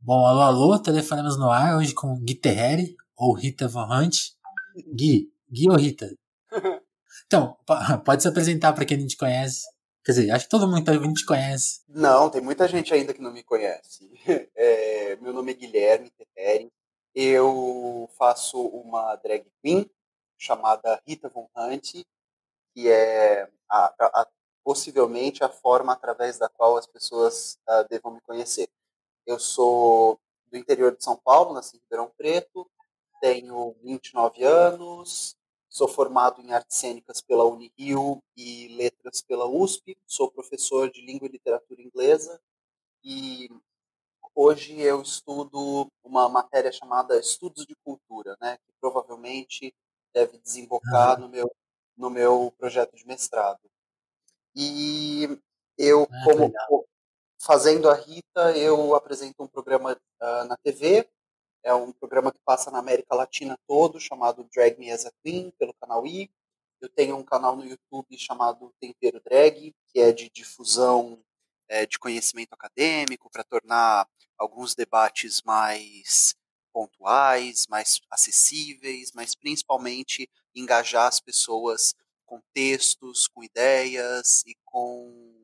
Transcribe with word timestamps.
Bom, 0.00 0.26
alô, 0.26 0.40
alô, 0.40 0.78
telefonemos 0.78 1.38
no 1.38 1.50
ar 1.50 1.76
hoje 1.76 1.92
com 1.92 2.18
Gui 2.20 2.34
Terreri 2.34 2.96
ou 3.16 3.32
Rita 3.32 3.66
Van 3.66 3.88
Hunt. 3.88 4.32
Gui, 4.94 5.32
Gui 5.50 5.70
ou 5.70 5.76
Rita? 5.76 6.08
Então, 7.26 7.56
pode 8.04 8.22
se 8.22 8.28
apresentar 8.28 8.72
para 8.72 8.84
quem 8.84 8.98
não 8.98 9.06
te 9.06 9.16
conhece. 9.16 9.66
Quer 10.04 10.12
dizer, 10.12 10.30
acho 10.30 10.44
que 10.44 10.50
todo 10.50 10.68
mundo 10.68 10.78
que 10.78 10.84
tá 10.84 10.92
ouvindo 10.92 11.14
te 11.14 11.26
conhece. 11.26 11.80
Não, 11.88 12.30
tem 12.30 12.40
muita 12.40 12.68
gente 12.68 12.94
ainda 12.94 13.12
que 13.12 13.20
não 13.20 13.32
me 13.32 13.42
conhece. 13.42 14.08
É, 14.54 15.16
meu 15.16 15.32
nome 15.32 15.52
é 15.52 15.54
Guilherme 15.54 16.10
Terreri. 16.10 16.70
Eu 17.14 18.08
faço 18.16 18.60
uma 18.60 19.16
drag 19.16 19.44
queen 19.62 19.90
chamada 20.38 21.00
Rita 21.06 21.28
Von 21.28 21.48
Hunt, 21.56 22.04
que 22.74 22.88
é 22.88 23.48
a, 23.68 23.94
a, 23.98 24.28
possivelmente 24.62 25.42
a 25.42 25.48
forma 25.48 25.92
através 25.92 26.38
da 26.38 26.48
qual 26.48 26.76
as 26.76 26.86
pessoas 26.86 27.58
uh, 27.68 27.88
devam 27.88 28.12
me 28.12 28.20
conhecer. 28.20 28.68
Eu 29.26 29.38
sou 29.40 30.20
do 30.50 30.56
interior 30.56 30.96
de 30.96 31.02
São 31.04 31.16
Paulo, 31.16 31.52
nasci 31.54 31.76
em 31.76 31.80
Ribeirão 31.80 32.12
Preto, 32.16 32.70
tenho 33.20 33.74
29 33.82 34.44
anos, 34.44 35.36
sou 35.68 35.88
formado 35.88 36.40
em 36.40 36.52
artes 36.52 36.76
cênicas 36.78 37.20
pela 37.22 37.44
Unirio 37.44 38.22
e 38.36 38.68
letras 38.76 39.22
pela 39.22 39.46
USP, 39.46 39.96
sou 40.06 40.30
professor 40.30 40.90
de 40.90 41.02
língua 41.02 41.26
e 41.28 41.32
literatura 41.32 41.82
inglesa 41.82 42.40
e 43.04 43.50
hoje 44.34 44.80
eu 44.80 45.02
estudo 45.02 45.88
uma 46.04 46.28
matéria 46.28 46.72
chamada 46.72 47.18
Estudos 47.18 47.66
de 47.66 47.76
Cultura, 47.84 48.36
né, 48.40 48.58
que 48.58 48.72
provavelmente 48.80 49.74
deve 50.14 50.38
desembocar 50.38 51.20
no 51.20 51.28
meu 51.28 51.50
no 51.96 52.10
meu 52.10 52.52
projeto 52.58 52.96
de 52.96 53.06
mestrado. 53.06 53.60
E 54.56 55.28
eu 55.78 56.08
Ah, 56.10 56.24
como 56.24 56.40
legal. 56.40 56.86
Fazendo 57.46 57.88
a 57.88 57.94
Rita, 57.94 58.56
eu 58.56 58.92
apresento 58.96 59.40
um 59.40 59.46
programa 59.46 59.92
uh, 59.92 60.44
na 60.48 60.56
TV, 60.56 61.08
é 61.62 61.72
um 61.72 61.92
programa 61.92 62.32
que 62.32 62.40
passa 62.44 62.72
na 62.72 62.80
América 62.80 63.14
Latina 63.14 63.56
todo, 63.68 64.00
chamado 64.00 64.48
Drag 64.52 64.76
Me 64.78 64.90
as 64.90 65.06
a 65.06 65.12
Queen, 65.22 65.52
pelo 65.56 65.72
canal 65.74 66.04
I. 66.04 66.28
Eu 66.80 66.88
tenho 66.88 67.16
um 67.16 67.22
canal 67.22 67.56
no 67.56 67.64
YouTube 67.64 68.18
chamado 68.18 68.74
Tempero 68.80 69.20
Drag, 69.20 69.72
que 69.88 70.00
é 70.00 70.10
de 70.12 70.28
difusão 70.28 71.22
é, 71.68 71.86
de 71.86 71.98
conhecimento 71.98 72.52
acadêmico, 72.52 73.30
para 73.30 73.44
tornar 73.44 74.08
alguns 74.36 74.74
debates 74.74 75.40
mais 75.42 76.34
pontuais, 76.72 77.66
mais 77.68 78.00
acessíveis, 78.10 79.12
mas 79.14 79.34
principalmente 79.36 80.28
engajar 80.54 81.06
as 81.06 81.20
pessoas 81.20 81.94
com 82.26 82.40
textos, 82.52 83.28
com 83.28 83.42
ideias 83.42 84.42
e 84.46 84.56
com 84.64 85.35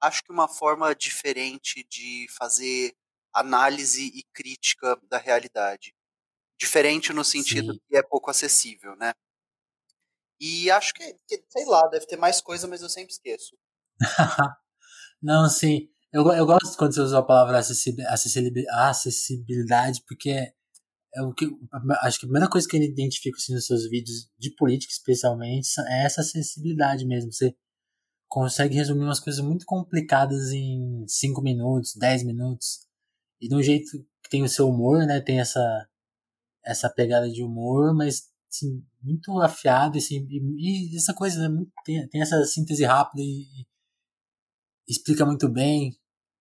acho 0.00 0.22
que 0.22 0.32
uma 0.32 0.48
forma 0.48 0.94
diferente 0.94 1.86
de 1.88 2.26
fazer 2.38 2.94
análise 3.32 4.10
e 4.14 4.22
crítica 4.32 5.00
da 5.08 5.18
realidade. 5.18 5.94
Diferente 6.58 7.12
no 7.12 7.24
sentido 7.24 7.74
Sim. 7.74 7.80
que 7.88 7.96
é 7.96 8.02
pouco 8.02 8.30
acessível, 8.30 8.96
né? 8.96 9.12
E 10.40 10.70
acho 10.70 10.94
que, 10.94 11.14
que, 11.26 11.44
sei 11.48 11.64
lá, 11.66 11.86
deve 11.88 12.06
ter 12.06 12.16
mais 12.16 12.40
coisa, 12.40 12.66
mas 12.66 12.82
eu 12.82 12.88
sempre 12.88 13.12
esqueço. 13.12 13.56
Não, 15.20 15.48
sim. 15.48 15.88
Eu, 16.12 16.30
eu 16.32 16.46
gosto 16.46 16.76
quando 16.76 16.94
você 16.94 17.00
usa 17.00 17.18
a 17.18 17.22
palavra 17.22 17.58
acessibilidade, 17.58 20.02
porque 20.06 20.52
é 21.14 21.22
o 21.22 21.34
que, 21.34 21.46
acho 22.02 22.20
que 22.20 22.26
a 22.26 22.28
primeira 22.28 22.48
coisa 22.48 22.68
que 22.68 22.76
eu 22.76 22.82
identifico 22.82 23.36
assim, 23.36 23.54
nos 23.54 23.66
seus 23.66 23.88
vídeos 23.88 24.30
de 24.38 24.54
política, 24.54 24.92
especialmente, 24.92 25.68
é 25.88 26.04
essa 26.04 26.20
acessibilidade 26.20 27.04
mesmo. 27.04 27.32
Você 27.32 27.56
consegue 28.28 28.74
resumir 28.74 29.04
umas 29.04 29.20
coisas 29.20 29.42
muito 29.42 29.64
complicadas 29.64 30.50
em 30.50 31.04
5 31.08 31.40
minutos, 31.42 31.94
10 31.96 32.24
minutos. 32.24 32.86
E 33.40 33.48
de 33.48 33.54
um 33.54 33.62
jeito 33.62 33.90
que 34.22 34.30
tem 34.30 34.42
o 34.42 34.48
seu 34.48 34.68
humor, 34.68 35.06
né? 35.06 35.20
Tem 35.20 35.40
essa, 35.40 35.88
essa 36.64 36.90
pegada 36.90 37.30
de 37.30 37.42
humor, 37.42 37.94
mas 37.94 38.28
assim, 38.50 38.84
muito 39.02 39.40
afiado 39.40 39.98
assim, 39.98 40.26
e, 40.30 40.92
e 40.92 40.96
essa 40.96 41.14
coisa, 41.14 41.48
né? 41.48 41.64
Tem, 41.84 42.08
tem 42.08 42.20
essa 42.20 42.44
síntese 42.44 42.84
rápida 42.84 43.22
e, 43.22 43.46
e 44.86 44.92
explica 44.92 45.24
muito 45.24 45.48
bem. 45.48 45.98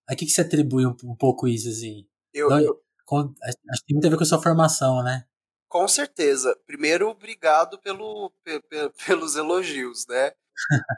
A 0.07 0.15
que, 0.15 0.25
que 0.25 0.31
você 0.31 0.41
atribui 0.41 0.85
um, 0.85 0.95
um 1.03 1.15
pouco 1.15 1.47
isso, 1.47 1.69
assim? 1.69 2.07
Eu, 2.33 2.49
Não, 2.49 2.59
eu, 2.59 2.81
com, 3.05 3.33
acho 3.43 3.81
que 3.81 3.87
tem 3.87 3.95
muito 3.95 4.07
a 4.07 4.09
ver 4.09 4.17
com 4.17 4.23
a 4.23 4.27
sua 4.27 4.41
formação, 4.41 5.03
né? 5.03 5.25
Com 5.69 5.87
certeza. 5.87 6.57
Primeiro, 6.65 7.09
obrigado 7.09 7.77
pelo, 7.79 8.31
pe, 8.43 8.59
pe, 8.61 8.89
pelos 9.05 9.35
elogios, 9.35 10.07
né? 10.07 10.31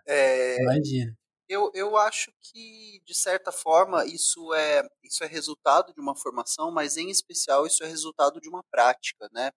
É, 0.08 0.62
Imagina. 0.62 1.18
Eu, 1.48 1.72
eu 1.74 1.98
acho 1.98 2.32
que, 2.40 3.02
de 3.06 3.14
certa 3.16 3.52
forma, 3.52 4.06
isso 4.06 4.54
é, 4.54 4.88
isso 5.04 5.24
é 5.24 5.28
resultado 5.28 5.92
de 5.94 6.00
uma 6.00 6.16
formação, 6.16 6.72
mas, 6.72 6.96
em 6.96 7.10
especial, 7.10 7.66
isso 7.66 7.84
é 7.84 7.88
resultado 7.88 8.40
de 8.40 8.48
uma 8.48 8.64
prática, 8.72 9.28
né? 9.32 9.50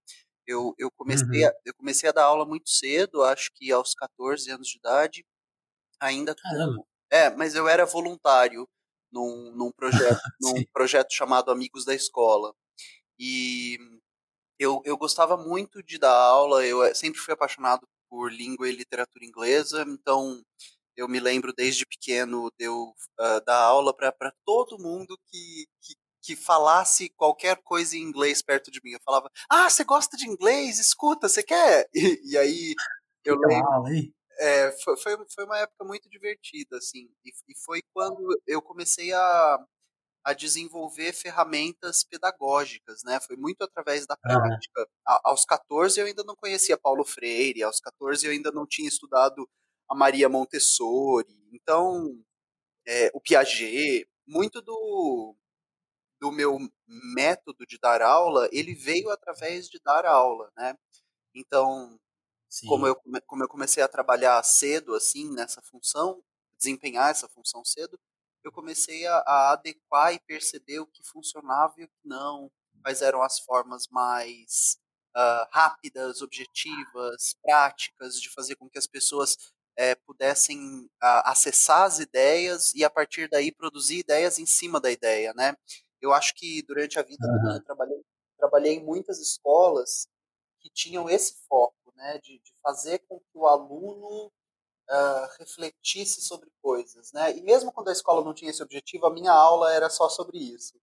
Eu, 0.46 0.74
eu, 0.78 0.91
comecei, 0.91 1.42
uhum. 1.42 1.48
a, 1.48 1.52
eu 1.66 1.74
comecei 1.74 2.08
a 2.08 2.12
dar 2.12 2.24
aula 2.24 2.46
muito 2.46 2.70
cedo, 2.70 3.22
acho 3.22 3.50
que 3.54 3.70
aos 3.70 3.94
14 3.94 4.50
anos 4.50 4.68
de 4.68 4.78
idade, 4.78 5.24
ainda 6.00 6.34
Caramba. 6.34 6.82
É, 7.10 7.28
mas 7.30 7.54
eu 7.54 7.68
era 7.68 7.84
voluntário 7.84 8.66
num, 9.12 9.52
num 9.54 9.70
projeto, 9.70 10.20
num 10.41 10.64
projeto 10.72 11.12
chamado 11.12 11.50
Amigos 11.50 11.84
da 11.84 11.94
Escola. 11.94 12.54
E 13.18 13.78
eu, 14.58 14.80
eu 14.84 14.96
gostava 14.96 15.36
muito 15.36 15.82
de 15.82 15.98
dar 15.98 16.16
aula, 16.16 16.64
eu 16.66 16.82
eh, 16.82 16.94
sempre 16.94 17.20
fui 17.20 17.34
apaixonado 17.34 17.86
por 18.12 18.30
língua 18.30 18.68
e 18.68 18.72
literatura 18.72 19.24
inglesa, 19.24 19.86
então 19.88 20.44
eu 20.94 21.08
me 21.08 21.18
lembro 21.18 21.50
desde 21.50 21.86
pequeno 21.86 22.52
de 22.58 22.66
eu 22.66 22.94
uh, 23.18 23.40
dar 23.46 23.56
aula 23.56 23.96
para 23.96 24.34
todo 24.44 24.78
mundo 24.78 25.18
que, 25.28 25.66
que, 25.80 25.94
que, 26.20 26.36
falasse 26.36 27.08
qualquer 27.16 27.56
coisa 27.62 27.96
em 27.96 28.02
inglês 28.02 28.42
perto 28.42 28.70
de 28.70 28.82
mim. 28.84 28.90
Eu 28.90 29.00
falava, 29.02 29.30
ah, 29.48 29.70
você 29.70 29.82
gosta 29.82 30.14
de 30.14 30.28
inglês? 30.28 30.78
Escuta, 30.78 31.26
você 31.26 31.42
quer? 31.42 31.88
E, 31.94 32.32
e 32.32 32.36
aí 32.36 32.74
eu 33.24 33.38
lembro. 33.38 34.12
É, 34.38 34.72
foi, 34.84 34.96
foi, 34.98 35.16
foi 35.34 35.44
uma 35.46 35.58
época 35.58 35.82
muito 35.82 36.10
divertida, 36.10 36.76
assim, 36.76 37.08
e, 37.24 37.30
e 37.48 37.58
foi 37.64 37.80
quando 37.94 38.38
eu 38.46 38.60
comecei 38.60 39.10
a, 39.14 39.58
a 40.25 40.33
desenvolver 40.33 41.12
ferramentas 41.12 42.05
pedagógicas, 42.05 43.03
né? 43.05 43.19
Foi 43.21 43.37
muito 43.37 43.62
através 43.62 44.06
da 44.06 44.16
prática. 44.16 44.88
A, 45.06 45.31
aos 45.31 45.44
14 45.44 46.00
eu 46.00 46.06
ainda 46.06 46.22
não 46.25 46.37
conhecia 46.37 46.78
Paulo 46.78 47.05
Freire, 47.05 47.62
aos 47.62 47.81
14 47.81 48.27
eu 48.27 48.33
ainda 48.33 48.53
não 48.53 48.66
tinha 48.66 48.88
estudado 48.88 49.49
a 49.88 49.94
Maria 49.94 50.28
Montessori, 50.28 51.34
então 51.53 52.19
é, 52.87 53.10
o 53.15 53.21
Piaget, 53.21 54.09
muito 54.27 54.62
do, 54.62 55.34
do 56.21 56.31
meu 56.31 56.59
método 57.15 57.66
de 57.66 57.78
dar 57.78 58.00
aula, 58.00 58.49
ele 58.53 58.75
veio 58.75 59.10
através 59.10 59.69
de 59.69 59.81
dar 59.84 60.06
aula, 60.06 60.50
né? 60.56 60.77
Então, 61.34 61.99
Sim. 62.49 62.66
como 62.66 62.87
eu, 62.87 62.97
como 63.27 63.43
eu 63.43 63.49
comecei 63.49 63.83
a 63.83 63.89
trabalhar 63.89 64.43
cedo, 64.43 64.94
assim, 64.94 65.31
nessa 65.33 65.60
função, 65.62 66.22
desempenhar 66.56 67.10
essa 67.10 67.28
função 67.28 67.65
cedo, 67.65 67.99
eu 68.44 68.53
comecei 68.53 69.06
a, 69.06 69.16
a, 69.19 69.53
adequar 69.53 70.12
e 70.12 70.20
perceber 70.20 70.80
o 70.80 70.86
que 70.86 71.03
funcionava 71.03 71.75
e 71.78 71.84
o 71.84 71.88
que 71.88 72.00
não, 72.04 72.50
quais 72.82 73.03
eram 73.03 73.22
as 73.22 73.38
formas 73.38 73.86
mais 73.88 74.78
uh, 75.16 75.47
rápidas, 75.50 76.22
objetivas, 76.22 77.34
práticas, 77.42 78.20
de 78.20 78.30
fazer 78.30 78.56
com 78.56 78.69
que 78.69 78.78
as 78.78 78.86
pessoas 78.86 79.36
é, 79.76 79.94
pudessem 79.94 80.58
uh, 80.84 81.22
acessar 81.25 81.84
as 81.84 81.98
ideias 81.98 82.75
e, 82.75 82.84
a 82.84 82.91
partir 82.91 83.28
daí, 83.28 83.53
produzir 83.53 83.98
ideias 83.98 84.38
em 84.38 84.47
cima 84.47 84.80
da 84.80 84.91
ideia, 84.91 85.32
né? 85.34 85.54
Eu 86.00 86.12
acho 86.12 86.34
que 86.34 86.62
durante 86.62 86.98
a 86.98 87.03
vida 87.03 87.26
uhum. 87.26 87.54
eu 87.54 87.64
trabalhei, 87.64 88.03
trabalhei 88.36 88.72
em 88.74 88.84
muitas 88.84 89.20
escolas 89.20 90.09
que 90.60 90.69
tinham 90.70 91.09
esse 91.09 91.36
foco, 91.48 91.92
né, 91.94 92.19
de, 92.22 92.38
de 92.38 92.53
fazer 92.62 92.98
com 93.09 93.19
que 93.19 93.38
o 93.38 93.47
aluno 93.47 94.32
uh, 94.91 95.28
refletisse 95.38 96.20
sobre 96.20 96.50
coisas, 96.60 97.12
né? 97.12 97.37
E 97.37 97.43
mesmo 97.43 97.72
quando 97.72 97.88
a 97.88 97.93
escola 97.93 98.25
não 98.25 98.34
tinha 98.34 98.50
esse 98.50 98.62
objetivo, 98.62 99.06
a 99.06 99.12
minha 99.12 99.32
aula 99.32 99.72
era 99.72 99.88
só 99.91 100.09
sobre 100.09 100.39
isso. 100.39 100.80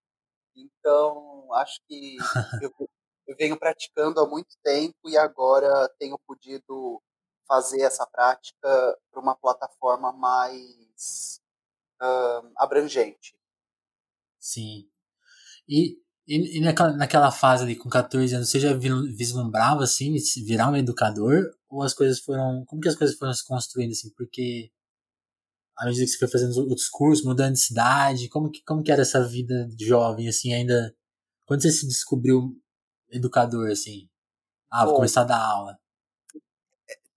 Então, 0.55 1.53
acho 1.53 1.79
que 1.87 2.17
eu, 2.63 2.73
eu 3.27 3.35
venho 3.37 3.57
praticando 3.57 4.19
há 4.19 4.27
muito 4.27 4.55
tempo 4.63 5.09
e 5.09 5.17
agora 5.17 5.89
tenho 5.99 6.17
podido 6.19 7.01
fazer 7.47 7.81
essa 7.81 8.05
prática 8.05 8.97
para 9.11 9.21
uma 9.21 9.35
plataforma 9.35 10.11
mais 10.11 11.41
uh, 12.01 12.51
abrangente. 12.57 13.37
Sim. 14.39 14.89
E 15.67 15.99
e, 16.29 16.59
e 16.59 16.61
naquela, 16.61 16.93
naquela 16.95 17.31
fase 17.31 17.63
ali, 17.63 17.75
com 17.75 17.89
14 17.89 18.35
anos, 18.35 18.49
você 18.51 18.59
já 18.59 18.71
vislumbrava, 18.73 19.83
assim, 19.83 20.13
virar 20.45 20.69
um 20.69 20.75
educador? 20.75 21.49
Ou 21.69 21.83
as 21.83 21.93
coisas 21.93 22.19
foram... 22.19 22.65
Como 22.65 22.81
que 22.81 22.89
as 22.89 22.95
coisas 22.95 23.17
foram 23.17 23.33
se 23.33 23.45
construindo, 23.45 23.91
assim? 23.91 24.09
Porque 24.17 24.71
à 25.77 25.85
medida 25.85 26.03
que 26.03 26.11
você 26.11 26.17
foi 26.17 26.27
fazendo 26.27 26.57
outros 26.67 26.89
cursos, 26.89 27.23
mudando 27.23 27.53
de 27.53 27.61
cidade, 27.61 28.27
como 28.27 28.51
que, 28.51 28.61
como 28.63 28.83
que 28.83 28.91
era 28.91 29.03
essa 29.03 29.25
vida 29.25 29.67
de 29.67 29.85
jovem, 29.85 30.27
assim, 30.27 30.53
ainda... 30.53 30.95
Quando 31.45 31.61
você 31.61 31.71
se 31.71 31.87
descobriu 31.87 32.55
educador, 33.09 33.71
assim? 33.71 34.09
Ah, 34.69 34.83
vou 34.83 34.93
Bom, 34.93 34.97
começar 34.97 35.21
a 35.21 35.25
dar 35.25 35.41
aula. 35.41 35.79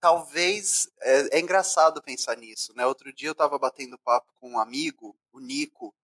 Talvez... 0.01 0.89
É, 1.01 1.39
é 1.39 1.41
engraçado 1.41 2.03
pensar 2.03 2.37
nisso, 2.37 2.73
né? 2.75 2.87
Outro 2.87 3.13
dia 3.13 3.29
eu 3.29 3.35
tava 3.35 3.59
batendo 3.59 3.99
papo 3.99 4.33
com 4.41 4.53
um 4.53 4.59
amigo, 4.59 5.17
o 5.33 5.41
Nico, 5.41 5.95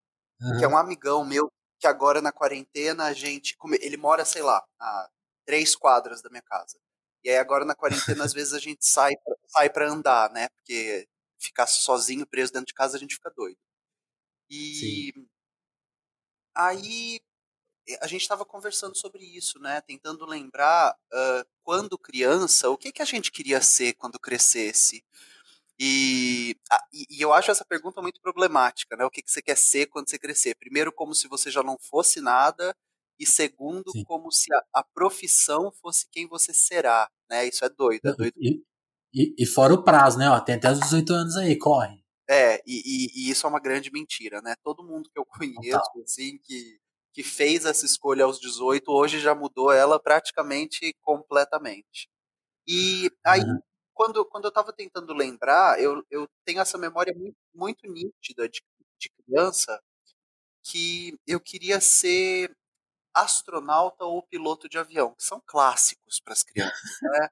uhum. 0.40 0.58
que 0.58 0.64
é 0.64 0.68
um 0.68 0.76
amigão 0.76 1.24
meu 1.24 1.50
que 1.78 1.86
agora 1.86 2.20
na 2.20 2.32
quarentena 2.32 3.04
a 3.04 3.12
gente. 3.12 3.56
Ele 3.80 3.96
mora, 3.96 4.24
sei 4.24 4.42
lá, 4.42 4.64
a 4.80 5.08
três 5.46 5.76
quadras 5.76 6.20
da 6.20 6.28
minha 6.28 6.42
casa. 6.42 6.76
E 7.24 7.30
aí 7.30 7.36
agora 7.36 7.64
na 7.64 7.74
quarentena, 7.74 8.24
às 8.24 8.32
vezes 8.32 8.52
a 8.54 8.58
gente 8.58 8.84
sai, 8.84 9.14
sai 9.46 9.70
para 9.70 9.90
andar, 9.90 10.30
né? 10.30 10.48
Porque 10.50 11.08
ficar 11.38 11.66
sozinho, 11.66 12.26
preso 12.26 12.52
dentro 12.52 12.66
de 12.66 12.74
casa, 12.74 12.96
a 12.96 13.00
gente 13.00 13.14
fica 13.14 13.30
doido. 13.30 13.58
E 14.50 15.12
Sim. 15.14 15.28
aí 16.54 17.20
a 18.00 18.06
gente 18.06 18.22
estava 18.22 18.44
conversando 18.44 18.96
sobre 18.96 19.24
isso, 19.24 19.58
né? 19.58 19.80
Tentando 19.80 20.26
lembrar 20.26 20.94
uh, 21.12 21.48
quando 21.62 21.98
criança, 21.98 22.68
o 22.68 22.76
que, 22.76 22.92
que 22.92 23.02
a 23.02 23.04
gente 23.04 23.32
queria 23.32 23.60
ser 23.60 23.94
quando 23.94 24.18
crescesse. 24.18 25.02
E, 25.78 26.56
e, 26.92 27.22
eu 27.22 27.32
acho 27.32 27.50
essa 27.50 27.64
pergunta 27.64 28.02
muito 28.02 28.20
problemática, 28.20 28.96
né? 28.96 29.04
O 29.04 29.10
que, 29.10 29.22
que 29.22 29.30
você 29.30 29.40
quer 29.40 29.56
ser 29.56 29.86
quando 29.86 30.10
você 30.10 30.18
crescer? 30.18 30.56
Primeiro, 30.56 30.92
como 30.92 31.14
se 31.14 31.28
você 31.28 31.50
já 31.50 31.62
não 31.62 31.78
fosse 31.78 32.20
nada, 32.20 32.74
e 33.18 33.26
segundo, 33.26 33.90
Sim. 33.90 34.04
como 34.04 34.30
se 34.30 34.52
a, 34.54 34.62
a, 34.74 34.84
profissão 34.84 35.72
fosse 35.72 36.06
quem 36.10 36.26
você 36.26 36.54
será, 36.54 37.10
né? 37.28 37.46
Isso 37.46 37.64
é 37.64 37.68
doido, 37.68 38.06
é 38.06 38.12
doido. 38.12 38.34
E, 38.38 38.62
e, 39.12 39.34
e 39.38 39.46
fora 39.46 39.74
o 39.74 39.82
prazo, 39.82 40.18
né? 40.18 40.30
Ó, 40.30 40.38
tem 40.40 40.54
até 40.54 40.70
os 40.70 40.80
18 40.80 41.12
anos 41.12 41.36
aí, 41.36 41.58
corre. 41.58 42.02
É, 42.30 42.62
e, 42.66 43.06
e, 43.26 43.30
isso 43.30 43.46
é 43.46 43.50
uma 43.50 43.60
grande 43.60 43.90
mentira, 43.90 44.40
né? 44.42 44.54
Todo 44.62 44.84
mundo 44.84 45.10
que 45.10 45.18
eu 45.18 45.24
conheço, 45.64 45.80
Total. 45.80 46.02
assim, 46.02 46.38
que, 46.38 46.78
que 47.12 47.22
fez 47.22 47.64
essa 47.64 47.86
escolha 47.86 48.24
aos 48.24 48.38
18, 48.38 48.90
hoje 48.90 49.18
já 49.18 49.34
mudou 49.34 49.72
ela 49.72 49.98
praticamente 49.98 50.94
completamente. 51.00 52.08
E 52.66 53.10
aí, 53.24 53.40
uhum. 53.40 53.58
quando, 53.94 54.24
quando 54.26 54.44
eu 54.44 54.50
estava 54.50 54.72
tentando 54.72 55.14
lembrar, 55.14 55.80
eu, 55.80 56.04
eu 56.10 56.28
tenho 56.44 56.60
essa 56.60 56.76
memória 56.76 57.14
muito, 57.16 57.36
muito 57.54 57.90
nítida 57.90 58.48
de, 58.48 58.60
de 59.00 59.10
criança, 59.24 59.80
que 60.62 61.18
eu 61.26 61.40
queria 61.40 61.80
ser 61.80 62.54
astronauta 63.22 64.04
ou 64.04 64.22
piloto 64.22 64.68
de 64.68 64.78
avião, 64.78 65.14
que 65.14 65.22
são 65.22 65.42
clássicos 65.46 66.20
para 66.20 66.32
as 66.32 66.42
crianças, 66.42 66.72
né? 67.02 67.28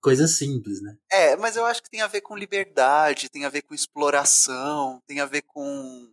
Coisa 0.00 0.26
simples, 0.26 0.80
né? 0.80 0.96
É, 1.12 1.36
mas 1.36 1.56
eu 1.56 1.64
acho 1.66 1.82
que 1.82 1.90
tem 1.90 2.00
a 2.00 2.06
ver 2.06 2.22
com 2.22 2.36
liberdade, 2.36 3.28
tem 3.28 3.44
a 3.44 3.50
ver 3.50 3.62
com 3.62 3.74
exploração, 3.74 5.02
tem 5.06 5.20
a 5.20 5.26
ver 5.26 5.42
com. 5.42 6.10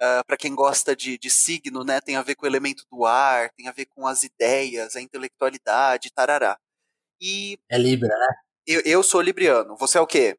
Uh, 0.00 0.24
para 0.26 0.36
quem 0.36 0.54
gosta 0.54 0.94
de, 0.94 1.18
de 1.18 1.28
signo, 1.28 1.84
né? 1.84 2.00
Tem 2.00 2.16
a 2.16 2.22
ver 2.22 2.36
com 2.36 2.46
o 2.46 2.48
elemento 2.48 2.84
do 2.90 3.04
ar, 3.04 3.50
tem 3.50 3.68
a 3.68 3.72
ver 3.72 3.84
com 3.86 4.06
as 4.06 4.22
ideias, 4.22 4.96
a 4.96 5.00
intelectualidade, 5.00 6.12
tarará. 6.12 6.58
E. 7.20 7.58
É 7.68 7.76
Libra, 7.76 8.08
né? 8.08 8.34
Eu, 8.66 8.80
eu 8.84 9.02
sou 9.02 9.20
libriano. 9.20 9.76
Você 9.76 9.98
é 9.98 10.00
o 10.00 10.06
quê? 10.06 10.38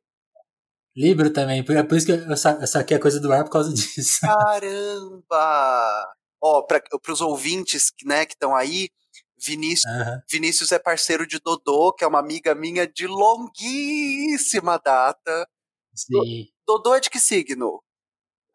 Libra 0.95 1.31
também. 1.31 1.59
É 1.59 1.83
por 1.83 1.97
isso 1.97 2.06
que 2.06 2.12
eu 2.12 2.68
saquei 2.68 2.97
a 2.97 3.00
coisa 3.00 3.19
do 3.19 3.31
ar 3.31 3.44
por 3.44 3.51
causa 3.51 3.71
disso. 3.74 4.21
Caramba! 4.21 6.13
Ó, 6.41 6.62
para 6.63 6.81
os 7.09 7.21
ouvintes 7.21 7.91
né, 8.06 8.25
que 8.25 8.33
estão 8.33 8.56
aí, 8.56 8.89
Vinícius, 9.38 9.91
uhum. 9.91 10.21
Vinícius 10.30 10.71
é 10.71 10.80
parceiro 10.80 11.25
de 11.25 11.39
Dodô, 11.39 11.94
que 11.94 12.03
é 12.03 12.07
uma 12.07 12.19
amiga 12.19 12.53
minha 12.53 12.88
de 12.88 13.07
longuíssima 13.07 14.77
data. 14.77 15.47
Sim. 15.95 16.47
Dodô 16.65 16.95
é 16.95 17.00
de 17.00 17.09
que 17.09 17.19
signo? 17.19 17.81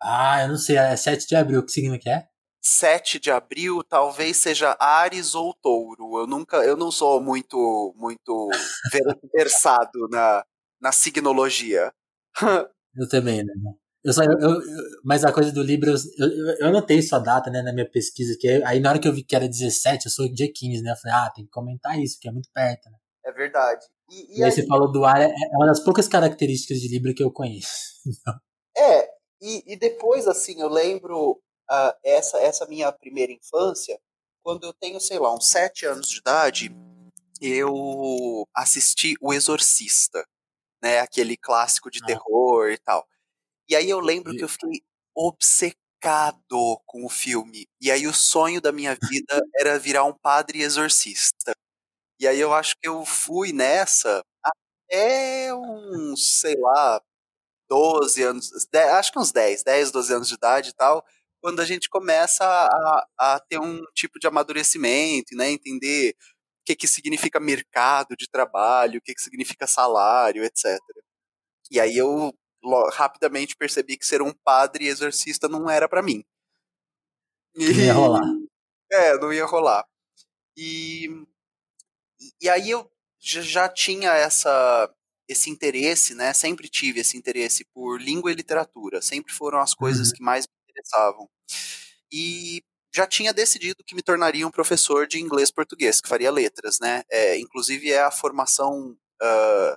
Ah, 0.03 0.43
eu 0.43 0.49
não 0.49 0.57
sei, 0.59 0.77
é 0.77 0.95
7 0.97 1.27
de 1.27 1.37
abril, 1.37 1.65
que 1.65 1.73
signo 1.73 1.99
que 1.99 2.11
é? 2.11 2.29
7 2.61 3.19
de 3.19 3.31
abril 3.31 3.85
talvez 3.85 4.39
seja 4.39 4.77
Ares 4.81 5.35
ou 5.35 5.53
Touro. 5.55 6.19
Eu 6.19 6.27
nunca, 6.27 6.59
eu 6.59 6.77
não 6.77 6.91
sou 6.91 7.21
muito 7.21 7.95
muito 7.97 8.49
versado 9.35 10.09
na, 10.11 10.45
na 10.81 10.93
signologia. 10.93 11.93
eu 12.97 13.09
também, 13.09 13.45
né? 13.45 13.53
Eu 14.05 14.13
só, 14.13 14.23
eu, 14.23 14.39
eu, 14.39 14.61
mas 15.03 15.25
a 15.25 15.33
coisa 15.33 15.51
do 15.51 15.63
Libra, 15.63 15.91
eu, 15.91 16.57
eu, 16.59 16.67
anotei 16.67 17.01
sua 17.01 17.19
data, 17.19 17.51
né, 17.51 17.63
na 17.63 17.73
minha 17.73 17.89
pesquisa, 17.91 18.37
que 18.39 18.63
aí 18.65 18.79
na 18.79 18.91
hora 18.91 18.99
que 18.99 19.09
eu 19.09 19.15
vi 19.15 19.25
que 19.25 19.35
era 19.35 19.49
17, 19.49 20.07
eu 20.07 20.13
sou 20.13 20.31
dia 20.31 20.51
15, 20.53 20.83
né, 20.83 20.93
eu 20.93 20.97
falei, 20.97 21.17
ah, 21.17 21.33
tem 21.35 21.45
que 21.45 21.51
comentar 21.51 21.99
isso, 21.99 22.19
que 22.21 22.29
é 22.29 22.33
muito 22.33 22.51
perto, 22.53 22.91
né. 22.91 22.99
É 23.25 23.33
verdade. 23.33 23.87
E, 24.11 24.35
e, 24.35 24.39
e 24.39 24.43
aí, 24.43 24.45
aí, 24.45 24.53
você 24.53 24.67
falou 24.67 24.93
do 24.93 25.07
ar, 25.07 25.23
é, 25.23 25.25
é 25.25 25.57
uma 25.57 25.67
das 25.67 25.81
poucas 25.81 26.07
características 26.07 26.79
de 26.79 26.89
Libra 26.89 27.15
que 27.15 27.23
eu 27.23 27.33
conheço. 27.33 27.95
é, 28.77 29.09
e, 29.41 29.73
e 29.73 29.77
depois, 29.77 30.29
assim, 30.29 30.61
eu 30.61 30.69
lembro 30.69 31.41
uh, 31.71 31.95
essa, 32.05 32.39
essa 32.39 32.67
minha 32.67 32.93
primeira 32.93 33.33
infância, 33.33 33.99
quando 34.43 34.65
eu 34.65 34.75
tenho, 34.75 35.01
sei 35.01 35.19
lá, 35.19 35.35
uns 35.35 35.49
7 35.49 35.87
anos 35.87 36.09
de 36.09 36.19
idade, 36.19 36.77
eu 37.41 38.47
assisti 38.55 39.15
O 39.21 39.33
Exorcista, 39.33 40.23
né, 40.83 41.01
aquele 41.01 41.37
clássico 41.37 41.91
de 41.91 42.01
ah. 42.03 42.07
terror 42.07 42.71
e 42.71 42.79
tal. 42.79 43.07
E 43.69 43.77
aí 43.77 43.89
eu 43.89 44.01
lembro 44.01 44.35
e... 44.35 44.37
que 44.37 44.45
eu 44.45 44.49
fiquei 44.49 44.83
obcecado 45.15 46.81
com 46.87 47.05
o 47.05 47.09
filme. 47.09 47.67
E 47.81 47.91
aí 47.91 48.07
o 48.07 48.13
sonho 48.13 48.61
da 48.61 48.73
minha 48.73 48.95
vida 48.95 49.43
era 49.59 49.79
virar 49.79 50.05
um 50.05 50.13
padre 50.13 50.63
exorcista. 50.63 51.55
E 52.21 52.27
aí 52.27 52.39
eu 52.39 52.53
acho 52.53 52.77
que 52.81 52.89
eu 52.89 53.05
fui 53.05 53.53
nessa 53.53 54.25
até 54.43 55.55
uns, 55.55 56.41
sei 56.41 56.57
lá, 56.59 57.01
12 57.69 58.23
anos, 58.23 58.51
10, 58.71 58.89
acho 58.93 59.13
que 59.13 59.19
uns 59.19 59.33
10, 59.33 59.63
10, 59.65 59.91
12 59.91 60.15
anos 60.15 60.29
de 60.29 60.35
idade 60.35 60.71
e 60.71 60.73
tal, 60.75 61.05
quando 61.41 61.61
a 61.61 61.65
gente 61.65 61.89
começa 61.89 62.45
a, 62.45 63.07
a 63.19 63.41
ter 63.41 63.59
um 63.59 63.83
tipo 63.95 64.19
de 64.19 64.27
amadurecimento, 64.27 65.37
né, 65.37 65.51
entender 65.51 66.15
o 66.63 66.65
que, 66.67 66.77
que 66.77 66.89
significa 66.89 67.41
mercado 67.41 68.17
de 68.17 68.29
trabalho, 68.31 68.99
o 68.99 69.03
que, 69.03 69.15
que 69.15 69.23
significa 69.23 69.67
salário, 69.67 70.45
etc. 70.45 70.79
E 71.71 71.81
aí 71.81 71.97
eu 71.97 72.33
rapidamente 72.93 73.57
percebi 73.57 73.97
que 73.97 74.07
ser 74.07 74.23
um 74.23 74.33
padre 74.33 74.87
exorcista 74.87 75.49
não 75.49 75.69
era 75.69 75.89
para 75.89 76.03
mim. 76.03 76.25
E, 77.55 77.73
não 77.73 77.85
ia 77.85 77.93
rolar. 77.93 78.23
É, 78.93 79.19
não 79.19 79.33
ia 79.33 79.45
rolar. 79.45 79.85
E, 80.57 81.09
e 82.41 82.49
aí 82.49 82.71
eu 82.71 82.89
já 83.19 83.69
tinha 83.69 84.13
essa 84.13 84.89
esse 85.27 85.51
interesse, 85.51 86.15
né? 86.15 86.33
Sempre 86.33 86.69
tive 86.69 87.01
esse 87.01 87.17
interesse 87.17 87.65
por 87.75 88.01
língua 88.01 88.31
e 88.31 88.35
literatura. 88.35 89.01
Sempre 89.01 89.33
foram 89.33 89.59
as 89.59 89.75
coisas 89.75 90.09
uhum. 90.09 90.15
que 90.15 90.23
mais 90.23 90.47
me 90.47 90.53
interessavam. 90.71 91.29
E 92.13 92.63
já 92.95 93.07
tinha 93.07 93.33
decidido 93.33 93.83
que 93.85 93.95
me 93.95 94.03
tornaria 94.03 94.47
um 94.47 94.51
professor 94.51 95.07
de 95.07 95.19
inglês 95.19 95.51
português, 95.51 96.01
que 96.01 96.09
faria 96.09 96.31
letras, 96.31 96.79
né? 96.79 97.03
É, 97.11 97.39
inclusive 97.39 97.91
é 97.91 98.03
a 98.03 98.11
formação 98.11 98.97
uh, 99.23 99.77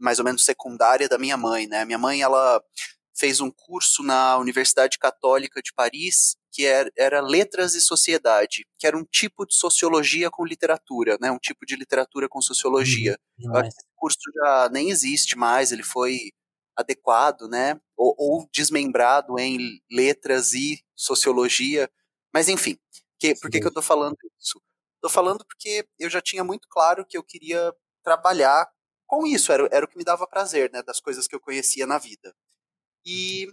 mais 0.00 0.18
ou 0.18 0.24
menos 0.24 0.44
secundária 0.44 1.08
da 1.08 1.18
minha 1.18 1.36
mãe, 1.36 1.66
né? 1.66 1.84
Minha 1.84 1.98
mãe, 1.98 2.22
ela 2.22 2.62
fez 3.16 3.40
um 3.40 3.50
curso 3.50 4.02
na 4.02 4.38
Universidade 4.38 4.98
Católica 4.98 5.60
de 5.62 5.72
Paris, 5.74 6.36
que 6.50 6.64
era, 6.64 6.90
era 6.96 7.20
Letras 7.20 7.74
e 7.74 7.80
Sociedade, 7.80 8.66
que 8.78 8.86
era 8.86 8.96
um 8.96 9.04
tipo 9.04 9.46
de 9.46 9.54
sociologia 9.54 10.30
com 10.30 10.44
literatura, 10.44 11.18
né? 11.20 11.30
Um 11.30 11.38
tipo 11.38 11.66
de 11.66 11.76
literatura 11.76 12.28
com 12.28 12.40
sociologia. 12.40 13.18
Uhum, 13.38 13.60
esse 13.60 13.84
curso 13.94 14.18
já 14.34 14.68
nem 14.72 14.90
existe 14.90 15.36
mais, 15.36 15.70
ele 15.70 15.82
foi 15.82 16.32
adequado, 16.76 17.46
né? 17.48 17.78
Ou, 17.96 18.14
ou, 18.18 18.48
desmembrado 18.52 19.38
em 19.38 19.80
letras 19.90 20.54
e 20.54 20.82
sociologia. 20.96 21.90
Mas 22.32 22.48
enfim, 22.48 22.78
que, 23.18 23.34
por 23.34 23.50
que, 23.50 23.60
que 23.60 23.66
eu 23.66 23.70
estou 23.70 23.82
falando 23.82 24.16
isso? 24.40 24.60
Estou 24.94 25.10
falando 25.10 25.44
porque 25.44 25.86
eu 25.98 26.08
já 26.08 26.20
tinha 26.20 26.42
muito 26.42 26.66
claro 26.68 27.06
que 27.06 27.16
eu 27.16 27.22
queria 27.22 27.72
trabalhar 28.02 28.66
com 29.10 29.26
isso, 29.26 29.50
era, 29.52 29.68
era 29.72 29.84
o 29.84 29.88
que 29.88 29.98
me 29.98 30.04
dava 30.04 30.24
prazer, 30.24 30.70
né, 30.72 30.84
das 30.84 31.00
coisas 31.00 31.26
que 31.26 31.34
eu 31.34 31.40
conhecia 31.40 31.84
na 31.84 31.98
vida. 31.98 32.32
E 33.04 33.52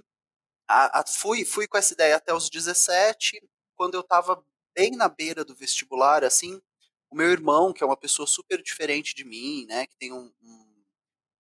a, 0.68 1.02
a, 1.02 1.06
fui, 1.08 1.46
fui 1.46 1.68
com 1.68 1.78
essa 1.78 1.94
ideia 1.94 2.18
até 2.18 2.34
os 2.34 2.50
17, 2.50 3.42
quando 3.76 3.96
eu 3.96 4.02
estava 4.02 4.44
bem 4.76 4.92
na 4.92 5.10
beira 5.10 5.44
do 5.44 5.56
vestibular, 5.56 6.24
assim, 6.24 6.62
o 7.10 7.16
meu 7.16 7.32
irmão, 7.32 7.74
que 7.74 7.84
é 7.84 7.88
uma 7.88 7.98
pessoa 7.98 8.28
super 8.28 8.62
diferente 8.62 9.16
de 9.16 9.26
mim, 9.26 9.66
né, 9.68 9.88
que 9.88 9.98
tem 9.98 10.14
um, 10.14 10.32
um, 10.44 10.84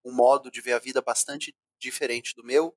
um 0.06 0.12
modo 0.14 0.50
de 0.50 0.62
ver 0.62 0.74
a 0.74 0.80
vida 0.80 1.02
bastante 1.02 1.56
diferente 1.80 2.36
do 2.36 2.44
meu, 2.44 2.76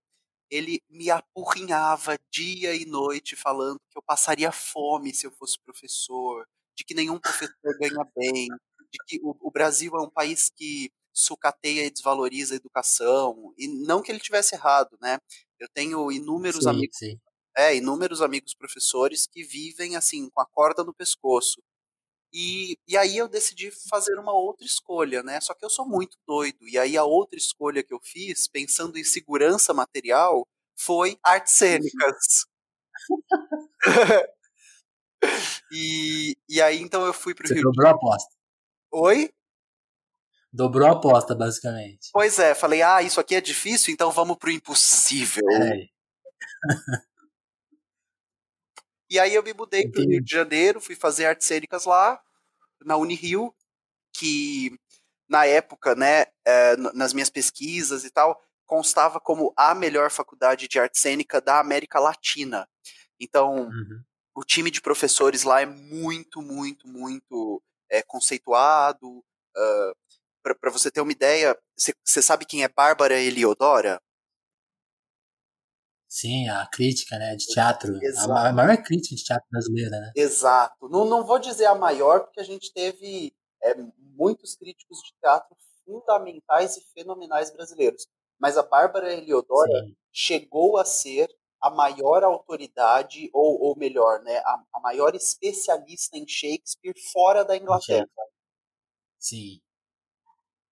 ele 0.50 0.82
me 0.90 1.10
apurrinhava 1.10 2.18
dia 2.30 2.74
e 2.74 2.84
noite 2.84 3.34
falando 3.34 3.80
que 3.90 3.96
eu 3.96 4.02
passaria 4.02 4.52
fome 4.52 5.14
se 5.14 5.26
eu 5.26 5.32
fosse 5.32 5.58
professor, 5.60 6.46
de 6.76 6.84
que 6.84 6.94
nenhum 6.94 7.18
professor 7.18 7.78
ganha 7.78 8.04
bem, 8.16 8.48
de 8.92 8.98
que 9.06 9.20
o, 9.22 9.36
o 9.40 9.50
Brasil 9.50 9.94
é 9.96 10.02
um 10.02 10.10
país 10.10 10.50
que 10.50 10.92
sucateia 11.12 11.84
e 11.84 11.90
desvaloriza 11.90 12.54
a 12.54 12.56
educação. 12.56 13.52
E 13.56 13.68
não 13.68 14.02
que 14.02 14.10
ele 14.10 14.20
tivesse 14.20 14.54
errado, 14.54 14.96
né? 15.00 15.18
Eu 15.58 15.68
tenho 15.68 16.10
inúmeros 16.10 16.64
sim, 16.64 16.70
amigos. 16.70 16.96
Sim. 16.96 17.20
É, 17.56 17.76
inúmeros 17.76 18.22
amigos 18.22 18.54
professores 18.54 19.26
que 19.26 19.42
vivem 19.42 19.96
assim, 19.96 20.30
com 20.30 20.40
a 20.40 20.46
corda 20.46 20.84
no 20.84 20.94
pescoço. 20.94 21.60
E, 22.32 22.78
e 22.86 22.96
aí 22.96 23.16
eu 23.16 23.28
decidi 23.28 23.72
fazer 23.88 24.16
uma 24.18 24.32
outra 24.32 24.64
escolha, 24.64 25.22
né? 25.22 25.40
Só 25.40 25.52
que 25.52 25.64
eu 25.64 25.70
sou 25.70 25.86
muito 25.86 26.16
doido. 26.26 26.68
E 26.68 26.78
aí 26.78 26.96
a 26.96 27.04
outra 27.04 27.36
escolha 27.36 27.82
que 27.82 27.92
eu 27.92 28.00
fiz, 28.02 28.46
pensando 28.46 28.96
em 28.96 29.04
segurança 29.04 29.74
material, 29.74 30.46
foi 30.78 31.18
artes 31.22 31.54
cênicas. 31.54 32.46
e, 35.72 36.36
e 36.48 36.62
aí 36.62 36.80
então 36.80 37.04
eu 37.04 37.12
fui 37.12 37.34
para 37.34 37.46
o 37.46 37.48
Rio. 37.48 37.56
Você 37.56 37.62
dobrou 37.62 37.88
a 37.88 37.90
aposta. 37.90 38.30
Oi? 38.92 39.32
Dobrou 40.52 40.88
a 40.88 40.92
aposta, 40.92 41.34
basicamente. 41.34 42.08
Pois 42.12 42.38
é, 42.38 42.54
falei, 42.54 42.82
ah, 42.82 43.02
isso 43.02 43.20
aqui 43.20 43.34
é 43.34 43.40
difícil, 43.40 43.92
então 43.92 44.10
vamos 44.10 44.36
pro 44.36 44.50
impossível. 44.50 45.44
É. 45.50 45.86
E 49.08 49.18
aí 49.18 49.34
eu 49.34 49.42
me 49.42 49.52
mudei 49.52 49.88
para 49.88 50.02
o 50.02 50.04
Rio 50.04 50.22
de 50.22 50.30
Janeiro, 50.30 50.80
fui 50.80 50.94
fazer 50.94 51.26
artes 51.26 51.46
cênicas 51.46 51.84
lá, 51.84 52.20
na 52.84 52.96
Unirio, 52.96 53.52
que 54.12 54.78
na 55.28 55.46
época, 55.46 55.94
né, 55.94 56.26
é, 56.44 56.76
nas 56.76 57.12
minhas 57.12 57.30
pesquisas 57.30 58.04
e 58.04 58.10
tal, 58.10 58.40
constava 58.66 59.18
como 59.18 59.52
a 59.56 59.74
melhor 59.74 60.10
faculdade 60.10 60.68
de 60.68 60.78
arte 60.78 60.98
cênica 60.98 61.40
da 61.40 61.58
América 61.58 61.98
Latina. 61.98 62.68
Então, 63.18 63.68
uhum. 63.68 64.02
o 64.34 64.44
time 64.44 64.70
de 64.70 64.80
professores 64.80 65.42
lá 65.42 65.60
é 65.60 65.66
muito, 65.66 66.40
muito, 66.40 66.86
muito 66.86 67.60
é, 67.90 68.02
conceituado. 68.02 69.24
Uh, 69.56 69.92
Para 70.42 70.70
você 70.70 70.90
ter 70.90 71.00
uma 71.00 71.12
ideia, 71.12 71.56
você 72.04 72.22
sabe 72.22 72.46
quem 72.46 72.64
é 72.64 72.68
Bárbara 72.68 73.18
Eliodora? 73.18 74.00
Sim, 76.08 76.48
a 76.48 76.66
crítica 76.66 77.16
né, 77.18 77.36
de 77.36 77.46
teatro. 77.46 77.96
Exato. 78.02 78.32
A 78.32 78.52
maior 78.52 78.76
crítica 78.82 79.14
de 79.14 79.24
teatro 79.24 79.46
brasileira, 79.48 80.00
né? 80.00 80.12
Exato. 80.16 80.88
Não, 80.88 81.04
não 81.04 81.24
vou 81.24 81.38
dizer 81.38 81.66
a 81.66 81.74
maior, 81.74 82.24
porque 82.24 82.40
a 82.40 82.44
gente 82.44 82.72
teve 82.72 83.32
é, 83.62 83.74
muitos 83.98 84.56
críticos 84.56 84.98
de 84.98 85.12
teatro 85.20 85.56
fundamentais 85.84 86.76
e 86.76 86.84
fenomenais 86.92 87.52
brasileiros. 87.52 88.08
Mas 88.40 88.58
a 88.58 88.62
Bárbara 88.62 89.12
Eliodora 89.12 89.84
Sim. 89.84 89.96
chegou 90.12 90.78
a 90.78 90.84
ser 90.84 91.28
a 91.60 91.70
maior 91.70 92.24
autoridade, 92.24 93.30
ou, 93.32 93.60
ou 93.60 93.76
melhor, 93.76 94.22
né, 94.22 94.38
a, 94.38 94.64
a 94.74 94.80
maior 94.80 95.14
especialista 95.14 96.16
em 96.16 96.26
Shakespeare 96.26 96.98
fora 97.12 97.44
da 97.44 97.56
Inglaterra. 97.56 98.08
Sim. 99.18 99.60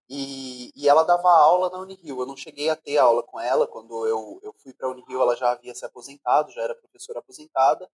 E, 0.08 0.72
e 0.74 0.88
ela 0.88 1.02
dava 1.04 1.28
aula 1.28 1.68
na 1.70 1.78
Unirio. 1.78 2.20
Eu 2.20 2.26
não 2.26 2.36
cheguei 2.36 2.70
a 2.70 2.76
ter 2.76 2.98
aula 2.98 3.22
com 3.22 3.38
ela. 3.38 3.66
Quando 3.66 4.06
eu, 4.06 4.40
eu 4.42 4.52
fui 4.54 4.72
para 4.72 4.88
a 4.88 4.90
Unirio, 4.90 5.20
ela 5.20 5.36
já 5.36 5.50
havia 5.52 5.74
se 5.74 5.84
aposentado, 5.84 6.52
já 6.52 6.62
era 6.62 6.74
professora 6.74 7.18
aposentada. 7.18 7.88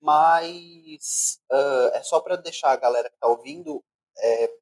Mas 0.00 1.40
uh, 1.50 1.94
é 1.94 2.02
só 2.02 2.20
para 2.20 2.36
deixar 2.36 2.72
a 2.72 2.76
galera 2.76 3.08
que 3.08 3.16
está 3.16 3.28
ouvindo 3.28 3.82
é, 4.18 4.52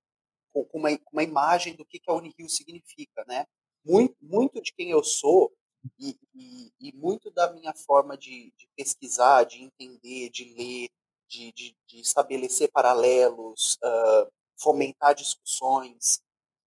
com, 0.53 0.67
uma, 0.75 0.89
uma 1.13 1.23
imagem 1.23 1.75
do 1.75 1.85
que, 1.85 1.99
que 1.99 2.11
a 2.11 2.15
Unirio 2.15 2.49
significa, 2.49 3.25
né? 3.27 3.47
Muito, 3.85 4.17
muito 4.21 4.63
de 4.63 4.73
quem 4.73 4.91
eu 4.91 5.03
sou 5.03 5.53
e, 5.99 6.17
e, 6.35 6.73
e 6.81 6.93
muito 6.93 7.31
da 7.31 7.53
minha 7.53 7.75
forma 7.75 8.17
de, 8.17 8.53
de, 8.57 8.69
pesquisar, 8.77 9.45
de 9.45 9.63
entender, 9.63 10.31
de 10.31 10.55
ler, 10.55 10.89
de, 11.29 11.53
de, 11.53 11.77
de 11.87 12.01
estabelecer 12.01 12.71
paralelos, 12.71 13.77
uh, 13.83 14.33
fomentar 14.57 15.15
discussões, 15.15 16.23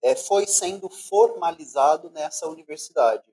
é, 0.08 0.16
foi 0.16 0.48
sendo 0.48 0.90
formalizado 0.90 2.10
nessa 2.10 2.48
universidade. 2.48 3.24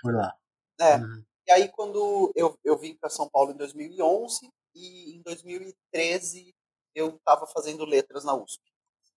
Por 0.00 0.14
lá. 0.14 0.36
É. 0.80 0.96
Uhum. 0.96 1.24
E 1.46 1.52
aí, 1.52 1.68
quando 1.68 2.32
eu, 2.36 2.58
eu 2.64 2.76
vim 2.78 2.94
para 2.94 3.10
São 3.10 3.28
Paulo 3.28 3.52
em 3.52 3.56
2011, 3.56 4.52
e 4.74 5.16
em 5.16 5.22
2013 5.22 6.54
eu 6.94 7.16
estava 7.16 7.46
fazendo 7.46 7.84
letras 7.84 8.24
na 8.24 8.34
USP. 8.34 8.62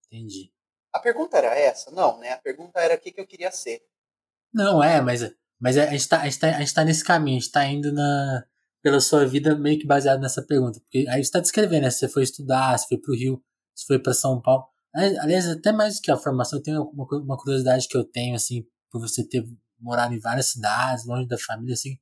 Entendi. 0.07 0.51
A 0.93 0.99
pergunta 0.99 1.37
era 1.37 1.53
essa? 1.57 1.91
Não, 1.91 2.19
né? 2.19 2.31
A 2.31 2.37
pergunta 2.37 2.79
era 2.79 2.95
o 2.95 2.99
que, 2.99 3.11
que 3.11 3.19
eu 3.19 3.27
queria 3.27 3.51
ser. 3.51 3.81
Não, 4.53 4.81
é, 4.81 5.01
mas, 5.01 5.21
mas 5.59 5.77
a, 5.77 5.87
gente 5.87 6.07
tá, 6.07 6.23
gente 6.23 6.39
tá, 6.39 6.51
gente 6.59 6.73
tá 6.73 6.85
nesse 6.85 7.03
caminho, 7.03 7.37
a 7.37 7.39
gente 7.41 7.51
tá 7.51 7.65
indo 7.65 7.91
na, 7.91 8.45
pela 8.81 9.01
sua 9.01 9.25
vida 9.25 9.55
meio 9.55 9.77
que 9.79 9.85
baseado 9.85 10.21
nessa 10.21 10.41
pergunta. 10.41 10.79
Porque 10.79 11.05
aí 11.09 11.23
você 11.23 11.31
tá 11.31 11.39
descrevendo, 11.39 11.83
né? 11.83 11.91
Você 11.91 12.07
foi 12.07 12.23
estudar, 12.23 12.77
você 12.77 12.87
foi 12.87 12.97
pro 12.97 13.15
Rio, 13.15 13.43
você 13.73 13.85
foi 13.85 13.99
para 13.99 14.13
São 14.13 14.41
Paulo. 14.41 14.65
Aliás, 14.95 15.47
até 15.49 15.73
mais 15.73 15.95
do 15.95 16.01
que 16.01 16.11
a 16.11 16.17
formação, 16.17 16.61
tem 16.61 16.77
uma, 16.77 17.05
uma 17.19 17.37
curiosidade 17.37 17.87
que 17.87 17.97
eu 17.97 18.05
tenho, 18.05 18.35
assim, 18.35 18.65
por 18.89 19.01
você 19.01 19.27
ter 19.27 19.45
morado 19.79 20.13
em 20.13 20.19
várias 20.19 20.47
cidades, 20.51 21.05
longe 21.05 21.27
da 21.27 21.37
família, 21.37 21.73
assim. 21.73 21.97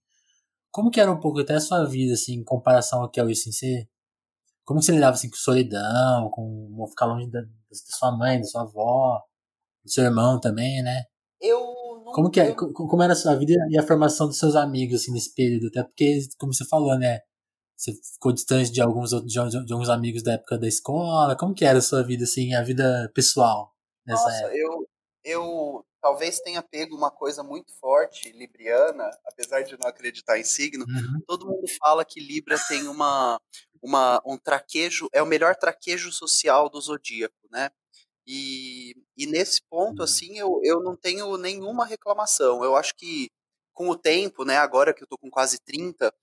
Como 0.72 0.92
que 0.92 1.00
era 1.02 1.12
um 1.12 1.20
pouco 1.20 1.40
até 1.40 1.56
a 1.56 1.60
sua 1.60 1.86
vida, 1.86 2.14
assim, 2.14 2.36
em 2.36 2.44
comparação 2.44 3.02
ao 3.02 3.10
que 3.10 3.20
é 3.20 3.32
isso, 3.32 3.50
assim, 3.50 3.52
você, 3.52 3.88
como 4.66 4.82
você 4.82 4.92
lidava, 4.92 5.16
assim, 5.16 5.30
com 5.30 5.36
solidão, 5.36 6.30
com 6.30 6.86
ficar 6.90 7.06
longe 7.08 7.30
da, 7.32 7.42
da 7.42 7.48
sua 7.72 8.12
mãe, 8.16 8.40
da 8.40 8.46
sua 8.46 8.62
avó, 8.62 9.22
do 9.84 9.92
seu 9.92 10.04
irmão 10.04 10.40
também, 10.40 10.82
né? 10.84 11.04
Eu. 11.42 11.62
Como 12.14 12.30
que 12.30 12.40
é, 12.40 12.54
como 12.54 13.02
era 13.02 13.14
a 13.14 13.16
sua 13.16 13.36
vida 13.36 13.54
e 13.72 13.78
a 13.78 13.84
formação 13.84 14.28
dos 14.28 14.38
seus 14.38 14.56
amigos, 14.56 15.02
assim, 15.02 15.12
nesse 15.12 15.34
período? 15.34 15.68
Até 15.68 15.84
porque, 15.84 16.20
como 16.38 16.54
você 16.54 16.66
falou, 16.66 16.98
né, 16.98 17.22
você 17.84 17.94
ficou 18.14 18.32
distante 18.32 18.72
de 18.72 18.82
alguns, 18.82 19.10
de, 19.10 19.26
de, 19.26 19.74
alguns 19.74 19.90
amigos 19.90 20.24
da 20.24 20.34
época 20.34 20.58
da 20.58 20.68
escola? 20.68 21.36
Como 21.36 21.54
que 21.54 21.66
era 21.66 21.80
a 21.80 21.82
sua 21.82 22.02
vida, 22.02 22.24
assim, 22.24 22.54
a 22.54 22.64
vida 22.64 23.12
pessoal 23.14 23.74
nessa 24.06 24.24
Nossa, 24.24 24.38
época? 24.38 24.58
Eu, 24.58 24.90
eu 25.26 25.86
talvez 26.02 26.40
tenha 26.40 26.62
pego 26.62 26.96
uma 26.96 27.12
coisa 27.12 27.44
muito 27.44 27.74
forte, 27.80 28.32
libriana, 28.32 29.10
apesar 29.26 29.64
de 29.64 29.78
não 29.78 29.90
acreditar 29.90 30.40
em 30.40 30.44
signo. 30.44 30.86
Uhum. 30.88 31.22
Todo 31.28 31.46
mundo 31.46 31.68
fala 31.78 32.06
que 32.06 32.22
Libra 32.22 32.58
tem 32.70 32.88
uma, 32.88 33.40
uma, 33.82 34.22
um 34.26 34.38
traquejo, 34.38 35.10
é 35.12 35.22
o 35.22 35.28
melhor 35.28 35.56
traquejo 35.56 36.12
social 36.12 36.70
do 36.70 36.80
zodíaco, 36.80 37.36
né? 37.52 37.70
E, 38.26 38.96
e 39.18 39.26
nesse 39.26 39.62
ponto, 39.70 40.00
uhum. 40.00 40.06
assim, 40.06 40.38
eu, 40.38 40.62
eu 40.64 40.82
não 40.82 40.96
tenho 40.96 41.36
nenhuma 41.36 41.86
reclamação. 41.86 42.64
Eu 42.64 42.78
acho 42.78 42.96
que 42.96 43.30
com 43.74 43.90
o 43.90 43.98
tempo, 43.98 44.46
né, 44.46 44.58
agora 44.58 44.94
que 44.94 45.04
eu 45.04 45.08
tô 45.08 45.18
com 45.18 45.30
quase 45.30 45.60
30, 45.60 46.14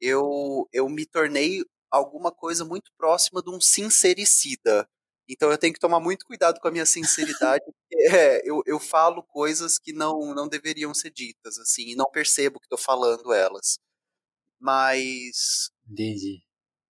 eu, 0.00 0.68
eu 0.72 0.88
me 0.88 1.04
tornei 1.06 1.64
alguma 1.90 2.30
coisa 2.30 2.64
muito 2.64 2.92
próxima 2.96 3.42
de 3.42 3.50
um 3.50 3.60
sincericida. 3.60 4.88
Então 5.28 5.50
eu 5.50 5.58
tenho 5.58 5.72
que 5.72 5.80
tomar 5.80 6.00
muito 6.00 6.26
cuidado 6.26 6.60
com 6.60 6.66
a 6.68 6.70
minha 6.72 6.86
sinceridade, 6.86 7.62
porque 7.64 7.96
é, 8.16 8.42
eu, 8.44 8.62
eu 8.66 8.80
falo 8.80 9.22
coisas 9.22 9.78
que 9.78 9.92
não, 9.92 10.34
não 10.34 10.48
deveriam 10.48 10.92
ser 10.92 11.10
ditas, 11.10 11.58
assim, 11.58 11.90
e 11.90 11.96
não 11.96 12.10
percebo 12.10 12.58
que 12.58 12.66
estou 12.66 12.78
falando 12.78 13.32
elas. 13.32 13.78
Mas. 14.60 15.70
Entendi. 15.88 16.42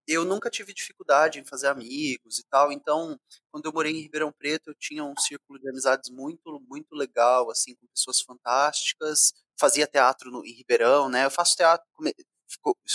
Eu 0.08 0.24
nunca 0.24 0.50
tive 0.50 0.74
dificuldade 0.74 1.38
em 1.38 1.44
fazer 1.44 1.68
amigos 1.68 2.38
e 2.40 2.44
tal, 2.50 2.72
então, 2.72 3.16
quando 3.52 3.66
eu 3.66 3.72
morei 3.72 3.92
em 3.92 4.00
Ribeirão 4.00 4.32
Preto, 4.32 4.70
eu 4.70 4.74
tinha 4.74 5.04
um 5.04 5.16
círculo 5.16 5.58
de 5.60 5.68
amizades 5.68 6.10
muito, 6.10 6.60
muito 6.68 6.94
legal, 6.96 7.48
assim, 7.50 7.76
com 7.76 7.86
pessoas 7.86 8.20
fantásticas. 8.20 9.32
Fazia 9.60 9.86
teatro 9.86 10.30
no, 10.30 10.44
em 10.44 10.52
Ribeirão, 10.52 11.10
né? 11.10 11.26
Eu 11.26 11.30
faço 11.30 11.54
teatro, 11.54 11.86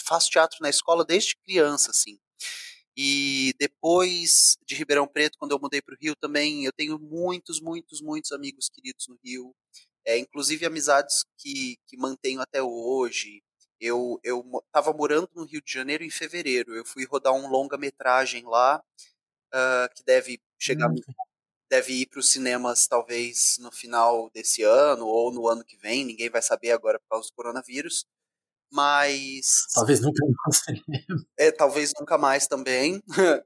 faço 0.03 0.31
teatro 0.31 0.57
na 0.61 0.69
escola 0.69 1.05
desde 1.05 1.35
criança, 1.45 1.91
assim. 1.91 2.17
E 2.97 3.53
depois 3.59 4.57
de 4.65 4.73
Ribeirão 4.73 5.07
Preto, 5.07 5.37
quando 5.37 5.51
eu 5.51 5.59
mudei 5.59 5.81
para 5.81 5.93
o 5.93 5.97
Rio 6.01 6.15
também, 6.15 6.65
eu 6.65 6.71
tenho 6.71 6.97
muitos, 6.97 7.61
muitos, 7.61 8.01
muitos 8.01 8.31
amigos 8.31 8.69
queridos 8.69 9.07
no 9.07 9.19
Rio. 9.23 9.53
É, 10.05 10.17
inclusive 10.17 10.65
amizades 10.65 11.23
que, 11.37 11.77
que 11.87 11.97
mantenho 11.97 12.41
até 12.41 12.63
hoje. 12.63 13.43
Eu 13.79 14.19
estava 14.65 14.93
morando 14.93 15.29
no 15.35 15.45
Rio 15.45 15.61
de 15.61 15.71
Janeiro 15.71 16.03
em 16.03 16.09
fevereiro. 16.09 16.73
Eu 16.73 16.85
fui 16.85 17.05
rodar 17.05 17.33
um 17.33 17.47
longa-metragem 17.47 18.45
lá, 18.45 18.81
uh, 19.53 19.93
que 19.95 20.03
deve 20.03 20.39
chegar, 20.57 20.89
hum. 20.89 20.95
Deve 21.69 21.93
ir 21.93 22.07
para 22.07 22.19
os 22.19 22.29
cinemas 22.29 22.87
talvez 22.87 23.57
no 23.59 23.71
final 23.71 24.29
desse 24.33 24.63
ano 24.63 25.05
ou 25.05 25.31
no 25.31 25.47
ano 25.47 25.63
que 25.63 25.77
vem. 25.77 26.05
Ninguém 26.05 26.29
vai 26.29 26.41
saber 26.41 26.71
agora 26.71 26.99
por 26.99 27.07
causa 27.09 27.27
do 27.29 27.33
coronavírus. 27.35 28.05
Mas. 28.71 29.67
Talvez 29.73 30.01
nunca 30.01 30.25
mais. 30.25 30.61
É, 31.37 31.51
talvez 31.51 31.91
nunca 31.99 32.17
mais 32.17 32.47
também. 32.47 33.01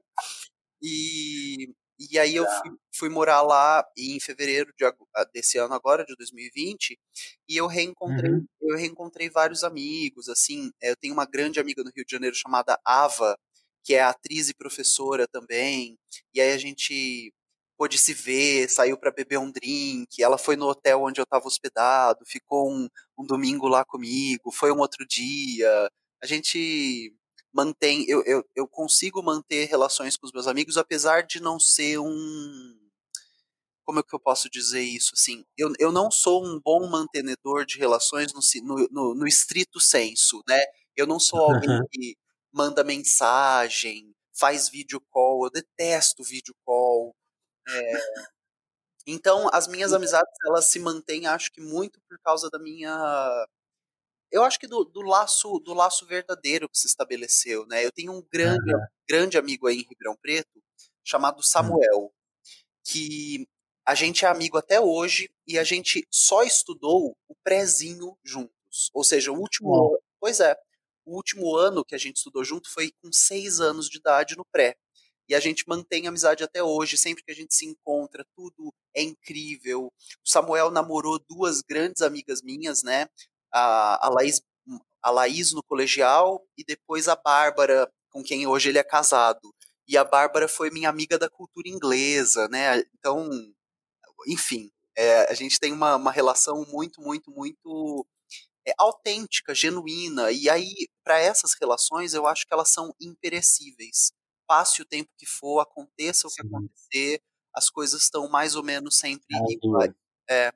e, 0.82 1.72
e 1.98 2.18
aí 2.18 2.34
eu 2.34 2.46
fui, 2.46 2.70
fui, 2.94 3.08
morar 3.08 3.42
lá 3.42 3.84
em 3.96 4.18
fevereiro 4.18 4.72
de, 4.76 4.84
ah, 4.84 5.24
desse 5.32 5.58
ano 5.58 5.74
agora, 5.74 6.04
de 6.04 6.14
2020, 6.16 6.98
e 7.48 7.56
eu 7.56 7.66
reencontrei, 7.66 8.30
uhum. 8.30 8.46
eu 8.62 8.76
reencontrei 8.76 9.28
vários 9.28 9.62
amigos, 9.62 10.28
assim, 10.28 10.70
eu 10.80 10.96
tenho 10.96 11.12
uma 11.12 11.26
grande 11.26 11.60
amiga 11.60 11.84
no 11.84 11.92
Rio 11.94 12.04
de 12.06 12.10
Janeiro 12.12 12.34
chamada 12.34 12.80
Ava, 12.84 13.38
que 13.84 13.94
é 13.94 14.02
atriz 14.02 14.48
e 14.48 14.54
professora 14.54 15.28
também, 15.28 15.98
e 16.34 16.40
aí 16.40 16.52
a 16.52 16.58
gente 16.58 17.32
pôde 17.80 17.96
se 17.96 18.12
ver, 18.12 18.68
saiu 18.68 18.98
para 18.98 19.10
beber 19.10 19.38
um 19.38 19.50
drink, 19.50 20.22
ela 20.22 20.36
foi 20.36 20.54
no 20.54 20.66
hotel 20.66 21.02
onde 21.02 21.18
eu 21.18 21.22
estava 21.22 21.46
hospedado, 21.46 22.26
ficou 22.26 22.70
um, 22.70 22.86
um, 23.18 23.24
domingo 23.24 23.66
lá 23.68 23.86
comigo, 23.86 24.52
foi 24.52 24.70
um 24.70 24.80
outro 24.80 25.06
dia. 25.06 25.90
A 26.22 26.26
gente 26.26 27.16
mantém, 27.50 28.04
eu, 28.06 28.22
eu, 28.26 28.44
eu 28.54 28.68
consigo 28.68 29.22
manter 29.22 29.64
relações 29.64 30.14
com 30.14 30.26
os 30.26 30.32
meus 30.32 30.46
amigos, 30.46 30.76
apesar 30.76 31.22
de 31.22 31.40
não 31.40 31.58
ser 31.58 31.98
um. 31.98 32.78
Como 33.82 34.00
é 34.00 34.02
que 34.02 34.14
eu 34.14 34.20
posso 34.20 34.50
dizer 34.50 34.82
isso? 34.82 35.12
Assim, 35.14 35.42
eu, 35.56 35.72
eu 35.78 35.90
não 35.90 36.10
sou 36.10 36.44
um 36.44 36.60
bom 36.62 36.86
mantenedor 36.86 37.64
de 37.64 37.78
relações 37.78 38.30
no, 38.34 38.40
no, 38.62 38.88
no, 38.90 39.14
no 39.14 39.26
estrito 39.26 39.80
senso, 39.80 40.42
né? 40.46 40.60
Eu 40.94 41.06
não 41.06 41.18
sou 41.18 41.40
alguém 41.40 41.80
que 41.90 42.14
manda 42.52 42.84
mensagem, 42.84 44.14
faz 44.38 44.68
vídeo 44.68 45.00
call, 45.08 45.46
eu 45.46 45.50
detesto 45.50 46.22
vídeo 46.22 46.54
call. 46.62 47.14
É, 47.72 47.92
então, 49.06 49.48
as 49.52 49.66
minhas 49.66 49.92
amizades, 49.92 50.32
elas 50.46 50.66
se 50.66 50.78
mantêm, 50.78 51.26
acho 51.26 51.50
que 51.50 51.60
muito 51.60 52.00
por 52.08 52.18
causa 52.20 52.48
da 52.50 52.58
minha... 52.58 53.46
Eu 54.30 54.44
acho 54.44 54.60
que 54.60 54.68
do, 54.68 54.84
do 54.84 55.00
laço 55.00 55.58
do 55.58 55.74
laço 55.74 56.06
verdadeiro 56.06 56.68
que 56.68 56.78
se 56.78 56.86
estabeleceu, 56.86 57.66
né? 57.66 57.84
Eu 57.84 57.90
tenho 57.90 58.12
um 58.12 58.22
grande, 58.32 58.72
uhum. 58.72 58.86
grande 59.08 59.36
amigo 59.36 59.66
aí 59.66 59.78
em 59.78 59.88
Ribeirão 59.88 60.16
Preto, 60.16 60.62
chamado 61.04 61.40
hum. 61.40 61.42
Samuel, 61.42 61.98
uhum. 61.98 62.10
que 62.84 63.48
a 63.84 63.94
gente 63.94 64.24
é 64.24 64.28
amigo 64.28 64.56
até 64.56 64.80
hoje 64.80 65.28
e 65.46 65.58
a 65.58 65.64
gente 65.64 66.06
só 66.10 66.44
estudou 66.44 67.16
o 67.28 67.34
prézinho 67.42 68.16
juntos. 68.24 68.90
Ou 68.94 69.02
seja, 69.02 69.32
o 69.32 69.36
último... 69.36 69.70
Uhum. 69.70 69.98
Pois 70.20 70.38
é. 70.38 70.54
o 71.04 71.16
último 71.16 71.56
ano 71.56 71.84
que 71.84 71.94
a 71.94 71.98
gente 71.98 72.18
estudou 72.18 72.44
junto 72.44 72.70
foi 72.70 72.92
com 73.02 73.12
seis 73.12 73.58
anos 73.58 73.88
de 73.88 73.98
idade 73.98 74.36
no 74.36 74.44
pré. 74.44 74.76
E 75.30 75.34
a 75.36 75.38
gente 75.38 75.62
mantém 75.68 76.08
amizade 76.08 76.42
até 76.42 76.60
hoje, 76.60 76.98
sempre 76.98 77.22
que 77.22 77.30
a 77.30 77.34
gente 77.34 77.54
se 77.54 77.64
encontra, 77.64 78.26
tudo 78.34 78.74
é 78.92 79.00
incrível. 79.00 79.86
O 79.86 80.28
Samuel 80.28 80.72
namorou 80.72 81.20
duas 81.20 81.62
grandes 81.62 82.02
amigas 82.02 82.42
minhas, 82.42 82.82
né? 82.82 83.06
A, 83.52 84.08
a, 84.08 84.10
Laís, 84.10 84.42
a 85.00 85.10
Laís 85.12 85.52
no 85.52 85.62
colegial 85.62 86.44
e 86.58 86.64
depois 86.64 87.06
a 87.06 87.14
Bárbara, 87.14 87.88
com 88.10 88.24
quem 88.24 88.44
hoje 88.44 88.70
ele 88.70 88.78
é 88.78 88.82
casado. 88.82 89.54
E 89.86 89.96
a 89.96 90.02
Bárbara 90.02 90.48
foi 90.48 90.68
minha 90.68 90.88
amiga 90.88 91.16
da 91.16 91.30
cultura 91.30 91.68
inglesa, 91.68 92.48
né? 92.48 92.82
Então, 92.98 93.30
enfim, 94.26 94.68
é, 94.96 95.30
a 95.30 95.34
gente 95.34 95.60
tem 95.60 95.72
uma, 95.72 95.94
uma 95.94 96.10
relação 96.10 96.66
muito, 96.72 97.00
muito, 97.00 97.30
muito 97.30 98.04
é, 98.66 98.72
autêntica, 98.76 99.54
genuína. 99.54 100.32
E 100.32 100.50
aí, 100.50 100.88
para 101.04 101.20
essas 101.20 101.54
relações, 101.54 102.14
eu 102.14 102.26
acho 102.26 102.44
que 102.44 102.52
elas 102.52 102.70
são 102.70 102.92
imperecíveis 103.00 104.10
passe 104.50 104.82
o 104.82 104.84
tempo 104.84 105.08
que 105.16 105.26
for, 105.26 105.60
aconteça 105.60 106.26
o 106.26 106.30
que 106.30 106.42
Sim. 106.42 106.48
acontecer, 106.48 107.22
as 107.54 107.70
coisas 107.70 108.02
estão 108.02 108.28
mais 108.28 108.56
ou 108.56 108.64
menos 108.64 108.98
sempre 108.98 109.24
é, 109.32 109.52
iguais. 109.52 109.92
É. 110.28 110.52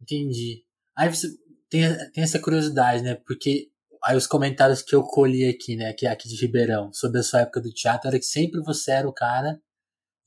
Entendi. 0.00 0.64
Aí 0.96 1.12
você 1.12 1.26
tem, 1.68 1.82
tem 2.12 2.22
essa 2.22 2.38
curiosidade, 2.38 3.02
né? 3.02 3.16
Porque 3.16 3.72
aí 4.04 4.16
os 4.16 4.28
comentários 4.28 4.82
que 4.82 4.94
eu 4.94 5.02
colhi 5.02 5.48
aqui, 5.48 5.74
né, 5.74 5.88
aqui, 5.88 6.06
aqui 6.06 6.28
de 6.28 6.36
Ribeirão, 6.36 6.92
sobre 6.92 7.18
a 7.18 7.24
sua 7.24 7.40
época 7.40 7.60
do 7.60 7.72
teatro, 7.72 8.06
era 8.06 8.20
que 8.20 8.24
sempre 8.24 8.60
você 8.62 8.92
era 8.92 9.08
o 9.08 9.12
cara 9.12 9.60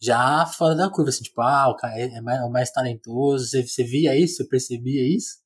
já 0.01 0.45
fora 0.47 0.75
da 0.75 0.89
curva, 0.89 1.11
assim, 1.11 1.23
tipo, 1.23 1.39
ah, 1.41 1.69
o 1.69 1.77
cara 1.77 1.97
é, 1.97 2.13
é 2.13 2.21
mais, 2.21 2.41
é 2.41 2.49
mais 2.49 2.71
talentoso, 2.71 3.47
você, 3.47 3.65
você 3.65 3.85
via 3.85 4.17
isso, 4.17 4.35
você 4.35 4.49
percebia 4.49 5.15
isso? 5.15 5.37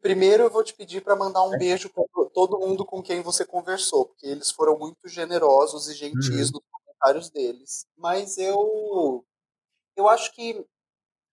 Primeiro 0.00 0.44
eu 0.44 0.50
vou 0.50 0.64
te 0.64 0.72
pedir 0.74 1.02
para 1.02 1.16
mandar 1.16 1.42
um 1.42 1.58
beijo 1.58 1.90
para 1.90 2.04
todo 2.32 2.58
mundo 2.58 2.84
com 2.84 3.02
quem 3.02 3.20
você 3.20 3.44
conversou, 3.44 4.06
porque 4.06 4.26
eles 4.26 4.50
foram 4.50 4.78
muito 4.78 5.08
generosos 5.08 5.88
e 5.88 5.94
gentis 5.94 6.48
uhum. 6.48 6.54
nos 6.54 6.62
comentários 6.70 7.30
deles. 7.30 7.86
Mas 7.96 8.38
eu 8.38 9.24
eu 9.96 10.08
acho 10.08 10.32
que 10.32 10.66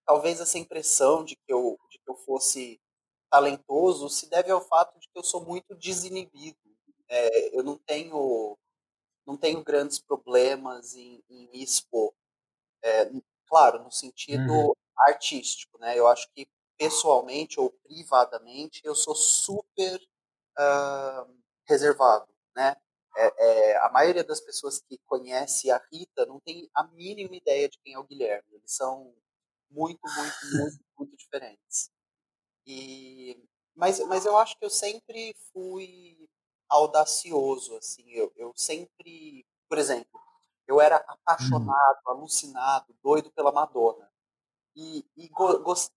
talvez 0.05 0.39
essa 0.39 0.57
impressão 0.57 1.23
de 1.23 1.35
que 1.35 1.53
eu, 1.53 1.77
de 1.89 1.99
que 1.99 2.09
eu 2.09 2.15
fosse 2.15 2.79
talentoso 3.29 4.09
se 4.09 4.29
deve 4.29 4.51
ao 4.51 4.61
fato 4.61 4.99
de 4.99 5.07
que 5.07 5.17
eu 5.17 5.23
sou 5.23 5.43
muito 5.45 5.75
desinibido. 5.75 6.57
É, 7.09 7.57
eu 7.57 7.63
não 7.63 7.77
tenho 7.77 8.57
não 9.25 9.37
tenho 9.37 9.63
grandes 9.63 9.99
problemas 9.99 10.95
em, 10.95 11.23
em 11.29 11.49
me 11.49 11.63
expor. 11.63 12.13
É, 12.83 13.09
claro, 13.47 13.83
no 13.83 13.91
sentido 13.91 14.51
uhum. 14.51 14.73
artístico, 15.07 15.77
né? 15.79 15.97
Eu 15.97 16.07
acho 16.07 16.27
que 16.33 16.47
pessoalmente 16.77 17.59
ou 17.59 17.71
privadamente, 17.83 18.81
eu 18.83 18.95
sou 18.95 19.15
super 19.15 20.01
uh, 20.57 21.33
reservado, 21.65 22.27
né? 22.55 22.75
É, 23.15 23.71
é, 23.71 23.77
a 23.77 23.89
maioria 23.91 24.23
das 24.23 24.41
pessoas 24.41 24.81
que 24.81 24.97
conhece 25.05 25.69
a 25.69 25.79
Rita 25.91 26.25
não 26.25 26.39
tem 26.39 26.67
a 26.73 26.83
mínima 26.83 27.35
ideia 27.35 27.69
de 27.69 27.77
quem 27.79 27.93
é 27.93 27.99
o 27.99 28.03
Guilherme. 28.03 28.47
Eles 28.51 28.73
são 28.73 29.13
muito, 29.69 30.01
muito, 30.01 30.57
muito, 30.57 30.79
muito 30.97 31.15
diferentes. 31.15 31.91
E, 32.65 33.37
mas, 33.75 33.99
mas 34.07 34.25
eu 34.25 34.35
acho 34.37 34.57
que 34.57 34.65
eu 34.65 34.69
sempre 34.69 35.35
fui 35.51 36.27
audacioso, 36.69 37.75
assim. 37.77 38.03
Eu, 38.09 38.31
eu 38.35 38.51
sempre, 38.55 39.45
por 39.69 39.77
exemplo, 39.77 40.19
eu 40.67 40.81
era 40.81 40.97
hum. 40.97 41.03
apaixonado, 41.07 41.99
alucinado, 42.07 42.95
doido 43.03 43.31
pela 43.31 43.51
Madonna. 43.51 44.09
E, 44.75 45.05
e 45.15 45.29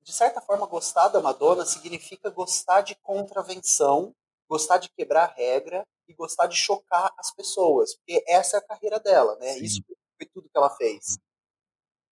de 0.03 0.13
certa 0.13 0.41
forma, 0.41 0.67
gostar 0.67 1.09
da 1.09 1.21
Madonna 1.21 1.65
significa 1.65 2.31
gostar 2.31 2.83
de 2.83 2.95
contravenção, 2.97 4.15
gostar 4.49 4.79
de 4.79 4.91
quebrar 4.91 5.35
regra 5.35 5.87
e 6.09 6.15
gostar 6.15 6.47
de 6.47 6.57
chocar 6.57 7.13
as 7.19 7.35
pessoas, 7.35 7.97
porque 7.97 8.23
essa 8.29 8.57
é 8.57 8.61
a 8.61 8.67
carreira 8.67 9.01
dela, 9.01 9.37
né? 9.37 9.55
Sim. 9.55 9.65
Isso 9.65 9.83
foi 9.87 10.27
tudo 10.27 10.49
que 10.49 10.57
ela 10.57 10.71
fez. 10.77 11.19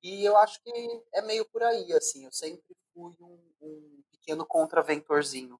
E 0.02 0.24
eu 0.24 0.36
acho 0.36 0.60
que 0.62 0.70
é 1.14 1.22
meio 1.22 1.44
por 1.46 1.62
aí, 1.62 1.92
assim. 1.92 2.24
Eu 2.24 2.32
sempre 2.32 2.76
fui 2.92 3.14
um, 3.20 3.40
um 3.62 4.02
pequeno 4.10 4.44
contraventorzinho. 4.46 5.58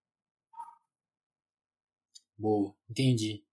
Boa, 2.36 2.74
entendi. 2.88 3.44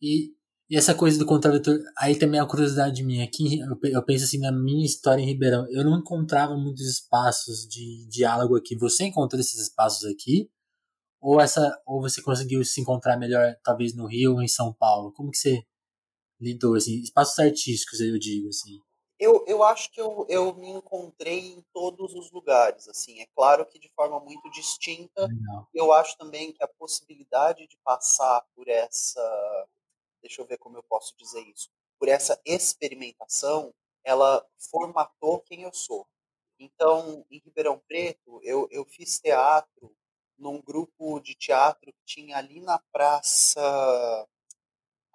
E 0.00 0.36
e 0.68 0.76
essa 0.76 0.94
coisa 0.94 1.18
do 1.18 1.26
contraventor, 1.26 1.78
aí 1.98 2.18
também 2.18 2.40
é 2.40 2.42
a 2.42 2.46
curiosidade 2.46 3.02
minha. 3.04 3.24
Aqui 3.24 3.60
eu 3.84 4.04
penso 4.04 4.24
assim 4.24 4.38
na 4.38 4.50
minha 4.50 4.84
história 4.84 5.20
em 5.22 5.26
Ribeirão, 5.26 5.66
eu 5.70 5.84
não 5.84 5.98
encontrava 5.98 6.56
muitos 6.56 6.86
espaços 6.88 7.66
de 7.68 8.08
diálogo 8.08 8.56
aqui. 8.56 8.76
Você 8.78 9.04
encontrou 9.04 9.40
esses 9.40 9.60
espaços 9.60 10.04
aqui? 10.04 10.50
Ou 11.20 11.40
essa 11.40 11.80
ou 11.86 12.00
você 12.00 12.22
conseguiu 12.22 12.64
se 12.64 12.80
encontrar 12.80 13.18
melhor 13.18 13.54
talvez 13.62 13.94
no 13.94 14.06
Rio 14.06 14.34
ou 14.34 14.42
em 14.42 14.48
São 14.48 14.72
Paulo? 14.72 15.12
Como 15.12 15.30
que 15.30 15.38
você 15.38 15.62
lidou 16.40 16.74
assim, 16.74 17.00
espaços 17.00 17.38
artísticos, 17.38 18.00
eu 18.00 18.18
digo 18.18 18.48
assim? 18.48 18.78
Eu, 19.18 19.44
eu 19.46 19.62
acho 19.62 19.92
que 19.92 20.00
eu, 20.00 20.26
eu 20.28 20.54
me 20.54 20.68
encontrei 20.68 21.38
em 21.38 21.64
todos 21.72 22.12
os 22.14 22.32
lugares, 22.32 22.88
assim, 22.88 23.20
é 23.20 23.26
claro 23.34 23.64
que 23.64 23.78
de 23.78 23.88
forma 23.94 24.18
muito 24.20 24.50
distinta. 24.50 25.26
Legal. 25.26 25.68
Eu 25.72 25.92
acho 25.92 26.18
também 26.18 26.52
que 26.52 26.62
a 26.62 26.68
possibilidade 26.68 27.66
de 27.68 27.78
passar 27.84 28.44
por 28.54 28.68
essa 28.68 29.66
deixa 30.24 30.40
eu 30.40 30.46
ver 30.46 30.56
como 30.56 30.78
eu 30.78 30.82
posso 30.82 31.14
dizer 31.18 31.42
isso, 31.42 31.70
por 31.98 32.08
essa 32.08 32.40
experimentação, 32.46 33.74
ela 34.02 34.44
formatou 34.70 35.40
quem 35.40 35.62
eu 35.62 35.72
sou. 35.72 36.06
Então, 36.58 37.24
em 37.30 37.38
Ribeirão 37.38 37.78
Preto, 37.86 38.40
eu, 38.42 38.66
eu 38.70 38.84
fiz 38.86 39.20
teatro 39.20 39.94
num 40.38 40.60
grupo 40.62 41.20
de 41.20 41.34
teatro 41.34 41.92
que 41.92 42.04
tinha 42.04 42.38
ali 42.38 42.60
na 42.60 42.78
praça. 42.90 43.60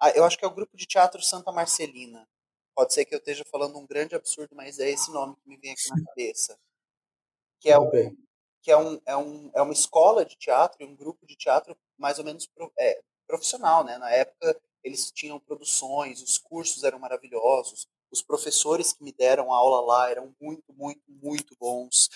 Ah, 0.00 0.10
eu 0.10 0.24
acho 0.24 0.38
que 0.38 0.44
é 0.44 0.48
o 0.48 0.54
grupo 0.54 0.76
de 0.76 0.86
teatro 0.86 1.20
Santa 1.22 1.50
Marcelina. 1.52 2.26
Pode 2.74 2.94
ser 2.94 3.04
que 3.04 3.14
eu 3.14 3.18
esteja 3.18 3.44
falando 3.44 3.76
um 3.78 3.86
grande 3.86 4.14
absurdo, 4.14 4.54
mas 4.54 4.78
é 4.78 4.88
esse 4.88 5.10
nome 5.12 5.36
que 5.36 5.48
me 5.48 5.56
vem 5.56 5.72
aqui 5.72 5.88
na 5.90 6.04
cabeça. 6.04 6.58
Que 7.60 7.70
é, 7.70 7.78
um, 7.78 7.90
que 8.62 8.70
é, 8.70 8.76
um, 8.76 9.00
é, 9.04 9.16
um, 9.16 9.50
é 9.54 9.60
uma 9.62 9.72
escola 9.72 10.24
de 10.24 10.36
teatro, 10.36 10.86
um 10.86 10.96
grupo 10.96 11.26
de 11.26 11.36
teatro 11.36 11.76
mais 11.98 12.18
ou 12.18 12.24
menos 12.24 12.46
pro, 12.46 12.72
é, 12.78 13.00
profissional, 13.26 13.84
né? 13.84 13.98
Na 13.98 14.10
época 14.10 14.60
eles 14.82 15.10
tinham 15.10 15.38
produções, 15.38 16.22
os 16.22 16.38
cursos 16.38 16.84
eram 16.84 16.98
maravilhosos, 16.98 17.86
os 18.10 18.22
professores 18.22 18.92
que 18.92 19.04
me 19.04 19.12
deram 19.12 19.52
aula 19.52 19.80
lá 19.80 20.10
eram 20.10 20.34
muito, 20.40 20.72
muito, 20.72 21.02
muito 21.08 21.56
bons. 21.58 22.08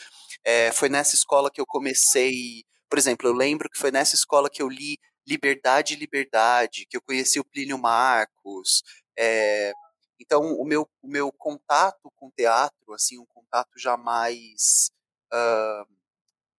É, 0.44 0.72
foi 0.72 0.88
nessa 0.88 1.14
escola 1.14 1.50
que 1.50 1.60
eu 1.60 1.66
comecei, 1.66 2.64
por 2.88 2.98
exemplo, 2.98 3.28
eu 3.28 3.32
lembro 3.32 3.70
que 3.70 3.78
foi 3.78 3.90
nessa 3.90 4.14
escola 4.14 4.50
que 4.50 4.62
eu 4.62 4.68
li 4.68 4.98
Liberdade 5.26 5.94
e 5.94 5.96
Liberdade, 5.96 6.86
que 6.88 6.96
eu 6.96 7.02
conheci 7.02 7.40
o 7.40 7.44
Plínio 7.44 7.78
Marcos. 7.78 8.82
É, 9.18 9.72
então, 10.20 10.54
o 10.54 10.64
meu, 10.64 10.88
o 11.02 11.08
meu 11.08 11.32
contato 11.32 12.10
com 12.16 12.30
teatro, 12.30 12.92
assim, 12.92 13.18
um 13.18 13.26
contato 13.26 13.78
jamais. 13.78 14.90
Uh, 15.32 15.94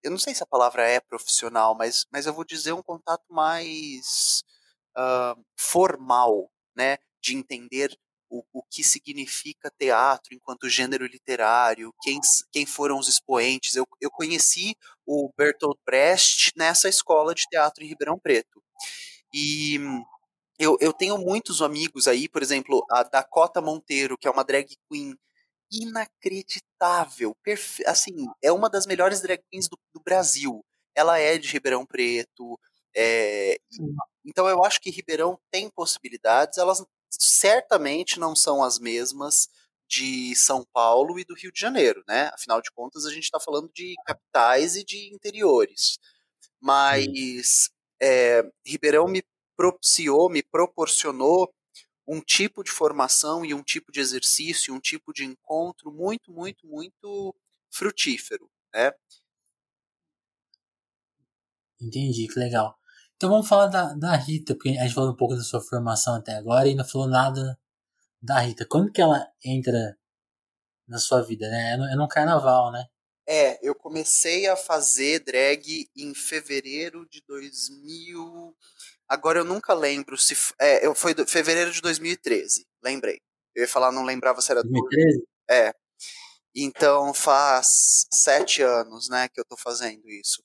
eu 0.03 0.11
não 0.11 0.17
sei 0.17 0.35
se 0.35 0.43
a 0.43 0.47
palavra 0.47 0.87
é 0.87 0.99
profissional, 0.99 1.75
mas, 1.75 2.05
mas 2.11 2.25
eu 2.25 2.33
vou 2.33 2.45
dizer 2.45 2.73
um 2.73 2.81
contato 2.83 3.25
mais 3.29 4.43
uh, 4.97 5.41
formal, 5.57 6.49
né, 6.75 6.97
de 7.21 7.35
entender 7.35 7.97
o, 8.29 8.43
o, 8.53 8.63
que 8.63 8.83
significa 8.83 9.71
teatro 9.77 10.33
enquanto 10.33 10.69
gênero 10.69 11.05
literário, 11.05 11.93
quem, 12.01 12.19
quem 12.51 12.65
foram 12.65 12.97
os 12.97 13.07
expoentes. 13.07 13.75
Eu, 13.75 13.87
eu 14.01 14.09
conheci 14.09 14.75
o 15.05 15.31
Bertolt 15.37 15.77
Brecht 15.85 16.51
nessa 16.55 16.89
escola 16.89 17.33
de 17.33 17.45
teatro 17.47 17.83
em 17.83 17.87
Ribeirão 17.87 18.19
Preto. 18.19 18.61
E 19.33 19.79
eu, 20.57 20.77
eu 20.79 20.93
tenho 20.93 21.17
muitos 21.17 21.61
amigos 21.61 22.07
aí, 22.07 22.29
por 22.29 22.41
exemplo, 22.41 22.85
a 22.89 23.03
Dakota 23.03 23.61
Monteiro, 23.61 24.17
que 24.17 24.27
é 24.27 24.31
uma 24.31 24.43
drag 24.43 24.67
queen 24.89 25.15
inacreditável, 25.71 27.35
assim, 27.85 28.13
é 28.41 28.51
uma 28.51 28.69
das 28.69 28.85
melhores 28.85 29.21
drag 29.21 29.41
queens 29.51 29.67
do, 29.67 29.77
do 29.93 30.01
Brasil. 30.01 30.63
Ela 30.95 31.19
é 31.19 31.37
de 31.37 31.51
Ribeirão 31.51 31.85
Preto, 31.85 32.57
é, 32.95 33.57
então 34.25 34.47
eu 34.47 34.63
acho 34.63 34.79
que 34.81 34.89
Ribeirão 34.89 35.39
tem 35.51 35.69
possibilidades, 35.69 36.57
elas 36.57 36.83
certamente 37.09 38.19
não 38.19 38.35
são 38.35 38.63
as 38.63 38.79
mesmas 38.79 39.47
de 39.87 40.35
São 40.35 40.65
Paulo 40.73 41.19
e 41.19 41.25
do 41.25 41.35
Rio 41.35 41.51
de 41.51 41.59
Janeiro, 41.59 42.03
né? 42.07 42.29
Afinal 42.33 42.61
de 42.61 42.71
contas, 42.71 43.05
a 43.05 43.11
gente 43.11 43.23
está 43.23 43.39
falando 43.39 43.69
de 43.73 43.93
capitais 44.05 44.75
e 44.75 44.83
de 44.83 45.13
interiores. 45.13 45.99
Mas 46.59 47.69
é, 48.01 48.43
Ribeirão 48.65 49.07
me 49.07 49.23
propiciou, 49.55 50.29
me 50.29 50.43
proporcionou 50.43 51.53
um 52.07 52.21
tipo 52.21 52.63
de 52.63 52.71
formação 52.71 53.45
e 53.45 53.53
um 53.53 53.63
tipo 53.63 53.91
de 53.91 53.99
exercício, 53.99 54.73
um 54.73 54.79
tipo 54.79 55.13
de 55.13 55.25
encontro 55.25 55.91
muito, 55.91 56.31
muito, 56.31 56.67
muito 56.67 57.35
frutífero, 57.71 58.49
né? 58.73 58.91
Entendi, 61.79 62.27
que 62.27 62.39
legal. 62.39 62.77
Então 63.15 63.29
vamos 63.29 63.47
falar 63.47 63.67
da, 63.67 63.93
da 63.93 64.15
Rita, 64.15 64.53
porque 64.53 64.69
a 64.69 64.83
gente 64.83 64.93
falou 64.93 65.11
um 65.11 65.15
pouco 65.15 65.35
da 65.35 65.41
sua 65.41 65.61
formação 65.61 66.15
até 66.15 66.35
agora 66.35 66.67
e 66.67 66.75
não 66.75 66.83
falou 66.83 67.07
nada 67.07 67.57
da 68.21 68.39
Rita. 68.39 68.65
Quando 68.69 68.91
que 68.91 69.01
ela 69.01 69.25
entra 69.43 69.97
na 70.87 70.97
sua 70.97 71.21
vida, 71.21 71.49
né? 71.49 71.73
É 71.73 71.77
no, 71.77 71.85
é 71.85 71.95
no 71.95 72.07
carnaval, 72.07 72.71
né? 72.71 72.85
É, 73.27 73.57
eu 73.67 73.73
comecei 73.73 74.47
a 74.47 74.55
fazer 74.55 75.19
drag 75.19 75.89
em 75.95 76.13
fevereiro 76.13 77.07
de 77.09 77.23
2000. 77.27 78.55
Agora 79.07 79.39
eu 79.39 79.45
nunca 79.45 79.73
lembro 79.73 80.17
se. 80.17 80.35
É, 80.59 80.85
eu, 80.85 80.93
foi 80.93 81.13
do, 81.13 81.25
fevereiro 81.25 81.71
de 81.71 81.81
2013, 81.81 82.65
lembrei. 82.83 83.19
Eu 83.55 83.63
ia 83.63 83.67
falar, 83.67 83.91
não 83.91 84.03
lembrava 84.03 84.41
se 84.41 84.51
era. 84.51 84.61
2013? 84.61 85.23
É. 85.49 85.73
Então 86.55 87.13
faz 87.13 88.05
sete 88.13 88.61
anos, 88.61 89.09
né, 89.09 89.27
que 89.27 89.39
eu 89.39 89.45
tô 89.45 89.57
fazendo 89.57 90.07
isso. 90.09 90.43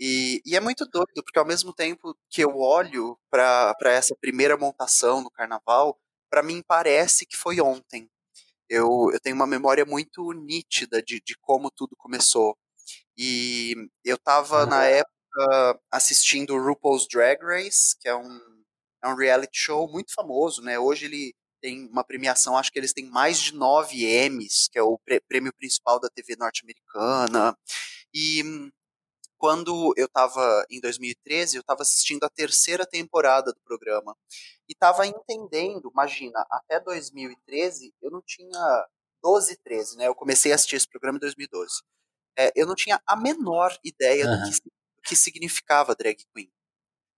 E, 0.00 0.40
e 0.46 0.56
é 0.56 0.60
muito 0.60 0.86
doido, 0.86 1.22
porque 1.24 1.38
ao 1.38 1.46
mesmo 1.46 1.72
tempo 1.72 2.16
que 2.30 2.42
eu 2.42 2.56
olho 2.58 3.18
para 3.30 3.74
essa 3.86 4.14
primeira 4.20 4.56
montação 4.56 5.20
no 5.22 5.30
carnaval, 5.30 5.98
para 6.30 6.42
mim 6.42 6.62
parece 6.66 7.26
que 7.26 7.36
foi 7.36 7.60
ontem. 7.60 8.08
Eu, 8.68 9.10
eu 9.12 9.20
tenho 9.20 9.34
uma 9.34 9.46
memória 9.46 9.84
muito 9.84 10.32
nítida 10.32 11.02
de, 11.02 11.20
de 11.24 11.36
como 11.40 11.70
tudo 11.70 11.96
começou. 11.96 12.56
E 13.16 13.74
eu 14.04 14.16
estava 14.16 14.66
na 14.66 14.84
época 14.84 15.80
assistindo 15.90 16.56
RuPaul's 16.56 17.08
Drag 17.08 17.38
Race, 17.42 17.96
que 17.98 18.08
é 18.08 18.14
um, 18.14 18.40
é 19.02 19.08
um 19.08 19.16
reality 19.16 19.58
show 19.58 19.90
muito 19.90 20.12
famoso, 20.14 20.62
né? 20.62 20.78
Hoje 20.78 21.06
ele 21.06 21.34
tem 21.60 21.88
uma 21.88 22.04
premiação, 22.04 22.56
acho 22.56 22.70
que 22.70 22.78
eles 22.78 22.92
têm 22.92 23.06
mais 23.10 23.40
de 23.40 23.54
nove 23.54 24.04
Emmys, 24.04 24.68
que 24.70 24.78
é 24.78 24.82
o 24.82 24.98
prêmio 25.28 25.52
principal 25.54 25.98
da 25.98 26.08
TV 26.08 26.36
norte-americana. 26.36 27.56
E 28.14 28.42
quando 29.38 29.94
eu 29.96 30.06
estava 30.06 30.66
em 30.68 30.80
2013, 30.80 31.56
eu 31.56 31.60
estava 31.60 31.82
assistindo 31.82 32.24
a 32.24 32.28
terceira 32.28 32.84
temporada 32.84 33.52
do 33.52 33.60
programa 33.60 34.16
e 34.68 34.72
estava 34.72 35.06
entendendo, 35.06 35.90
imagina, 35.92 36.44
até 36.50 36.80
2013 36.80 37.94
eu 38.02 38.10
não 38.10 38.20
tinha 38.20 38.86
12, 39.22 39.56
13, 39.64 39.96
né? 39.96 40.08
Eu 40.08 40.14
comecei 40.14 40.52
a 40.52 40.56
assistir 40.56 40.76
esse 40.76 40.88
programa 40.88 41.16
em 41.16 41.20
2012. 41.20 41.82
É, 42.36 42.52
eu 42.54 42.66
não 42.66 42.74
tinha 42.74 43.00
a 43.06 43.16
menor 43.16 43.76
ideia 43.82 44.26
uhum. 44.26 44.42
do, 44.42 44.50
que, 44.50 44.60
do 44.60 45.02
que 45.02 45.16
significava 45.16 45.94
drag 45.94 46.24
queen. 46.34 46.50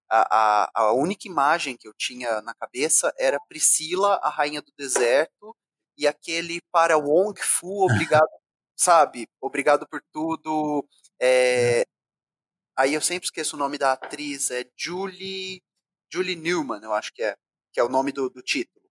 A, 0.09 0.65
a, 0.65 0.71
a, 0.75 0.93
única 0.93 1.29
imagem 1.29 1.77
que 1.77 1.87
eu 1.87 1.95
tinha 1.95 2.43
na 2.43 2.53
cabeça 2.55 3.13
era 3.19 3.39
Priscila, 3.49 4.19
a 4.23 4.29
rainha 4.29 4.61
do 4.61 4.73
deserto, 4.77 5.57
e 5.97 6.07
aquele 6.07 6.61
para 6.73 6.99
Wong 6.99 7.41
Fu, 7.41 7.85
obrigado, 8.19 8.29
sabe? 8.77 9.29
Obrigado 9.41 9.87
por 9.89 10.03
tudo. 10.13 10.87
É, 11.21 11.87
Aí 12.81 12.95
eu 12.95 13.01
sempre 13.03 13.27
esqueço 13.27 13.57
o 13.57 13.59
nome 13.59 13.77
da 13.77 13.93
atriz, 13.93 14.51
é 14.51 14.65
Julie, 14.75 15.63
Julie 16.11 16.35
Newman, 16.35 16.81
eu 16.83 16.95
acho 16.95 17.13
que 17.13 17.23
é, 17.23 17.37
que 17.75 17.79
é 17.79 17.85
o 17.85 17.91
nome 17.91 18.11
do, 18.11 18.31
do 18.31 18.41
título. 18.41 18.87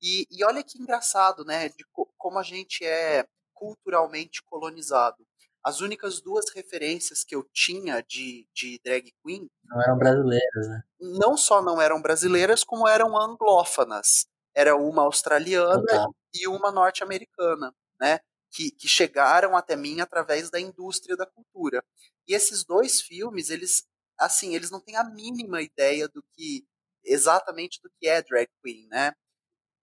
E, 0.00 0.24
e 0.30 0.44
olha 0.44 0.62
que 0.62 0.80
engraçado, 0.80 1.44
né, 1.44 1.68
de 1.68 1.84
co 1.90 2.08
como 2.16 2.38
a 2.38 2.44
gente 2.44 2.84
é 2.84 3.26
culturalmente 3.52 4.40
colonizado. 4.44 5.26
As 5.64 5.80
únicas 5.80 6.20
duas 6.20 6.44
referências 6.54 7.24
que 7.24 7.34
eu 7.34 7.42
tinha 7.52 8.00
de, 8.02 8.46
de 8.54 8.80
drag 8.84 9.12
queen 9.24 9.50
não 9.64 9.82
eram 9.82 9.98
brasileiras, 9.98 10.68
né? 10.68 10.82
Não 11.00 11.36
só 11.36 11.60
não 11.60 11.82
eram 11.82 12.00
brasileiras, 12.00 12.62
como 12.62 12.86
eram 12.86 13.20
anglófanas. 13.20 14.28
Era 14.54 14.76
uma 14.76 15.02
australiana 15.02 16.08
e 16.32 16.46
uma 16.46 16.70
norte-americana, 16.70 17.74
né? 18.00 18.20
Que, 18.50 18.70
que 18.70 18.88
chegaram 18.88 19.56
até 19.56 19.76
mim 19.76 20.00
através 20.00 20.50
da 20.50 20.58
indústria 20.58 21.16
da 21.16 21.26
cultura. 21.26 21.84
E 22.26 22.34
esses 22.34 22.64
dois 22.64 23.00
filmes, 23.00 23.50
eles, 23.50 23.86
assim, 24.18 24.54
eles 24.54 24.70
não 24.70 24.80
têm 24.80 24.96
a 24.96 25.04
mínima 25.04 25.60
ideia 25.62 26.08
do 26.08 26.22
que, 26.32 26.66
exatamente 27.04 27.80
do 27.82 27.90
que 27.98 28.08
é 28.08 28.22
drag 28.22 28.48
queen, 28.62 28.86
né? 28.88 29.12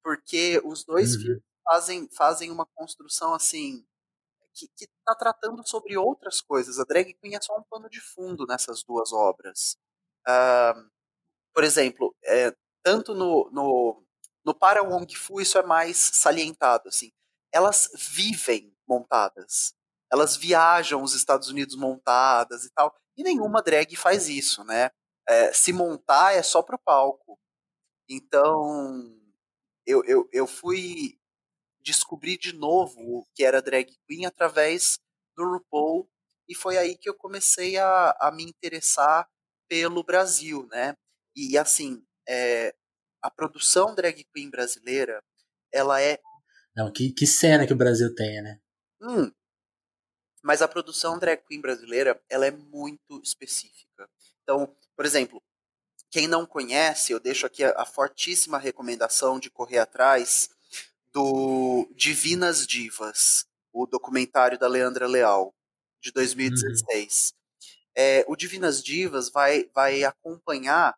Porque 0.04 0.62
os 0.66 0.84
dois 0.84 1.16
uhum. 1.16 1.22
filmes 1.22 1.44
fazem, 1.64 2.10
fazem 2.12 2.52
uma 2.52 2.66
construção, 2.76 3.34
assim, 3.34 3.86
que, 4.54 4.68
que 4.76 4.88
tá 5.04 5.14
tratando 5.16 5.68
sobre 5.68 5.98
outras 5.98 6.42
coisas. 6.42 6.80
A 6.80 6.84
drag 6.86 7.14
queen 7.16 7.36
é 7.36 7.42
só 7.42 7.58
um 7.58 7.64
pano 7.64 7.90
de 7.90 8.00
fundo 8.00 8.46
nessas 8.48 8.84
duas 8.84 9.12
obras. 9.12 9.78
Uh, 10.28 10.90
por 11.54 11.64
exemplo, 11.64 12.16
é, 12.24 12.56
tanto 12.84 13.14
no, 13.14 13.50
no, 13.52 14.04
no 14.46 14.54
Para 14.54 14.84
Wong 14.84 15.16
Fu 15.16 15.42
isso 15.42 15.58
é 15.58 15.64
mais 15.64 15.98
salientado, 15.98 16.90
assim. 16.90 17.12
Elas 17.56 17.90
vivem 17.96 18.76
montadas 18.88 19.74
elas 20.12 20.36
viajam 20.36 21.04
os 21.04 21.14
Estados 21.14 21.50
Unidos 21.50 21.76
montadas 21.76 22.64
e 22.64 22.72
tal. 22.72 22.96
E 23.18 23.24
nenhuma 23.24 23.62
drag 23.62 23.96
faz 23.96 24.28
isso, 24.30 24.64
né? 24.64 24.90
É, 25.28 25.52
se 25.54 25.74
montar 25.74 26.34
é 26.34 26.42
só 26.44 26.62
pro 26.62 26.80
palco. 26.80 27.40
Então, 28.10 29.20
eu, 29.86 30.04
eu, 30.06 30.30
eu 30.32 30.48
fui 30.48 31.20
descobrir 31.82 32.38
de 32.38 32.54
novo 32.54 33.00
o 33.00 33.26
que 33.36 33.44
era 33.44 33.62
drag 33.62 33.94
queen 34.08 34.26
através 34.26 35.00
do 35.36 35.44
RuPaul 35.44 36.10
e 36.48 36.56
foi 36.56 36.78
aí 36.78 36.98
que 36.98 37.10
eu 37.10 37.16
comecei 37.16 37.78
a, 37.78 38.16
a 38.20 38.32
me 38.32 38.44
interessar 38.44 39.28
pelo 39.68 40.04
Brasil, 40.04 40.68
né? 40.68 40.96
E 41.36 41.58
assim, 41.58 42.04
é, 42.28 42.74
a 43.22 43.30
produção 43.32 43.96
drag 43.96 44.24
queen 44.34 44.50
brasileira, 44.50 45.22
ela 45.74 46.02
é 46.02 46.20
não, 46.76 46.92
que, 46.92 47.12
que 47.12 47.26
cena 47.26 47.66
que 47.66 47.74
o 47.74 47.78
Brasil 47.78 48.14
tem, 48.14 48.42
né? 48.42 48.60
Hum, 49.02 49.32
mas 50.44 50.62
a 50.62 50.68
produção 50.68 51.18
drag 51.18 51.42
queen 51.48 51.60
brasileira 51.60 52.22
ela 52.30 52.46
é 52.46 52.52
muito 52.52 53.20
específica. 53.24 54.08
Então, 54.44 54.76
por 54.96 55.06
exemplo, 55.06 55.42
quem 56.12 56.28
não 56.28 56.46
conhece, 56.46 57.12
eu 57.12 57.20
deixo 57.20 57.46
aqui 57.46 57.64
a, 57.64 57.74
a 57.82 57.86
fortíssima 57.86 58.58
recomendação 58.60 59.40
de 59.40 59.50
correr 59.50 59.80
atrás 59.80 60.50
do 61.12 61.90
Divinas 61.96 62.68
Divas, 62.68 63.46
o 63.74 63.88
documentário 63.88 64.60
da 64.60 64.68
Leandra 64.68 65.08
Leal, 65.08 65.54
de 66.02 66.12
2016. 66.12 67.32
Uhum. 67.32 67.64
É, 67.96 68.26
o 68.28 68.36
Divinas 68.36 68.84
Divas 68.84 69.30
vai, 69.30 69.70
vai 69.74 70.04
acompanhar 70.04 70.96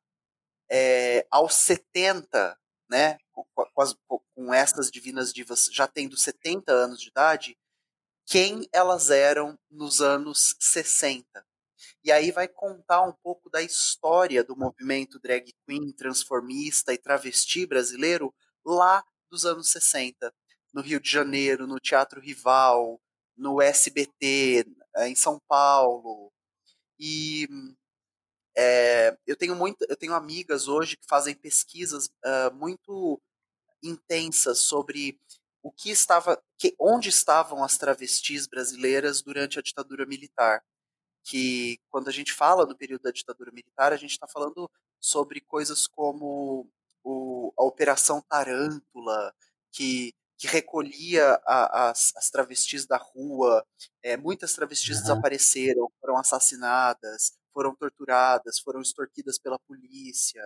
é, 0.69 1.25
aos 1.31 1.53
70, 1.53 2.57
né, 2.89 3.17
com, 3.31 3.45
as, 3.81 3.95
com 4.35 4.53
essas 4.53 4.89
Divinas 4.89 5.33
Divas 5.33 5.69
já 5.71 5.87
tendo 5.87 6.17
70 6.17 6.71
anos 6.71 7.01
de 7.01 7.09
idade, 7.09 7.57
quem 8.25 8.67
elas 8.73 9.09
eram 9.09 9.57
nos 9.69 10.01
anos 10.01 10.55
60. 10.59 11.25
E 12.03 12.11
aí 12.11 12.31
vai 12.31 12.47
contar 12.47 13.01
um 13.03 13.13
pouco 13.23 13.49
da 13.49 13.61
história 13.61 14.43
do 14.43 14.55
movimento 14.55 15.19
drag 15.19 15.53
queen, 15.65 15.91
transformista 15.91 16.93
e 16.93 16.97
travesti 16.97 17.65
brasileiro 17.65 18.33
lá 18.65 19.03
dos 19.29 19.45
anos 19.45 19.69
60, 19.69 20.33
no 20.73 20.81
Rio 20.81 20.99
de 20.99 21.09
Janeiro, 21.09 21.67
no 21.67 21.79
Teatro 21.79 22.21
Rival, 22.21 23.01
no 23.35 23.61
SBT, 23.61 24.65
eh, 24.95 25.09
em 25.09 25.15
São 25.15 25.39
Paulo. 25.47 26.31
E 26.99 27.47
é, 28.57 29.15
eu 29.27 29.35
tenho 29.35 29.55
muito, 29.55 29.85
eu 29.87 29.95
tenho 29.95 30.15
amigas 30.15 30.67
hoje 30.67 30.97
que 30.97 31.05
fazem 31.07 31.35
pesquisas 31.35 32.07
uh, 32.25 32.53
muito 32.55 33.21
intensas 33.83 34.57
sobre 34.57 35.19
o 35.61 35.71
que 35.71 35.91
estava, 35.91 36.41
que, 36.57 36.75
onde 36.79 37.09
estavam 37.09 37.63
as 37.63 37.77
travestis 37.77 38.47
brasileiras 38.47 39.21
durante 39.21 39.59
a 39.59 39.61
ditadura 39.61 40.07
militar. 40.07 40.63
Que 41.23 41.77
quando 41.89 42.07
a 42.07 42.11
gente 42.11 42.33
fala 42.33 42.65
do 42.65 42.75
período 42.75 43.03
da 43.03 43.11
ditadura 43.11 43.51
militar, 43.51 43.93
a 43.93 43.97
gente 43.97 44.11
está 44.11 44.27
falando 44.27 44.67
sobre 44.99 45.39
coisas 45.41 45.85
como 45.85 46.67
o, 47.03 47.53
a 47.57 47.63
Operação 47.63 48.21
Tarântula, 48.21 49.35
que, 49.71 50.15
que 50.35 50.47
recolhia 50.47 51.39
a, 51.45 51.89
as, 51.89 52.11
as, 52.15 52.31
travestis 52.31 52.87
da 52.87 52.97
rua. 52.97 53.63
É, 54.01 54.17
muitas 54.17 54.53
travestis 54.53 54.97
uhum. 54.97 55.01
desapareceram, 55.03 55.91
foram 56.01 56.17
assassinadas, 56.17 57.33
foram 57.57 57.75
torturadas, 57.75 58.59
foram 58.59 58.81
extorquidas 58.81 59.39
pela 59.39 59.57
polícia. 59.57 60.43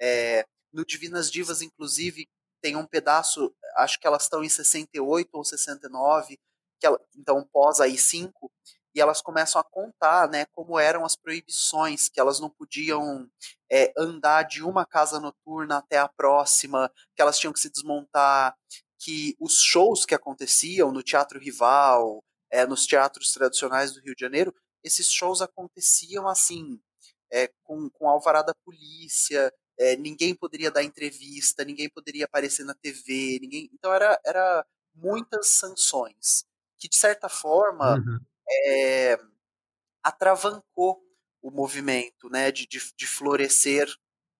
É, 0.00 0.44
no 0.72 0.84
Divinas 0.84 1.30
Divas, 1.30 1.62
inclusive, 1.62 2.26
tem 2.60 2.74
um 2.74 2.84
pedaço, 2.84 3.54
acho 3.76 4.00
que 4.00 4.08
elas 4.08 4.24
estão 4.24 4.42
em 4.42 4.48
68 4.48 5.28
ou 5.32 5.44
69, 5.44 6.36
que 6.80 6.86
ela, 6.86 7.00
então 7.16 7.48
pós 7.52 7.78
aí 7.78 7.96
5, 7.96 8.50
e 8.92 9.00
elas 9.00 9.22
começam 9.22 9.60
a 9.60 9.64
contar, 9.64 10.28
né, 10.28 10.44
como 10.46 10.80
eram 10.80 11.04
as 11.04 11.14
proibições, 11.14 12.08
que 12.08 12.18
elas 12.18 12.40
não 12.40 12.50
podiam 12.50 13.30
é, 13.70 13.92
andar 13.96 14.42
de 14.42 14.64
uma 14.64 14.84
casa 14.84 15.20
noturna 15.20 15.78
até 15.78 15.98
a 15.98 16.08
próxima, 16.08 16.90
que 17.14 17.22
elas 17.22 17.38
tinham 17.38 17.52
que 17.52 17.60
se 17.60 17.70
desmontar, 17.70 18.56
que 18.98 19.36
os 19.38 19.62
shows 19.62 20.04
que 20.04 20.14
aconteciam 20.14 20.90
no 20.90 21.04
Teatro 21.04 21.38
Rival, 21.38 22.20
é, 22.50 22.66
nos 22.66 22.84
teatros 22.84 23.32
tradicionais 23.32 23.92
do 23.92 24.00
Rio 24.00 24.14
de 24.14 24.20
Janeiro, 24.20 24.52
esses 24.84 25.10
shows 25.10 25.40
aconteciam 25.40 26.28
assim, 26.28 26.80
é, 27.30 27.48
com, 27.62 27.88
com 27.90 28.08
alvará 28.08 28.42
da 28.42 28.54
polícia, 28.64 29.52
é, 29.78 29.96
ninguém 29.96 30.34
poderia 30.34 30.70
dar 30.70 30.82
entrevista, 30.82 31.64
ninguém 31.64 31.88
poderia 31.88 32.24
aparecer 32.26 32.64
na 32.64 32.74
TV, 32.74 33.38
ninguém. 33.40 33.70
Então 33.72 33.92
era, 33.92 34.20
era 34.24 34.66
muitas 34.94 35.48
sanções 35.48 36.44
que 36.78 36.88
de 36.88 36.96
certa 36.96 37.28
forma 37.28 37.96
uhum. 37.96 38.18
é, 38.66 39.18
atravancou 40.02 41.00
o 41.40 41.50
movimento, 41.50 42.28
né, 42.28 42.50
de, 42.52 42.66
de, 42.66 42.80
de, 42.96 43.06
florescer 43.06 43.88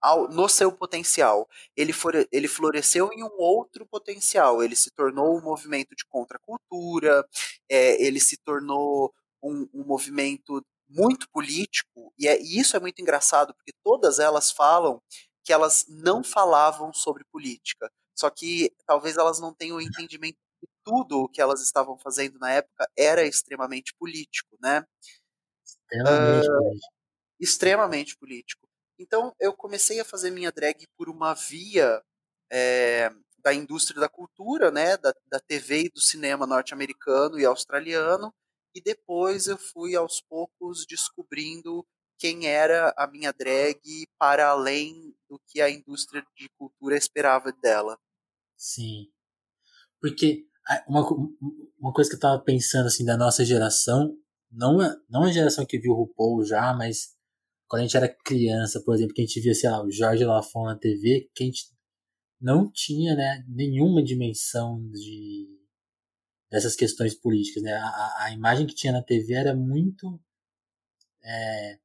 ao, 0.01 0.29
no 0.29 0.49
seu 0.49 0.71
potencial. 0.73 1.49
Ele, 1.77 1.93
for, 1.93 2.15
ele 2.31 2.49
floresceu 2.49 3.11
em 3.13 3.23
um 3.23 3.33
outro 3.39 3.87
potencial. 3.87 4.63
Ele 4.63 4.77
se 4.77 4.91
tornou 4.91 5.37
um 5.37 5.43
movimento 5.43 5.95
de 5.97 6.05
contracultura, 6.07 7.25
é, 7.69 8.01
ele 8.05 8.21
se 8.21 8.37
tornou 8.39 9.13
um, 9.43 9.69
um 9.75 9.85
movimento 9.85 10.65
muito 10.89 11.29
político, 11.31 12.13
e, 12.19 12.29
é, 12.29 12.41
e 12.41 12.59
isso 12.59 12.77
é 12.77 12.81
muito 12.81 13.01
engraçado, 13.01 13.55
porque 13.55 13.73
todas 13.83 14.19
elas 14.19 14.51
falam 14.51 15.01
que 15.45 15.53
elas 15.53 15.87
não 15.89 16.23
falavam 16.23 16.93
sobre 16.93 17.25
política. 17.33 17.91
Só 18.15 18.31
que 18.31 18.73
talvez 18.87 19.17
elas 19.17 19.41
não 19.41 19.53
tenham 19.55 19.79
o 19.79 19.81
entendimento 19.81 20.39
de 20.63 20.69
tudo 20.85 21.23
o 21.23 21.29
que 21.29 21.41
elas 21.41 21.61
estavam 21.63 21.99
fazendo 21.99 22.39
na 22.39 22.53
época 22.53 22.89
era 22.97 23.25
extremamente 23.25 23.95
político, 23.99 24.57
né? 24.61 24.85
Extremamente 25.65 26.49
uh, 26.49 26.57
político. 26.59 26.93
Extremamente 27.41 28.17
político. 28.17 28.69
Então 28.99 29.35
eu 29.41 29.53
comecei 29.53 29.99
a 30.01 30.05
fazer 30.05 30.31
minha 30.31 30.53
drag 30.53 30.87
por 30.97 31.09
uma 31.09 31.35
via 31.35 32.03
é, 32.51 33.11
da 33.39 33.53
indústria 33.53 34.01
da 34.01 34.09
cultura, 34.09 34.71
né, 34.71 34.97
da, 34.97 35.13
da 35.27 35.41
TV 35.41 35.85
e 35.87 35.91
do 35.91 36.01
cinema 36.01 36.47
norte-americano 36.47 37.39
e 37.39 37.45
australiano, 37.45 38.33
e 38.75 38.81
depois 38.81 39.47
eu 39.47 39.59
fui 39.59 39.95
aos 39.95 40.21
poucos 40.21 40.85
descobrindo 40.87 41.87
quem 42.19 42.47
era 42.47 42.95
a 42.97 43.07
minha 43.07 43.33
drag 43.33 43.81
para 44.19 44.49
além 44.49 45.15
do 45.29 45.41
que 45.49 45.61
a 45.61 45.69
indústria 45.69 46.25
de 46.37 46.49
cultura 46.57 46.97
esperava 46.97 47.53
dela. 47.53 47.99
Sim. 48.57 49.09
Porque 50.01 50.47
uma, 50.87 51.05
uma 51.81 51.93
coisa 51.93 52.09
que 52.09 52.17
eu 52.17 52.21
tava 52.21 52.43
pensando 52.43 52.87
assim 52.87 53.05
da 53.05 53.17
nossa 53.17 53.45
geração, 53.45 54.17
não, 54.51 54.79
não 55.09 55.25
a 55.25 55.33
geração 55.33 55.67
que 55.67 55.79
viu 55.79 55.93
o 55.93 55.97
RuPaul 55.97 56.45
já, 56.45 56.73
mas 56.75 57.17
quando 57.67 57.81
a 57.81 57.85
gente 57.85 57.97
era 57.97 58.09
criança, 58.25 58.83
por 58.85 58.95
exemplo, 58.95 59.15
que 59.15 59.23
a 59.23 59.25
gente 59.25 59.41
via, 59.41 59.55
sei 59.55 59.71
lá, 59.71 59.83
o 59.83 59.91
Jorge 59.91 60.25
Lafon 60.25 60.67
na 60.67 60.79
TV, 60.79 61.31
que 61.35 61.43
a 61.43 61.47
gente 61.47 61.73
não 62.41 62.71
tinha 62.71 63.15
né, 63.15 63.45
nenhuma 63.49 64.03
dimensão 64.03 64.81
de 64.91 65.49
dessas 66.53 66.77
questões 66.77 67.15
políticas. 67.15 67.63
Né? 67.63 67.73
A, 67.73 68.25
a 68.25 68.33
imagem 68.33 68.67
que 68.67 68.75
tinha 68.75 68.93
na 68.93 69.03
TV 69.03 69.33
era 69.33 69.57
muito. 69.57 70.21
É, 71.25 71.79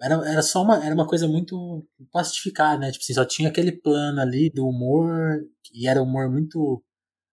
era, 0.00 0.14
era 0.30 0.42
só 0.42 0.62
uma, 0.62 0.84
era 0.84 0.94
uma 0.94 1.06
coisa 1.06 1.26
muito 1.26 1.84
plastificada, 2.12 2.78
né? 2.78 2.92
Tipo 2.92 3.02
assim, 3.02 3.14
só 3.14 3.24
tinha 3.24 3.48
aquele 3.48 3.72
plano 3.72 4.20
ali 4.20 4.48
do 4.48 4.66
humor, 4.66 5.44
e 5.74 5.88
era 5.88 6.00
humor 6.00 6.30
muito 6.30 6.82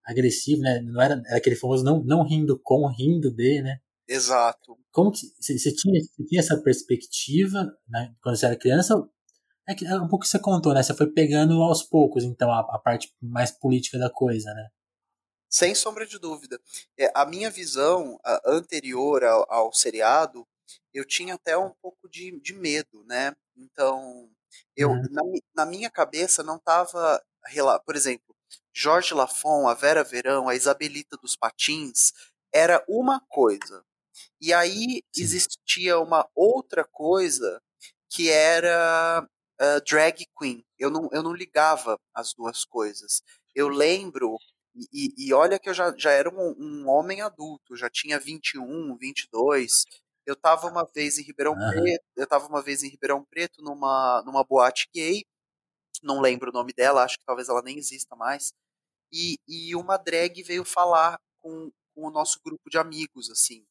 agressivo, 0.04 0.62
né? 0.63 0.82
Não 0.82 1.00
era, 1.00 1.22
era 1.28 1.38
aquele 1.38 1.56
famoso 1.56 1.84
não, 1.84 2.04
não 2.04 2.24
rindo 2.24 2.60
com, 2.63 2.88
rindo 2.88 3.32
de, 3.32 3.62
né? 3.62 3.78
Exato. 4.08 4.76
Como 4.91 5.12
que 5.12 5.20
você 5.39 5.72
tinha, 5.74 6.02
tinha 6.28 6.39
essa 6.39 6.58
perspectiva 6.62 7.72
né, 7.88 8.15
quando 8.22 8.36
você 8.36 8.46
era 8.48 8.56
criança? 8.56 8.96
É, 9.67 9.76
que, 9.76 9.86
é 9.86 9.96
um 9.96 10.08
pouco 10.08 10.24
que 10.24 10.30
você 10.30 10.39
contou, 10.39 10.74
né? 10.74 10.82
Você 10.82 10.93
foi 10.93 11.08
pegando 11.12 11.62
aos 11.62 11.84
poucos, 11.84 12.24
então, 12.24 12.50
a, 12.52 12.62
a 12.62 12.80
parte 12.80 13.13
mais 13.22 13.52
política 13.52 14.00
da 14.00 14.10
coisa, 14.10 14.52
né? 14.54 14.67
Sem 15.49 15.73
sombra 15.73 16.05
de 16.05 16.19
dúvida. 16.19 16.60
É, 16.97 17.12
a 17.15 17.25
minha 17.25 17.49
visão 17.49 18.19
a, 18.23 18.41
anterior 18.45 19.23
ao, 19.23 19.45
ao, 19.51 19.73
seriado, 19.73 20.47
eu 20.93 21.05
tinha 21.05 21.36
até 21.36 21.57
um 21.57 21.73
pouco 21.81 22.10
de, 22.10 22.39
de 22.41 22.53
medo, 22.53 23.03
né? 23.05 23.36
Então, 23.55 24.29
eu 24.75 24.89
uhum. 24.89 25.03
na, 25.10 25.21
na 25.55 25.65
minha 25.65 25.89
cabeça 25.89 26.43
não 26.43 26.57
estava, 26.57 27.23
por 27.86 27.95
exemplo, 27.95 28.36
Jorge 28.73 29.13
Lafon, 29.13 29.67
a 29.67 29.73
Vera 29.73 30.03
Verão, 30.03 30.47
a 30.47 30.55
Isabelita 30.55 31.17
dos 31.17 31.36
Patins, 31.36 32.13
era 32.53 32.83
uma 32.88 33.19
coisa. 33.27 33.83
E 34.39 34.53
aí 34.53 35.01
existia 35.15 35.99
uma 35.99 36.27
outra 36.36 36.83
coisa 36.83 37.62
que 38.10 38.29
era 38.29 39.27
uh, 39.60 39.81
drag 39.88 40.25
queen. 40.38 40.63
Eu 40.77 40.89
não, 40.89 41.10
eu 41.12 41.23
não 41.23 41.33
ligava 41.33 41.99
as 42.13 42.33
duas 42.33 42.63
coisas. 42.63 43.21
Eu 43.55 43.67
lembro, 43.67 44.38
e, 44.92 45.13
e 45.18 45.34
olha 45.34 45.60
que 45.60 45.70
eu 45.70 45.74
já, 45.74 45.94
já 45.98 46.12
era 46.12 46.30
um, 46.30 46.56
um, 46.60 46.88
homem 46.88 47.22
adulto, 47.22 47.76
já 47.76 47.90
tinha 47.90 48.20
21, 48.20 48.96
22. 48.98 49.84
Eu 50.26 50.34
estava 50.34 50.68
uma 50.68 50.86
vez 50.94 51.18
em 51.18 51.24
Ribeirão 51.24 51.54
uhum. 51.54 51.70
Preto, 51.72 52.06
eu 52.16 52.24
estava 52.24 52.48
uma 52.48 52.62
vez 52.62 52.84
em 52.84 52.90
Ribeirão 52.90 53.24
Preto 53.24 53.62
numa, 53.63 54.22
numa 54.26 54.44
boate 54.44 54.90
gay, 54.94 55.26
não 56.04 56.22
lembro 56.22 56.50
o 56.50 56.54
nome 56.54 56.74
dela, 56.74 57.04
acho 57.04 57.18
que 57.18 57.26
talvez 57.26 57.50
ela 57.50 57.62
nem 57.62 57.78
exista 57.78 58.16
mais. 58.16 58.54
E, 59.12 59.40
e 59.48 59.76
uma 59.76 59.98
drag 59.98 60.44
veio 60.44 60.66
falar 60.66 61.20
com, 61.40 61.72
com 61.96 62.08
o 62.08 62.12
nosso 62.12 62.40
grupo 62.44 62.70
de 62.70 62.78
amigos, 62.78 63.30
assim. 63.30 63.66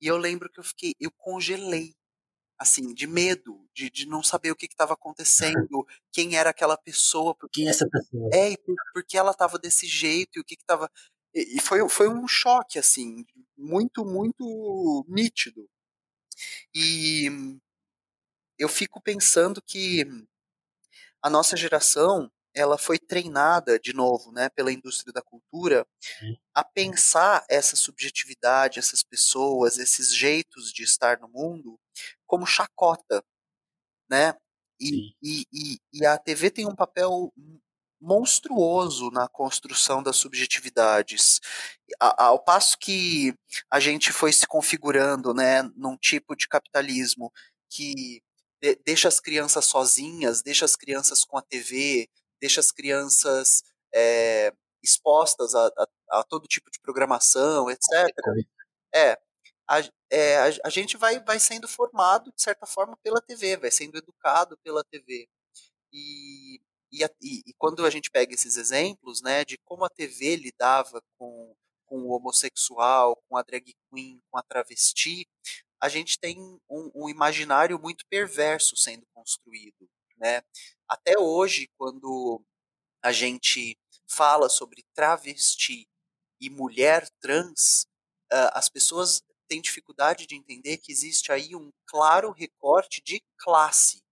E 0.00 0.06
eu 0.06 0.16
lembro 0.16 0.50
que 0.50 0.60
eu 0.60 0.64
fiquei, 0.64 0.94
eu 1.00 1.10
congelei, 1.16 1.94
assim, 2.58 2.94
de 2.94 3.06
medo, 3.06 3.68
de, 3.74 3.90
de 3.90 4.06
não 4.06 4.22
saber 4.22 4.50
o 4.50 4.56
que 4.56 4.66
estava 4.66 4.94
acontecendo, 5.74 5.86
quem 6.12 6.36
era 6.36 6.50
aquela 6.50 6.76
pessoa. 6.76 7.34
Porque, 7.34 7.60
quem 7.60 7.68
é 7.68 7.70
essa 7.70 7.88
pessoa? 7.88 8.30
É, 8.32 8.50
e 8.50 8.58
por, 8.58 8.74
porque 8.92 9.16
ela 9.16 9.30
estava 9.30 9.58
desse 9.58 9.86
jeito, 9.86 10.38
e 10.38 10.40
o 10.40 10.44
que 10.44 10.54
estava. 10.54 10.90
E, 11.34 11.56
e 11.56 11.60
foi, 11.60 11.86
foi 11.88 12.08
um 12.08 12.26
choque, 12.26 12.78
assim, 12.78 13.24
muito, 13.56 14.04
muito 14.04 15.04
nítido. 15.08 15.68
E 16.74 17.28
eu 18.58 18.68
fico 18.68 19.00
pensando 19.00 19.62
que 19.62 20.06
a 21.22 21.30
nossa 21.30 21.56
geração 21.56 22.30
ela 22.54 22.78
foi 22.78 22.98
treinada 22.98 23.78
de 23.78 23.92
novo, 23.92 24.32
né, 24.32 24.48
pela 24.48 24.72
indústria 24.72 25.12
da 25.12 25.20
cultura 25.20 25.86
a 26.54 26.64
pensar 26.64 27.44
essa 27.50 27.76
subjetividade, 27.76 28.78
essas 28.78 29.02
pessoas, 29.02 29.76
esses 29.76 30.14
jeitos 30.14 30.72
de 30.72 30.82
estar 30.82 31.20
no 31.20 31.28
mundo 31.28 31.78
como 32.26 32.46
chacota, 32.46 33.24
né? 34.08 34.34
E, 34.80 35.14
e, 35.22 35.46
e, 35.52 35.78
e, 35.92 36.06
a 36.06 36.18
TV 36.18 36.50
tem 36.50 36.66
um 36.66 36.74
papel 36.74 37.32
monstruoso 38.00 39.10
na 39.10 39.26
construção 39.26 40.02
das 40.02 40.16
subjetividades. 40.16 41.40
Ao 41.98 42.38
passo 42.38 42.76
que 42.78 43.34
a 43.70 43.80
gente 43.80 44.12
foi 44.12 44.32
se 44.32 44.46
configurando, 44.46 45.32
né, 45.32 45.62
num 45.74 45.96
tipo 45.96 46.36
de 46.36 46.46
capitalismo 46.46 47.32
que 47.70 48.22
deixa 48.84 49.08
as 49.08 49.20
crianças 49.20 49.64
sozinhas, 49.64 50.42
deixa 50.42 50.64
as 50.64 50.76
crianças 50.76 51.24
com 51.24 51.38
a 51.38 51.42
TV, 51.42 52.08
deixa 52.40 52.60
as 52.60 52.70
crianças 52.70 53.62
é, 53.94 54.52
expostas 54.82 55.54
a, 55.54 55.66
a, 55.66 56.20
a, 56.20 56.24
todo 56.24 56.46
tipo 56.46 56.70
de 56.70 56.80
programação, 56.80 57.70
etc. 57.70 58.08
É, 58.94 59.18
a, 59.68 59.82
é, 60.10 60.36
a, 60.38 60.50
a, 60.64 60.70
gente 60.70 60.96
vai, 60.96 61.20
vai 61.20 61.38
sendo 61.40 61.66
formado, 61.68 62.32
de 62.34 62.42
certa 62.42 62.66
forma, 62.66 62.96
pela 63.02 63.20
TV, 63.20 63.56
vai 63.56 63.70
sendo 63.70 63.98
educado 63.98 64.56
pela 64.58 64.84
TV. 64.84 65.28
E, 65.92 66.60
e, 66.92 67.04
e, 67.04 67.42
e 67.46 67.54
quando 67.58 67.84
a 67.84 67.90
gente 67.90 68.10
pega 68.10 68.34
esses 68.34 68.56
exemplos 68.56 69.22
né, 69.22 69.44
de 69.44 69.58
como 69.58 69.84
a 69.84 69.90
TV 69.90 70.36
lidava 70.36 71.02
com, 71.18 71.54
com 71.86 71.98
o 72.02 72.10
homossexual, 72.10 73.16
com 73.28 73.36
a 73.36 73.42
drag 73.42 73.74
queen, 73.90 74.20
com 74.30 74.38
a 74.38 74.42
travesti, 74.42 75.26
a 75.80 75.88
gente 75.88 76.18
tem 76.18 76.38
um, 76.70 76.90
um 76.94 77.08
imaginário 77.08 77.78
muito 77.78 78.06
perverso 78.08 78.76
sendo 78.76 79.06
construído. 79.12 79.88
Né? 80.16 80.42
Até 80.88 81.18
hoje, 81.18 81.68
quando 81.76 82.42
a 83.02 83.12
gente 83.12 83.76
fala 84.08 84.48
sobre 84.48 84.84
travesti 84.94 85.86
e 86.40 86.48
mulher 86.48 87.08
trans, 87.20 87.86
uh, 88.32 88.50
as 88.52 88.68
pessoas 88.68 89.22
têm 89.46 89.60
dificuldade 89.60 90.26
de 90.26 90.34
entender 90.34 90.78
que 90.78 90.92
existe 90.92 91.32
aí 91.32 91.54
um 91.54 91.70
claro 91.86 92.32
recorte 92.32 93.02
de 93.04 93.22
classe. 93.38 94.02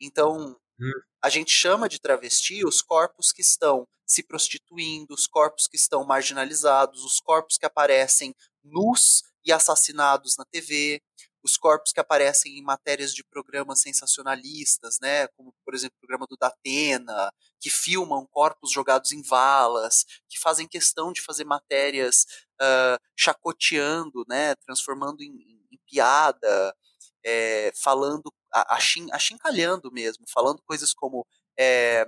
Então, 0.00 0.58
hum. 0.80 0.92
a 1.22 1.28
gente 1.28 1.52
chama 1.52 1.88
de 1.88 2.00
travesti 2.00 2.64
os 2.64 2.82
corpos 2.82 3.32
que 3.32 3.42
estão 3.42 3.86
se 4.06 4.22
prostituindo, 4.22 5.14
os 5.14 5.26
corpos 5.26 5.66
que 5.66 5.76
estão 5.76 6.04
marginalizados, 6.04 7.02
os 7.04 7.18
corpos 7.20 7.56
que 7.56 7.64
aparecem 7.64 8.34
nus 8.62 9.22
e 9.44 9.52
assassinados 9.52 10.36
na 10.36 10.44
TV, 10.44 11.00
os 11.42 11.56
corpos 11.56 11.92
que 11.92 12.00
aparecem 12.00 12.58
em 12.58 12.62
matérias 12.62 13.12
de 13.14 13.24
programas 13.24 13.80
sensacionalistas, 13.80 14.98
né, 15.00 15.26
como 15.28 15.54
por 15.64 15.74
exemplo 15.74 15.96
o 15.96 16.00
programa 16.00 16.26
do 16.28 16.36
Datena, 16.36 17.32
que 17.60 17.70
filmam 17.70 18.26
corpos 18.30 18.70
jogados 18.70 19.12
em 19.12 19.22
valas, 19.22 20.04
que 20.28 20.38
fazem 20.38 20.68
questão 20.68 21.12
de 21.12 21.20
fazer 21.20 21.44
matérias 21.44 22.26
uh, 22.60 22.98
chacoteando, 23.16 24.24
né, 24.28 24.54
transformando 24.56 25.22
em, 25.22 25.30
em 25.70 25.78
piada, 25.86 26.74
é, 27.24 27.72
falando, 27.74 28.32
achin, 28.52 29.08
achincalhando 29.12 29.90
mesmo, 29.92 30.24
falando 30.28 30.62
coisas 30.62 30.92
como 30.92 31.26
é, 31.58 32.06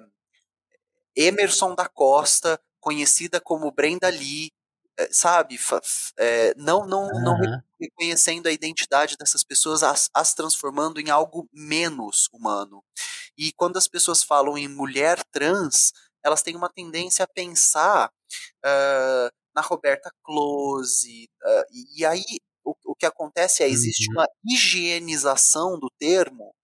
Emerson 1.16 1.75
da 1.75 1.88
Costa, 1.88 2.61
conhecida 2.81 3.40
como 3.40 3.70
Brenda 3.70 4.09
Lee, 4.09 4.53
sabe, 5.11 5.59
é, 6.18 6.54
não, 6.57 6.87
não, 6.87 7.07
uhum. 7.09 7.22
não 7.22 7.62
reconhecendo 7.80 8.46
a 8.46 8.52
identidade 8.52 9.16
dessas 9.16 9.42
pessoas, 9.42 9.83
as, 9.83 10.09
as 10.14 10.35
transformando 10.35 11.00
em 11.00 11.11
algo 11.11 11.48
menos 11.52 12.28
humano. 12.33 12.83
E 13.37 13.52
quando 13.52 13.76
as 13.76 13.88
pessoas 13.88 14.22
falam 14.22 14.57
em 14.57 14.68
mulher 14.68 15.22
trans, 15.33 15.92
elas 16.24 16.42
têm 16.42 16.57
uma 16.57 16.70
tendência 16.70 17.24
a 17.24 17.28
pensar 17.28 18.09
uh, 18.09 19.30
na 19.54 19.61
Roberta 19.61 20.11
Close, 20.22 21.28
uh, 21.42 21.64
e, 21.70 22.00
e, 22.00 22.07
aí 22.07 22.24
o, 22.64 22.74
o 22.87 22.94
que 22.94 23.07
acontece 23.07 23.62
é, 23.62 23.68
existe 23.68 24.09
uhum. 24.09 24.14
uma 24.14 24.28
higienização 24.44 25.78
do 25.78 25.90
termo, 25.98 26.54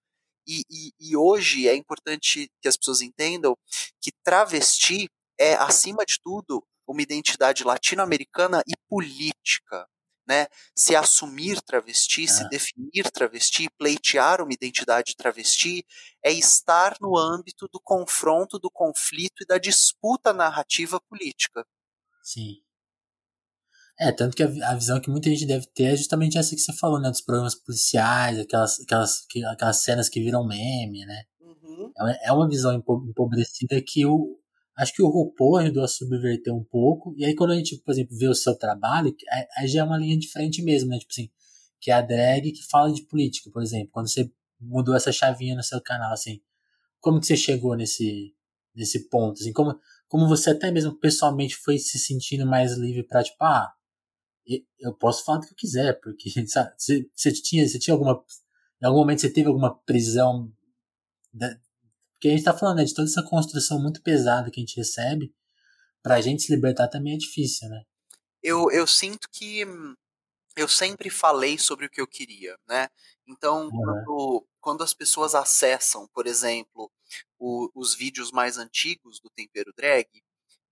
E, 0.46 0.62
e, 0.70 0.92
e 0.98 1.16
hoje 1.16 1.68
é 1.68 1.74
importante 1.74 2.48
que 2.60 2.68
as 2.68 2.76
pessoas 2.76 3.02
entendam 3.02 3.56
que 4.00 4.10
travesti 4.24 5.08
é, 5.38 5.54
acima 5.54 6.04
de 6.04 6.18
tudo, 6.20 6.62
uma 6.90 7.02
identidade 7.02 7.64
latino-americana 7.64 8.62
e 8.66 8.72
política. 8.88 9.86
Né? 10.26 10.46
Se 10.76 10.94
assumir 10.94 11.60
travesti, 11.60 12.28
se 12.28 12.48
definir 12.48 13.10
travesti, 13.12 13.68
pleitear 13.76 14.40
uma 14.40 14.52
identidade 14.52 15.16
travesti, 15.16 15.84
é 16.24 16.32
estar 16.32 16.96
no 17.00 17.16
âmbito 17.16 17.66
do 17.72 17.80
confronto, 17.82 18.58
do 18.58 18.70
conflito 18.70 19.42
e 19.42 19.46
da 19.46 19.58
disputa 19.58 20.32
narrativa 20.32 21.00
política. 21.08 21.66
Sim. 22.22 22.58
É, 23.98 24.12
tanto 24.12 24.36
que 24.36 24.42
a, 24.42 24.46
a, 24.70 24.74
visão 24.74 25.00
que 25.00 25.10
muita 25.10 25.28
gente 25.28 25.44
deve 25.44 25.66
ter 25.66 25.92
é 25.92 25.96
justamente 25.96 26.38
essa 26.38 26.54
que 26.54 26.60
você 26.60 26.72
falou, 26.72 26.98
né? 26.98 27.10
Dos 27.10 27.20
programas 27.20 27.54
policiais, 27.54 28.38
aquelas, 28.38 28.80
aquelas, 28.80 29.26
aquelas 29.52 29.82
cenas 29.82 30.08
que 30.08 30.20
viram 30.20 30.46
meme, 30.46 31.04
né? 31.04 31.24
Uhum. 31.38 31.92
É, 32.08 32.28
é 32.28 32.32
uma 32.32 32.48
visão 32.48 32.72
empobrecida 32.72 33.82
que 33.82 34.06
o, 34.06 34.39
acho 34.80 34.94
que 34.94 35.02
o 35.02 35.08
RuPaul 35.08 35.58
ajudou 35.58 35.84
a 35.84 35.88
subverter 35.88 36.54
um 36.54 36.64
pouco. 36.64 37.14
E 37.16 37.24
aí, 37.24 37.34
quando 37.34 37.52
a 37.52 37.56
gente, 37.56 37.76
por 37.78 37.92
exemplo, 37.92 38.16
vê 38.16 38.28
o 38.28 38.34
seu 38.34 38.56
trabalho, 38.56 39.14
aí 39.58 39.68
já 39.68 39.80
é 39.80 39.84
uma 39.84 39.98
linha 39.98 40.18
de 40.18 40.28
frente 40.28 40.62
mesmo, 40.62 40.88
né? 40.88 40.98
Tipo 40.98 41.12
assim, 41.12 41.30
que 41.78 41.90
é 41.90 41.94
a 41.94 42.00
drag 42.00 42.50
que 42.52 42.62
fala 42.62 42.92
de 42.92 43.02
política, 43.02 43.50
por 43.50 43.62
exemplo. 43.62 43.90
Quando 43.92 44.08
você 44.08 44.32
mudou 44.58 44.94
essa 44.96 45.12
chavinha 45.12 45.54
no 45.54 45.62
seu 45.62 45.82
canal, 45.82 46.12
assim, 46.12 46.40
como 46.98 47.20
que 47.20 47.26
você 47.26 47.36
chegou 47.36 47.76
nesse, 47.76 48.34
nesse 48.74 49.08
ponto? 49.08 49.40
Assim, 49.40 49.52
como, 49.52 49.78
como 50.08 50.26
você 50.26 50.50
até 50.50 50.70
mesmo 50.70 50.98
pessoalmente 50.98 51.56
foi 51.56 51.78
se 51.78 51.98
sentindo 51.98 52.46
mais 52.46 52.72
livre 52.72 53.02
para 53.02 53.22
tipo, 53.22 53.42
ah, 53.44 53.70
eu 54.78 54.94
posso 54.94 55.24
falar 55.24 55.38
do 55.38 55.46
que 55.46 55.52
eu 55.52 55.56
quiser, 55.56 56.00
porque 56.00 56.30
sabe, 56.48 56.72
você, 56.78 57.06
você 57.14 57.32
tinha, 57.32 57.68
você 57.68 57.78
tinha 57.78 57.94
alguma, 57.94 58.24
em 58.82 58.86
algum 58.86 59.00
momento 59.00 59.20
você 59.20 59.30
teve 59.30 59.48
alguma 59.48 59.74
prisão 59.84 60.50
porque 62.20 62.28
a 62.28 62.32
gente 62.32 62.44
tá 62.44 62.56
falando 62.56 62.76
né, 62.76 62.84
de 62.84 62.94
toda 62.94 63.08
essa 63.08 63.22
construção 63.22 63.80
muito 63.80 64.02
pesada 64.02 64.50
que 64.50 64.60
a 64.60 64.62
gente 64.62 64.76
recebe, 64.76 65.34
pra 66.02 66.20
gente 66.20 66.42
se 66.42 66.54
libertar 66.54 66.86
também 66.86 67.14
é 67.14 67.16
difícil, 67.16 67.66
né? 67.70 67.82
Eu, 68.42 68.70
eu 68.70 68.86
sinto 68.86 69.26
que 69.32 69.64
eu 70.54 70.68
sempre 70.68 71.08
falei 71.08 71.56
sobre 71.56 71.86
o 71.86 71.90
que 71.90 71.98
eu 71.98 72.06
queria, 72.06 72.58
né? 72.68 72.88
Então, 73.26 73.64
uhum. 73.64 73.70
quando, 73.70 74.46
quando 74.60 74.84
as 74.84 74.92
pessoas 74.92 75.34
acessam, 75.34 76.06
por 76.12 76.26
exemplo, 76.26 76.92
o, 77.38 77.70
os 77.74 77.94
vídeos 77.94 78.30
mais 78.30 78.58
antigos 78.58 79.18
do 79.18 79.30
Tempero 79.30 79.72
Drag, 79.74 80.06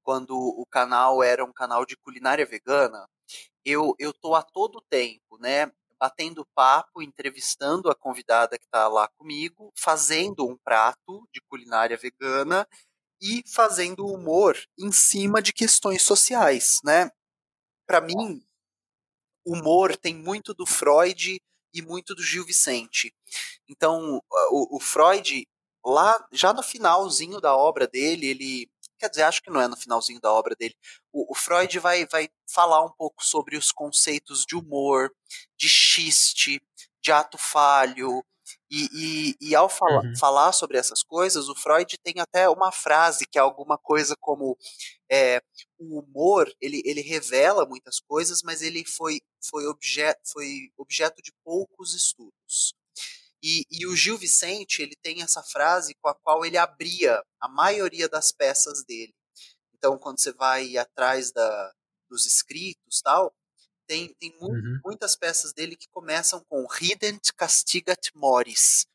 quando 0.03 0.37
o 0.37 0.67
canal 0.67 1.23
era 1.23 1.43
um 1.43 1.53
canal 1.53 1.87
de 1.87 1.97
culinária 1.97 2.45
vegana, 2.45 3.09
eu, 3.65 3.95
eu 3.99 4.13
tô 4.13 4.35
a 4.35 4.43
todo 4.43 4.85
tempo, 4.91 5.39
né? 5.41 5.73
Batendo 5.99 6.47
papo, 6.55 7.03
entrevistando 7.03 7.91
a 7.91 7.95
convidada 7.95 8.59
que 8.59 8.65
está 8.65 8.89
lá 8.89 9.09
comigo, 9.19 9.73
fazendo 9.77 10.47
um 10.47 10.57
prato 10.57 11.29
de 11.33 11.41
culinária 11.49 11.97
vegana 11.97 12.67
e 13.21 13.43
fazendo 13.47 14.07
humor 14.07 14.57
em 14.79 14.93
cima 14.93 15.43
de 15.43 15.53
questões 15.53 16.03
sociais, 16.03 16.81
né? 16.85 17.11
Para 17.87 18.01
mim, 18.01 18.43
humor 19.45 19.97
tem 19.97 20.15
muito 20.15 20.55
do 20.55 20.67
Freud 20.67 21.41
e 21.75 21.83
muito 21.83 22.15
do 22.15 22.23
Gil 22.23 22.45
Vicente. 22.45 23.13
Então, 23.69 24.21
o, 24.51 24.77
o 24.77 24.81
Freud 24.81 25.47
lá 25.85 26.27
já 26.33 26.53
no 26.53 26.63
finalzinho 26.63 27.41
da 27.41 27.57
obra 27.57 27.87
dele, 27.87 28.27
ele 28.27 28.71
quer 28.99 29.09
dizer, 29.09 29.23
acho 29.23 29.43
que 29.43 29.51
não 29.51 29.61
é 29.61 29.69
no 29.69 29.77
finalzinho 29.77 30.21
da 30.21 30.33
obra 30.33 30.55
dele. 30.55 30.75
O, 31.13 31.33
o, 31.33 31.35
Freud 31.35 31.79
vai, 31.79 32.07
vai 32.07 32.29
falar 32.51 32.85
um 32.85 32.91
pouco 32.91 33.25
sobre 33.25 33.57
os 33.57 33.73
conceitos 33.73 34.45
de 34.47 34.57
humor, 34.57 35.11
de 35.57 35.69
xiste, 35.69 36.61
de 37.03 37.13
ato 37.13 37.39
falho. 37.39 38.25
E, 38.71 38.89
e, 39.41 39.51
e 39.51 39.55
ao 39.55 39.69
fala, 39.69 40.03
uhum. 40.05 40.17
falar 40.17 40.53
sobre 40.53 40.79
essas 40.79 41.03
coisas, 41.03 41.49
o 41.49 41.55
Freud 41.55 41.99
tem 42.03 42.15
até 42.21 42.49
uma 42.49 42.73
frase 42.73 43.27
que 43.27 43.39
é 43.39 43.41
alguma 43.43 43.79
coisa 43.79 44.15
como 44.19 44.57
é, 45.11 45.41
o 45.79 46.01
humor 46.01 46.51
ele, 46.61 46.83
ele 46.85 47.01
revela 47.01 47.67
muitas 47.67 48.01
coisas, 48.01 48.43
mas 48.43 48.63
ele 48.63 48.85
foi, 48.85 49.21
foi, 49.43 49.67
objeto, 49.67 50.21
foi 50.33 50.71
objeto 50.77 51.23
de 51.23 51.33
poucos 51.45 51.95
estudos. 51.95 52.75
E, 53.43 53.65
e, 53.71 53.87
o 53.87 53.95
Gil 53.95 54.19
Vicente 54.19 54.83
ele 54.83 54.97
tem 55.01 55.23
essa 55.23 55.43
frase 55.43 55.95
com 56.01 56.09
a 56.09 56.15
qual 56.15 56.45
ele 56.45 56.57
abria 56.57 57.23
a 57.41 57.49
maioria 57.49 58.09
das 58.09 58.33
peças 58.33 58.85
dele. 58.85 59.15
Então, 59.75 59.97
quando 59.97 60.21
você 60.21 60.33
vai 60.33 60.77
atrás 60.77 61.31
da, 61.31 61.73
dos 62.09 62.27
escritos 62.27 63.01
tal, 63.01 63.33
tem, 63.87 64.13
tem 64.15 64.37
mu 64.41 64.49
uhum. 64.49 64.81
muitas 64.85 65.17
peças 65.17 65.53
dele 65.53 65.77
que 65.77 65.89
começam 65.89 66.45
com 66.49 66.67
rident 66.67 67.31
castigat 67.37 68.11
mores, 68.15 68.87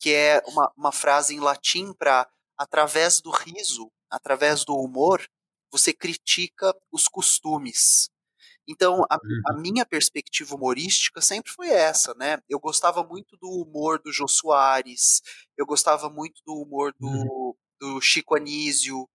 que 0.00 0.12
é 0.12 0.42
uma, 0.46 0.72
uma 0.76 0.92
frase 0.92 1.34
em 1.34 1.40
latim 1.40 1.92
para 1.92 2.28
através 2.56 3.20
do 3.20 3.30
riso, 3.30 3.90
através 4.10 4.64
do 4.64 4.74
humor, 4.74 5.26
você 5.70 5.92
critica 5.92 6.74
os 6.90 7.08
costumes. 7.08 8.10
Então, 8.68 9.04
a, 9.10 9.16
a, 9.16 9.54
uhum. 9.54 9.60
minha 9.60 9.84
perspectiva 9.84 10.54
humorística 10.54 11.20
sempre 11.20 11.52
foi 11.52 11.68
essa, 11.68 12.14
né? 12.14 12.38
Eu 12.48 12.60
gostava 12.60 13.02
muito 13.02 13.36
do 13.36 13.48
humor 13.48 14.00
do 14.00 14.12
Jô 14.12 14.28
Soares, 14.28 15.20
eu 15.56 15.66
gostava 15.66 16.08
muito 16.08 16.40
do 16.46 16.54
humor 16.54 16.94
do, 16.98 17.08
uhum. 17.08 17.54
do 17.80 18.00
Chico 18.00 18.36
Anísio, 18.36 19.08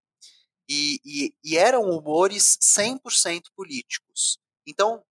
e, 0.69 0.99
e, 1.05 1.33
e 1.43 1.57
eram 1.57 1.83
humores 1.83 2.57
100% 2.61 3.43
políticos. 3.55 4.37
Então, 4.67 5.01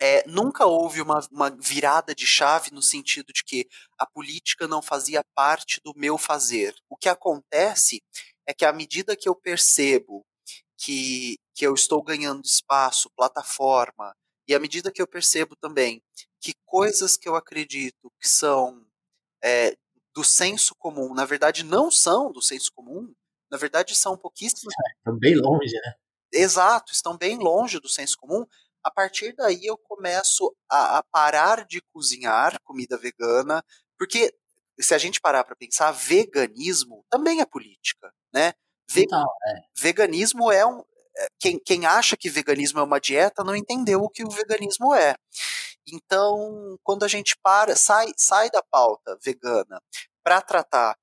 é, 0.00 0.26
nunca 0.28 0.66
houve 0.66 1.00
uma, 1.00 1.20
uma 1.30 1.50
virada 1.50 2.14
de 2.14 2.26
chave 2.26 2.70
no 2.72 2.82
sentido 2.82 3.32
de 3.32 3.44
que 3.44 3.66
a 3.98 4.06
política 4.06 4.66
não 4.68 4.82
fazia 4.82 5.22
parte 5.34 5.80
do 5.84 5.92
meu 5.96 6.16
fazer. 6.18 6.74
O 6.88 6.96
que 6.96 7.08
acontece 7.08 8.02
é 8.46 8.52
que 8.54 8.64
à 8.64 8.72
medida 8.72 9.16
que 9.16 9.28
eu 9.28 9.34
percebo 9.34 10.24
que, 10.78 11.38
que 11.54 11.66
eu 11.66 11.74
estou 11.74 12.02
ganhando 12.02 12.44
espaço, 12.44 13.10
plataforma, 13.16 14.14
e 14.46 14.54
à 14.54 14.58
medida 14.60 14.92
que 14.92 15.00
eu 15.00 15.06
percebo 15.06 15.56
também 15.56 16.02
que 16.40 16.52
coisas 16.66 17.16
que 17.16 17.28
eu 17.28 17.36
acredito 17.36 18.12
que 18.20 18.28
são 18.28 18.84
é, 19.42 19.76
do 20.14 20.22
senso 20.22 20.74
comum, 20.74 21.14
na 21.14 21.24
verdade 21.24 21.64
não 21.64 21.90
são 21.90 22.30
do 22.30 22.42
senso 22.42 22.70
comum, 22.74 23.12
na 23.50 23.56
verdade 23.56 23.94
são 23.94 24.16
pouquíssimas. 24.16 24.74
É, 24.74 24.92
estão 24.98 25.18
bem 25.18 25.34
longe, 25.36 25.74
né? 25.74 25.94
Exato, 26.32 26.92
estão 26.92 27.16
bem 27.16 27.38
longe 27.38 27.78
do 27.78 27.88
senso 27.88 28.16
comum. 28.18 28.44
A 28.82 28.90
partir 28.90 29.34
daí 29.34 29.64
eu 29.64 29.78
começo 29.78 30.54
a, 30.68 30.98
a 30.98 31.02
parar 31.02 31.64
de 31.64 31.80
cozinhar 31.92 32.60
comida 32.64 32.98
vegana, 32.98 33.64
porque 33.98 34.34
se 34.80 34.94
a 34.94 34.98
gente 34.98 35.20
parar 35.20 35.44
para 35.44 35.56
pensar, 35.56 35.92
veganismo 35.92 37.04
também 37.08 37.40
é 37.40 37.46
política, 37.46 38.12
né? 38.32 38.52
Ve 38.90 39.04
Total, 39.06 39.34
é. 39.46 39.60
Veganismo 39.78 40.50
é 40.50 40.66
um. 40.66 40.84
Quem, 41.38 41.58
quem 41.64 41.86
acha 41.86 42.16
que 42.16 42.30
veganismo 42.30 42.80
é 42.80 42.82
uma 42.82 43.00
dieta 43.00 43.44
não 43.44 43.54
entendeu 43.54 44.00
o 44.02 44.08
que 44.10 44.24
o 44.24 44.30
veganismo 44.30 44.94
é. 44.94 45.14
Então, 45.86 46.78
quando 46.82 47.04
a 47.04 47.08
gente 47.08 47.36
para, 47.42 47.76
sai, 47.76 48.12
sai 48.16 48.50
da 48.50 48.62
pauta 48.62 49.18
vegana 49.22 49.80
para 50.22 50.40
tratar 50.40 50.96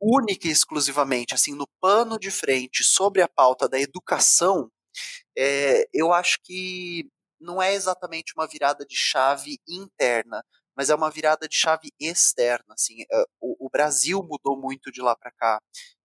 única 0.00 0.48
e 0.48 0.50
exclusivamente, 0.50 1.34
assim, 1.34 1.54
no 1.54 1.66
pano 1.80 2.18
de 2.18 2.30
frente 2.30 2.82
sobre 2.84 3.22
a 3.22 3.28
pauta 3.28 3.68
da 3.68 3.78
educação, 3.78 4.70
é, 5.36 5.86
eu 5.92 6.12
acho 6.12 6.38
que 6.42 7.08
não 7.40 7.62
é 7.62 7.74
exatamente 7.74 8.32
uma 8.36 8.46
virada 8.46 8.84
de 8.84 8.96
chave 8.96 9.58
interna, 9.68 10.44
mas 10.76 10.90
é 10.90 10.94
uma 10.94 11.10
virada 11.10 11.48
de 11.48 11.56
chave 11.56 11.90
externa. 12.00 12.74
Assim, 12.74 13.02
é, 13.10 13.24
o, 13.40 13.66
o 13.66 13.70
Brasil 13.70 14.22
mudou 14.22 14.60
muito 14.60 14.90
de 14.90 15.00
lá 15.00 15.16
para 15.16 15.30
cá. 15.32 15.60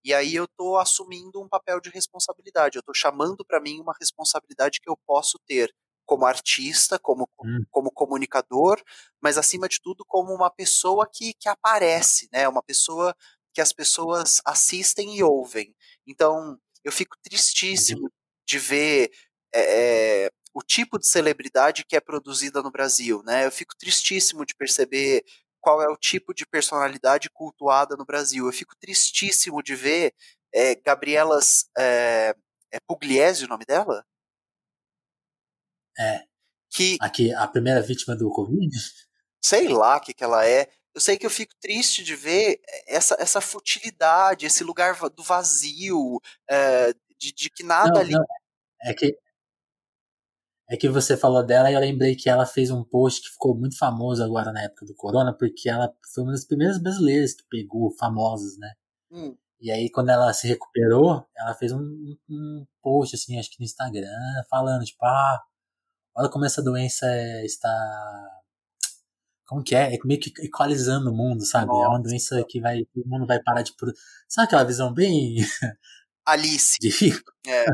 E 0.05 0.13
aí 0.13 0.35
eu 0.35 0.45
estou 0.45 0.77
assumindo 0.77 1.41
um 1.41 1.49
papel 1.49 1.81
de 1.81 1.89
responsabilidade. 1.89 2.77
Eu 2.77 2.81
estou 2.81 2.93
chamando 2.93 3.43
para 3.43 3.59
mim 3.59 3.81
uma 3.81 3.95
responsabilidade 3.99 4.79
que 4.79 4.87
eu 4.87 4.95
posso 4.95 5.39
ter 5.47 5.73
como 6.05 6.27
artista, 6.27 6.99
como, 6.99 7.27
hum. 7.43 7.65
como 7.71 7.91
comunicador, 7.91 8.79
mas 9.19 9.35
acima 9.35 9.67
de 9.67 9.81
tudo 9.81 10.05
como 10.05 10.31
uma 10.31 10.51
pessoa 10.51 11.09
que, 11.11 11.33
que 11.33 11.49
aparece, 11.49 12.29
né? 12.31 12.47
Uma 12.47 12.61
pessoa 12.61 13.15
que 13.51 13.59
as 13.59 13.73
pessoas 13.73 14.39
assistem 14.45 15.17
e 15.17 15.23
ouvem. 15.23 15.75
Então 16.05 16.55
eu 16.83 16.91
fico 16.91 17.17
tristíssimo 17.23 18.11
de 18.47 18.59
ver 18.59 19.09
é, 19.55 20.29
o 20.53 20.61
tipo 20.61 20.99
de 20.99 21.07
celebridade 21.07 21.83
que 21.83 21.95
é 21.95 21.99
produzida 21.99 22.61
no 22.61 22.69
Brasil, 22.69 23.23
né? 23.25 23.47
Eu 23.47 23.51
fico 23.51 23.75
tristíssimo 23.75 24.45
de 24.45 24.53
perceber 24.53 25.25
qual 25.65 25.81
é 25.81 25.89
o 25.89 25.97
tipo 25.97 26.31
de 26.31 26.45
personalidade 26.45 27.27
cultuada 27.27 27.95
no 27.95 28.05
Brasil. 28.05 28.45
Eu 28.45 28.53
fico 28.53 28.75
tristíssimo 28.75 29.63
de 29.63 29.73
ver 29.73 30.13
é, 30.53 30.75
Gabrielas 30.75 31.67
é, 31.75 32.35
é 32.71 32.79
Pugliese 32.87 33.45
o 33.45 33.47
nome 33.47 33.65
dela? 33.65 34.05
É. 35.97 36.23
Que 36.69 36.97
aqui 37.01 37.33
a 37.33 37.47
primeira 37.47 37.81
vítima 37.81 38.15
do 38.15 38.29
Covid. 38.29 38.69
Sei 39.43 39.67
lá 39.67 39.97
o 39.97 40.01
que 40.01 40.13
que 40.13 40.23
ela 40.23 40.47
é. 40.47 40.69
Eu 40.93 41.01
sei 41.01 41.17
que 41.17 41.25
eu 41.25 41.31
fico 41.31 41.55
triste 41.59 42.03
de 42.03 42.15
ver 42.15 42.61
essa, 42.85 43.17
essa 43.19 43.41
futilidade, 43.41 44.45
esse 44.45 44.63
lugar 44.63 44.95
do 45.09 45.23
vazio, 45.23 46.21
é, 46.47 46.93
de, 47.17 47.33
de, 47.33 47.49
que 47.49 47.63
nada 47.63 47.89
não, 47.89 48.01
ali. 48.01 48.11
Não. 48.11 48.25
É 48.83 48.93
que 48.93 49.17
É 50.67 50.75
que 50.75 50.89
você 50.89 51.15
falou 51.15 51.45
dela 51.45 51.69
e 51.69 51.75
eu 51.75 51.79
lembrei 51.79 52.15
que 52.15 52.29
ela 52.29 52.45
fez 52.45 52.71
um 52.71 52.83
post 52.83 53.21
que 53.21 53.29
ficou 53.29 53.55
muito 53.55 53.77
famoso 53.77 54.23
agora 54.23 54.51
na 54.51 54.63
época 54.63 54.85
do 54.85 54.95
corona, 54.95 55.31
porque 55.31 55.69
ela 55.69 55.93
foi 56.13 56.23
uma 56.23 56.31
das 56.31 56.45
primeiras 56.45 56.79
brasileiras 56.79 57.33
que 57.33 57.43
pegou 57.49 57.91
famosas, 57.91 58.57
né? 58.57 58.73
Hum. 59.11 59.35
E 59.59 59.71
aí, 59.71 59.89
quando 59.89 60.09
ela 60.09 60.33
se 60.33 60.47
recuperou, 60.47 61.25
ela 61.35 61.53
fez 61.53 61.71
um, 61.71 62.15
um 62.29 62.65
post, 62.81 63.15
assim, 63.15 63.39
acho 63.39 63.49
que 63.49 63.59
no 63.59 63.65
Instagram, 63.65 64.09
falando, 64.49 64.83
tipo, 64.83 65.03
ah, 65.05 65.41
olha 66.15 66.29
como 66.29 66.45
essa 66.45 66.61
doença 66.63 67.05
está. 67.43 67.69
Como 69.47 69.63
que 69.63 69.75
é? 69.75 69.95
É 69.95 69.99
meio 70.03 70.19
que 70.19 70.33
equalizando 70.43 71.11
o 71.11 71.15
mundo, 71.15 71.45
sabe? 71.45 71.67
Nossa. 71.67 71.85
É 71.85 71.87
uma 71.87 72.01
doença 72.01 72.43
que 72.47 72.59
vai. 72.59 72.81
O 72.95 73.07
mundo 73.07 73.27
vai 73.27 73.41
parar 73.41 73.61
de. 73.61 73.73
Sabe 74.27 74.47
aquela 74.47 74.63
visão 74.63 74.93
bem. 74.93 75.37
Alice. 76.25 76.77
É. 77.47 77.65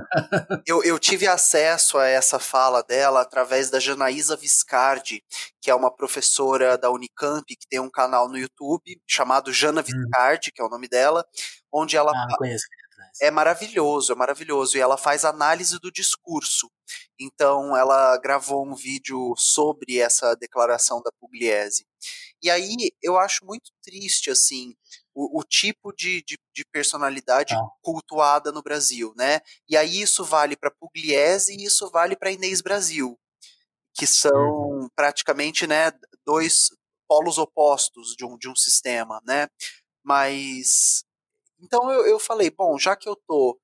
Eu, 0.67 0.83
eu 0.83 0.99
tive 0.99 1.27
acesso 1.27 1.97
a 1.97 2.05
essa 2.05 2.37
fala 2.37 2.83
dela 2.83 3.21
através 3.21 3.69
da 3.69 3.79
Janaísa 3.79 4.35
Viscardi, 4.35 5.23
que 5.61 5.71
é 5.71 5.75
uma 5.75 5.89
professora 5.89 6.77
da 6.77 6.91
Unicamp, 6.91 7.45
que 7.47 7.67
tem 7.69 7.79
um 7.79 7.89
canal 7.89 8.27
no 8.27 8.37
YouTube 8.37 8.99
chamado 9.07 9.53
Jana 9.53 9.81
Viscardi, 9.81 10.49
hum. 10.49 10.51
que 10.53 10.61
é 10.61 10.65
o 10.65 10.69
nome 10.69 10.89
dela, 10.89 11.25
onde 11.71 11.95
ela. 11.95 12.11
Ah, 12.13 12.35
conheço. 12.37 12.65
É 13.21 13.31
maravilhoso, 13.31 14.11
é 14.11 14.15
maravilhoso. 14.15 14.77
E 14.77 14.81
ela 14.81 14.97
faz 14.97 15.23
análise 15.25 15.79
do 15.79 15.91
discurso. 15.91 16.69
Então, 17.19 17.75
ela 17.75 18.17
gravou 18.17 18.65
um 18.65 18.75
vídeo 18.75 19.33
sobre 19.37 19.99
essa 19.99 20.35
declaração 20.35 21.01
da 21.01 21.11
Pugliese. 21.19 21.85
E 22.41 22.49
aí, 22.49 22.91
eu 23.01 23.17
acho 23.17 23.45
muito 23.45 23.71
triste, 23.83 24.31
assim, 24.31 24.73
o, 25.14 25.39
o 25.39 25.43
tipo 25.43 25.91
de, 25.93 26.24
de, 26.24 26.38
de 26.53 26.66
personalidade 26.72 27.53
ah. 27.53 27.68
cultuada 27.82 28.51
no 28.51 28.62
Brasil, 28.62 29.14
né? 29.16 29.41
E 29.68 29.76
aí 29.76 30.01
isso 30.01 30.24
vale 30.24 30.55
para 30.55 30.72
Pugliese 30.72 31.53
e 31.53 31.66
isso 31.66 31.89
vale 31.89 32.16
para 32.16 32.32
Inês 32.32 32.62
Brasil, 32.62 33.20
que 33.93 34.07
são 34.07 34.32
uhum. 34.32 34.89
praticamente, 34.95 35.68
né, 35.68 35.91
dois 36.26 36.70
polos 37.07 37.38
opostos 37.38 38.16
de 38.16 38.26
um, 38.26 38.38
de 38.38 38.49
um 38.49 38.55
sistema, 38.55 39.22
né? 39.26 39.47
Mas 40.03 41.03
então 41.62 41.91
eu, 41.91 42.05
eu 42.07 42.20
falei, 42.20 42.49
bom, 42.49 42.78
já 42.78 42.95
que 42.95 43.07
eu 43.07 43.16
tô 43.28 43.59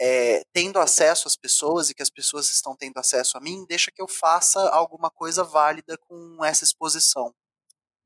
é, 0.00 0.42
tendo 0.52 0.78
acesso 0.78 1.28
às 1.28 1.36
pessoas 1.36 1.90
e 1.90 1.94
que 1.94 2.02
as 2.02 2.08
pessoas 2.08 2.48
estão 2.48 2.74
tendo 2.74 2.96
acesso 2.96 3.36
a 3.36 3.40
mim, 3.40 3.66
deixa 3.68 3.90
que 3.90 4.00
eu 4.00 4.08
faça 4.08 4.58
alguma 4.70 5.10
coisa 5.10 5.44
válida 5.44 5.98
com 5.98 6.42
essa 6.42 6.64
exposição. 6.64 7.34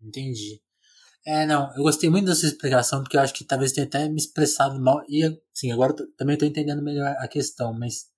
Entendi. 0.01 0.61
É, 1.27 1.47
não, 1.47 1.75
eu 1.75 1.83
gostei 1.83 2.11
muito 2.11 2.27
dessa 2.27 2.45
explicação, 2.45 3.03
porque 3.03 3.17
eu 3.17 3.21
acho 3.21 3.33
que 3.33 3.45
talvez 3.45 3.73
tenha 3.73 3.87
até 3.87 4.09
me 4.09 4.17
expressado 4.17 4.79
mal. 4.79 5.03
E, 5.09 5.25
assim, 5.55 5.73
agora 5.73 5.95
também 6.19 6.35
estou 6.35 6.47
entendendo 6.47 6.83
melhor 6.83 7.17
a 7.19 7.27
questão, 7.27 7.73
mas 7.73 8.11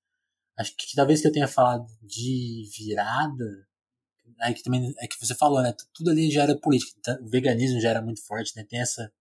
acho 0.58 0.76
que, 0.76 0.88
que 0.88 0.96
talvez 0.96 1.20
que 1.20 1.28
eu 1.28 1.32
tenha 1.32 1.46
falado 1.46 1.86
de 2.02 2.68
virada, 2.76 3.44
aí 4.40 4.54
que 4.54 4.62
também 4.62 4.92
é 4.98 5.06
que 5.06 5.18
você 5.20 5.34
falou, 5.34 5.62
né? 5.62 5.72
Tudo 5.94 6.10
ali 6.10 6.30
já 6.30 6.42
era 6.42 6.58
política. 6.58 6.92
Então, 6.98 7.16
o 7.22 7.28
veganismo 7.28 7.80
já 7.80 7.90
era 7.90 8.02
muito 8.02 8.24
forte, 8.24 8.52
né? 8.56 8.64
Tem 8.68 8.80
essa 8.80 9.12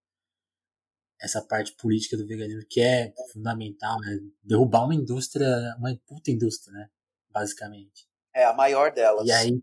essa 1.18 1.40
parte 1.40 1.72
política 1.76 2.16
do 2.16 2.26
veganismo 2.26 2.62
que 2.68 2.80
é 2.80 3.14
fundamental, 3.32 3.98
né? 4.00 4.18
Derrubar 4.42 4.84
uma 4.84 4.94
indústria, 4.94 5.46
uma 5.78 5.96
puta 6.06 6.30
indústria, 6.30 6.72
né? 6.74 6.90
Basicamente. 7.30 8.06
É, 8.34 8.44
a 8.44 8.52
maior 8.52 8.92
delas. 8.92 9.26
E 9.26 9.32
aí, 9.32 9.62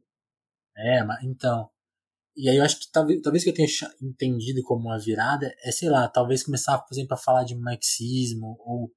é, 0.76 1.00
então, 1.24 1.70
e 2.36 2.50
aí 2.50 2.58
eu 2.58 2.64
acho 2.64 2.80
que 2.80 2.92
talvez, 2.92 3.22
talvez 3.22 3.44
que 3.44 3.50
eu 3.52 3.54
tenha 3.54 3.68
entendido 4.02 4.62
como 4.64 4.88
uma 4.88 5.00
virada 5.00 5.54
é, 5.64 5.72
sei 5.72 5.90
lá, 5.90 6.08
talvez 6.08 6.44
começar, 6.44 6.78
por 6.80 6.94
exemplo, 6.94 7.14
a 7.14 7.18
falar 7.18 7.44
de 7.44 7.56
marxismo 7.56 8.56
ou 8.60 8.92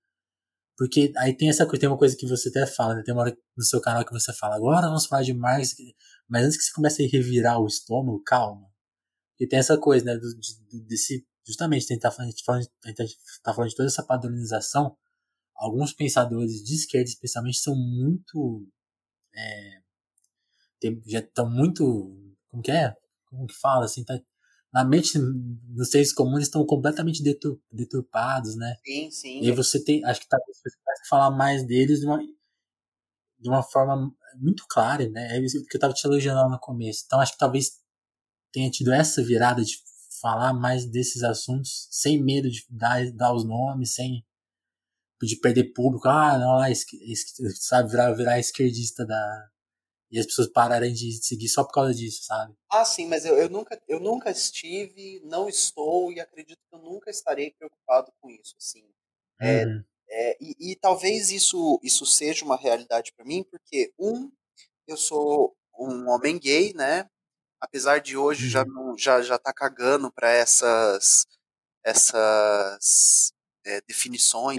porque 0.76 1.12
aí 1.16 1.34
tem 1.34 1.48
essa 1.48 1.64
coisa, 1.64 1.80
tem 1.80 1.88
uma 1.88 1.98
coisa 1.98 2.16
que 2.16 2.26
você 2.26 2.50
até 2.50 2.66
fala, 2.66 2.94
né? 2.96 3.02
Tem 3.02 3.14
uma 3.14 3.22
hora 3.22 3.36
no 3.56 3.64
seu 3.64 3.80
canal 3.80 4.04
que 4.04 4.12
você 4.12 4.32
fala, 4.34 4.56
agora 4.56 4.86
vamos 4.86 5.06
falar 5.06 5.22
de 5.22 5.32
Marx, 5.32 5.74
mas 6.28 6.44
antes 6.44 6.56
que 6.58 6.64
você 6.64 6.72
comece 6.72 7.04
a 7.04 7.08
revirar 7.08 7.58
o 7.60 7.66
estômago, 7.66 8.22
calma. 8.22 8.68
E 9.40 9.46
tem 9.46 9.58
essa 9.58 9.78
coisa, 9.78 10.04
né, 10.04 10.16
do, 10.16 10.28
de, 10.38 10.80
desse, 10.86 11.26
justamente, 11.46 11.86
tentar 11.86 12.10
falando, 12.10 12.28
a 12.28 12.88
gente 12.90 13.18
tá 13.42 13.54
falando 13.54 13.70
de 13.70 13.76
toda 13.76 13.88
essa 13.88 14.02
padronização, 14.04 14.96
alguns 15.54 15.92
pensadores 15.94 16.62
de 16.62 16.74
esquerda, 16.74 17.08
especialmente, 17.08 17.58
são 17.58 17.74
muito, 17.74 18.66
é, 19.34 19.80
tem, 20.80 21.02
já 21.06 21.20
estão 21.20 21.50
muito, 21.50 21.84
como 22.50 22.62
que 22.62 22.70
é? 22.70 22.94
Como 23.26 23.46
que 23.46 23.54
fala, 23.54 23.84
assim, 23.84 24.04
tá, 24.04 24.18
na 24.72 24.84
mente 24.84 25.18
dos 25.18 25.90
seres 25.90 26.12
comuns 26.12 26.42
estão 26.42 26.64
completamente 26.66 27.22
detur, 27.22 27.58
deturpados, 27.70 28.56
né? 28.56 28.76
Sim, 28.84 29.10
sim. 29.10 29.40
E 29.42 29.52
você 29.52 29.82
tem, 29.82 30.04
acho 30.04 30.20
que 30.20 30.28
talvez 30.28 30.58
você 30.58 30.76
começa 30.76 31.02
a 31.02 31.08
falar 31.08 31.30
mais 31.30 31.66
deles 31.66 32.00
de 32.00 32.06
uma, 32.06 32.18
de 33.38 33.48
uma 33.48 33.62
forma 33.62 34.12
muito 34.36 34.64
clara, 34.68 35.08
né? 35.08 35.36
É 35.36 35.40
isso 35.40 35.64
que 35.64 35.76
eu 35.76 35.80
tava 35.80 35.94
te 35.94 36.06
elogiando 36.06 36.50
no 36.50 36.58
começo. 36.58 37.04
Então 37.06 37.20
acho 37.20 37.32
que 37.32 37.38
talvez 37.38 37.80
tenha 38.52 38.70
tido 38.70 38.92
essa 38.92 39.22
virada 39.22 39.64
de 39.64 39.76
falar 40.20 40.52
mais 40.52 40.86
desses 40.86 41.22
assuntos 41.22 41.88
sem 41.90 42.22
medo 42.22 42.50
de 42.50 42.64
dar, 42.68 43.10
dar 43.12 43.34
os 43.34 43.44
nomes, 43.44 43.94
sem 43.94 44.24
de 45.22 45.36
perder 45.36 45.72
público. 45.72 46.08
Ah, 46.08 46.38
não, 46.38 46.56
lá, 46.56 46.66
sabe, 47.54 47.90
virar, 47.90 48.12
virar 48.12 48.38
esquerdista 48.38 49.06
da, 49.06 49.48
e 50.10 50.18
as 50.18 50.26
pessoas 50.26 50.48
pararem 50.48 50.92
de 50.92 51.12
seguir 51.24 51.48
só 51.48 51.64
por 51.64 51.72
causa 51.72 51.94
disso, 51.94 52.22
sabe? 52.24 52.54
Ah, 52.70 52.84
sim, 52.84 53.06
mas 53.06 53.24
eu, 53.24 53.36
eu, 53.36 53.48
nunca, 53.48 53.80
eu 53.88 53.98
nunca 53.98 54.30
estive, 54.30 55.20
não 55.24 55.48
estou 55.48 56.12
e 56.12 56.20
acredito 56.20 56.58
que 56.68 56.76
eu 56.76 56.80
nunca 56.80 57.10
estarei 57.10 57.50
preocupado 57.52 58.12
com 58.20 58.30
isso, 58.30 58.54
assim. 58.56 58.84
É, 59.40 59.64
uhum. 59.64 59.84
é, 60.08 60.36
e, 60.40 60.72
e, 60.72 60.76
talvez 60.76 61.30
isso, 61.30 61.80
isso 61.82 62.06
seja 62.06 62.44
uma 62.44 62.56
realidade 62.56 63.12
para 63.16 63.26
mim, 63.26 63.44
porque, 63.50 63.92
um, 63.98 64.30
eu 64.86 64.96
sou 64.96 65.56
um 65.78 66.08
homem 66.08 66.38
gay, 66.38 66.72
né? 66.74 67.08
Apesar 67.60 67.98
de 67.98 68.16
hoje 68.16 68.44
uhum. 68.44 68.50
já, 68.50 68.64
não, 68.64 68.96
já, 68.96 69.20
já 69.22 69.38
tá 69.38 69.52
cagando 69.52 70.10
para 70.12 70.30
essas, 70.30 71.26
essas 71.84 73.32
é, 73.64 73.80
definições. 73.82 74.58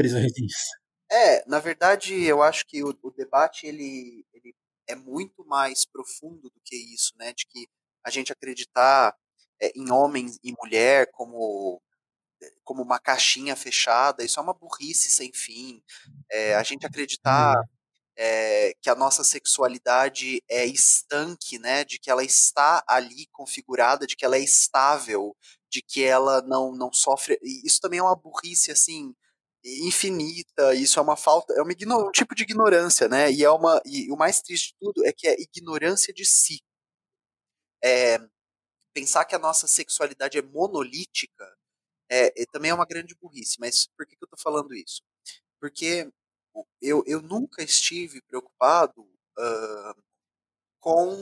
É, 1.10 1.48
na 1.48 1.60
verdade, 1.60 2.22
eu 2.22 2.44
acho 2.44 2.66
que 2.68 2.84
o, 2.84 2.94
o 3.02 3.12
debate 3.12 3.66
ele 3.66 4.26
é 4.88 4.96
muito 4.96 5.46
mais 5.46 5.86
profundo 5.86 6.50
do 6.50 6.62
que 6.64 6.76
isso, 6.76 7.14
né? 7.18 7.34
De 7.34 7.46
que 7.48 7.68
a 8.04 8.10
gente 8.10 8.32
acreditar 8.32 9.16
é, 9.62 9.72
em 9.76 9.92
homem 9.92 10.28
e 10.44 10.54
mulher 10.54 11.10
como 11.12 11.82
como 12.64 12.84
uma 12.84 13.00
caixinha 13.00 13.56
fechada, 13.56 14.24
isso 14.24 14.40
é 14.40 14.44
uma 14.44 14.54
burrice 14.54 15.10
sem 15.10 15.32
fim. 15.34 15.82
É, 16.32 16.56
a 16.56 16.62
gente 16.64 16.86
acreditar 16.86 17.56
é, 18.18 18.74
que 18.82 18.90
a 18.90 18.96
nossa 18.96 19.24
sexualidade 19.24 20.44
é 20.50 20.66
estanque, 20.66 21.60
né? 21.60 21.84
De 21.86 22.00
que 22.00 22.10
ela 22.12 22.24
está 22.24 22.84
ali 22.88 23.28
configurada, 23.32 24.08
de 24.08 24.16
que 24.16 24.26
ela 24.26 24.38
é 24.38 24.42
estável, 24.42 25.36
de 25.70 25.82
que 25.82 26.04
ela 26.04 26.42
não 26.42 26.74
não 26.76 26.92
sofre. 26.94 27.40
Isso 27.44 27.80
também 27.82 28.00
é 28.00 28.04
uma 28.04 28.16
burrice 28.16 28.72
assim 28.72 29.16
infinita, 29.86 30.74
isso 30.76 31.00
é 31.00 31.02
uma 31.02 31.18
falta, 31.18 31.54
é 31.54 31.62
uma 31.62 31.74
um 32.08 32.12
tipo 32.12 32.36
de 32.36 32.44
ignorância, 32.44 33.08
né? 33.08 33.32
E 33.32 33.44
é 33.44 33.50
uma 33.52 33.82
e 33.86 34.12
o 34.12 34.18
mais 34.18 34.42
triste 34.42 34.70
de 34.70 34.76
tudo 34.80 35.06
é 35.06 35.12
que 35.14 35.28
é 35.28 35.36
ignorância 35.42 36.14
de 36.14 36.26
si. 36.26 36.62
É, 37.84 38.18
pensar 38.94 39.26
que 39.26 39.36
a 39.36 39.40
nossa 39.40 39.68
sexualidade 39.68 40.38
é 40.38 40.42
monolítica 40.42 41.58
é, 42.10 42.42
é, 42.42 42.46
também 42.52 42.72
é 42.72 42.74
uma 42.74 42.86
grande 42.86 43.16
burrice. 43.16 43.58
Mas 43.60 43.88
por 43.96 44.06
que, 44.06 44.16
que 44.16 44.24
eu 44.24 44.28
estou 44.28 44.40
falando 44.40 44.74
isso? 44.74 45.02
Porque 45.60 46.10
eu, 46.82 47.04
eu 47.06 47.22
nunca 47.22 47.64
estive 47.64 48.22
preocupado 48.24 49.02
uh, 49.02 50.04
com 50.80 51.14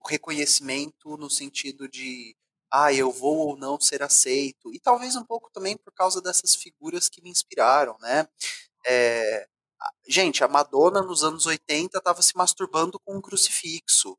o 0.00 0.08
reconhecimento 0.08 1.16
no 1.16 1.30
sentido 1.30 1.88
de 1.88 2.36
ah, 2.72 2.92
eu 2.92 3.12
vou 3.12 3.48
ou 3.48 3.56
não 3.56 3.78
ser 3.78 4.02
aceito. 4.02 4.72
E 4.72 4.80
talvez 4.80 5.14
um 5.14 5.24
pouco 5.24 5.50
também 5.52 5.76
por 5.76 5.92
causa 5.92 6.22
dessas 6.22 6.54
figuras 6.54 7.08
que 7.08 7.20
me 7.22 7.28
inspiraram, 7.28 7.98
né? 8.00 8.26
É, 8.86 9.46
gente, 10.08 10.42
a 10.42 10.48
Madonna 10.48 11.02
nos 11.02 11.22
anos 11.22 11.44
80 11.44 11.98
estava 11.98 12.22
se 12.22 12.34
masturbando 12.34 12.98
com 13.00 13.16
um 13.16 13.20
crucifixo. 13.20 14.18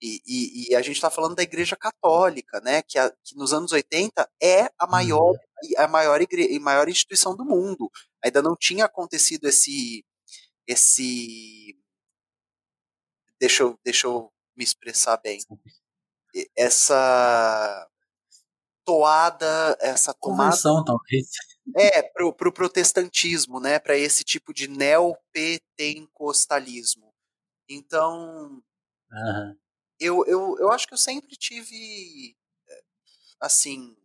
E, 0.00 0.20
e, 0.26 0.70
e 0.70 0.74
a 0.74 0.82
gente 0.82 0.96
está 0.96 1.10
falando 1.10 1.36
da 1.36 1.42
Igreja 1.42 1.76
Católica, 1.76 2.60
né? 2.60 2.82
Que, 2.82 2.98
a, 2.98 3.10
que, 3.22 3.36
nos 3.36 3.52
anos 3.52 3.72
80 3.72 4.28
é 4.42 4.70
a 4.78 4.86
maior, 4.86 5.32
uhum. 5.32 5.38
a 5.76 5.86
maior, 5.86 6.20
igre, 6.22 6.58
maior 6.58 6.88
instituição 6.88 7.36
do 7.36 7.44
mundo. 7.44 7.90
Ainda 8.24 8.42
não 8.42 8.56
tinha 8.56 8.86
acontecido 8.86 9.46
esse. 9.46 10.04
esse 10.66 11.76
deixa 13.38 13.64
eu, 13.64 13.78
deixa 13.84 14.06
eu 14.06 14.32
me 14.56 14.64
expressar 14.64 15.18
bem 15.18 15.38
essa 16.56 17.88
toada, 18.84 19.76
essa 19.80 20.12
tomada. 20.14 20.44
Conversão, 20.44 20.84
talvez. 20.84 21.28
É, 21.76 22.02
pro, 22.02 22.32
pro 22.32 22.52
protestantismo, 22.52 23.60
né? 23.60 23.78
Para 23.78 23.96
esse 23.96 24.24
tipo 24.24 24.52
de 24.52 24.66
neopentecostalismo. 24.68 27.14
Então, 27.68 28.60
uhum. 29.10 29.56
eu, 29.98 30.24
eu, 30.26 30.56
eu 30.58 30.72
acho 30.72 30.86
que 30.86 30.94
eu 30.94 30.98
sempre 30.98 31.36
tive, 31.36 32.36
assim, 33.40 33.96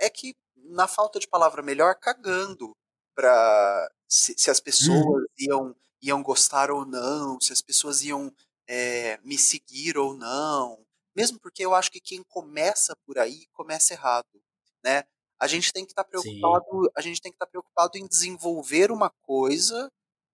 é 0.00 0.08
que 0.10 0.36
na 0.56 0.88
falta 0.88 1.18
de 1.18 1.28
palavra 1.28 1.62
melhor, 1.62 1.94
cagando 1.94 2.76
para 3.14 3.90
se, 4.08 4.34
se, 4.36 4.50
as 4.50 4.60
pessoas 4.60 4.98
uhum. 4.98 5.26
iam 5.38 5.74
iam 6.02 6.22
gostar 6.22 6.70
ou 6.70 6.84
não, 6.84 7.40
se 7.40 7.52
as 7.52 7.62
pessoas 7.62 8.02
iam 8.02 8.34
é, 8.68 9.18
me 9.22 9.38
seguir 9.38 9.98
ou 9.98 10.14
não. 10.14 10.84
Mesmo 11.14 11.38
porque 11.38 11.64
eu 11.64 11.74
acho 11.74 11.90
que 11.90 12.00
quem 12.00 12.22
começa 12.22 12.96
por 13.06 13.18
aí 13.18 13.46
começa 13.52 13.92
errado, 13.92 14.42
né? 14.84 15.04
A 15.38 15.46
gente 15.46 15.72
tem 15.72 15.84
que 15.84 15.92
estar 15.92 16.04
tá 16.04 16.08
preocupado, 16.08 16.84
Sim. 16.84 16.90
a 16.96 17.00
gente 17.00 17.20
tem 17.20 17.32
que 17.32 17.36
estar 17.36 17.46
tá 17.46 17.50
preocupado 17.50 17.98
em 17.98 18.06
desenvolver 18.06 18.90
uma 18.90 19.10
coisa 19.22 19.90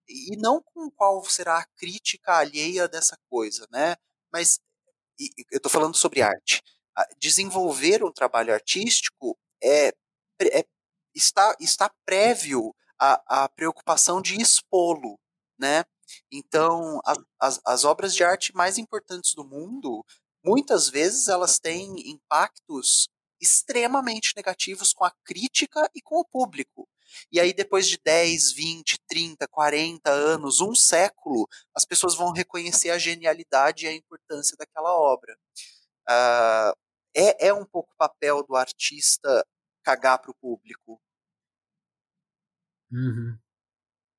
e 0.06 0.36
não 0.36 0.62
com 0.62 0.90
qual 0.90 1.22
será 1.24 1.58
a 1.58 1.66
crítica 1.76 2.36
alheia 2.36 2.88
dessa 2.88 3.16
coisa, 3.28 3.66
né? 3.70 3.96
Mas 4.32 4.60
eu 5.50 5.56
estou 5.56 5.70
falando 5.70 5.96
sobre 5.96 6.22
arte. 6.22 6.62
Desenvolver 7.18 8.04
um 8.04 8.12
trabalho 8.12 8.52
artístico 8.52 9.38
é, 9.62 9.88
é 10.40 10.64
está, 11.14 11.56
está 11.60 11.90
prévio 12.04 12.74
à, 12.98 13.44
à 13.44 13.48
preocupação 13.48 14.22
de 14.22 14.40
expô-lo, 14.40 15.18
né? 15.58 15.84
Então, 16.30 17.00
as, 17.04 17.18
as, 17.40 17.60
as 17.64 17.84
obras 17.84 18.14
de 18.14 18.24
arte 18.24 18.54
mais 18.54 18.78
importantes 18.78 19.34
do 19.34 19.44
mundo, 19.44 20.04
muitas 20.44 20.88
vezes 20.88 21.28
elas 21.28 21.58
têm 21.58 22.10
impactos 22.10 23.08
extremamente 23.40 24.32
negativos 24.36 24.92
com 24.92 25.04
a 25.04 25.12
crítica 25.24 25.88
e 25.94 26.00
com 26.00 26.16
o 26.16 26.24
público. 26.24 26.88
E 27.32 27.40
aí, 27.40 27.52
depois 27.52 27.88
de 27.88 27.98
10, 28.04 28.52
20, 28.52 28.98
30, 29.08 29.48
40 29.48 30.10
anos, 30.10 30.60
um 30.60 30.74
século, 30.74 31.48
as 31.74 31.84
pessoas 31.84 32.14
vão 32.14 32.32
reconhecer 32.32 32.90
a 32.90 32.98
genialidade 32.98 33.84
e 33.86 33.88
a 33.88 33.92
importância 33.92 34.56
daquela 34.58 34.92
obra. 34.92 35.36
Uh, 36.08 36.76
é, 37.14 37.48
é 37.48 37.54
um 37.54 37.64
pouco 37.64 37.92
o 37.92 37.96
papel 37.96 38.42
do 38.42 38.54
artista 38.56 39.46
cagar 39.82 40.18
para 40.18 40.30
o 40.30 40.34
público. 40.34 41.00
Uhum. 42.90 43.38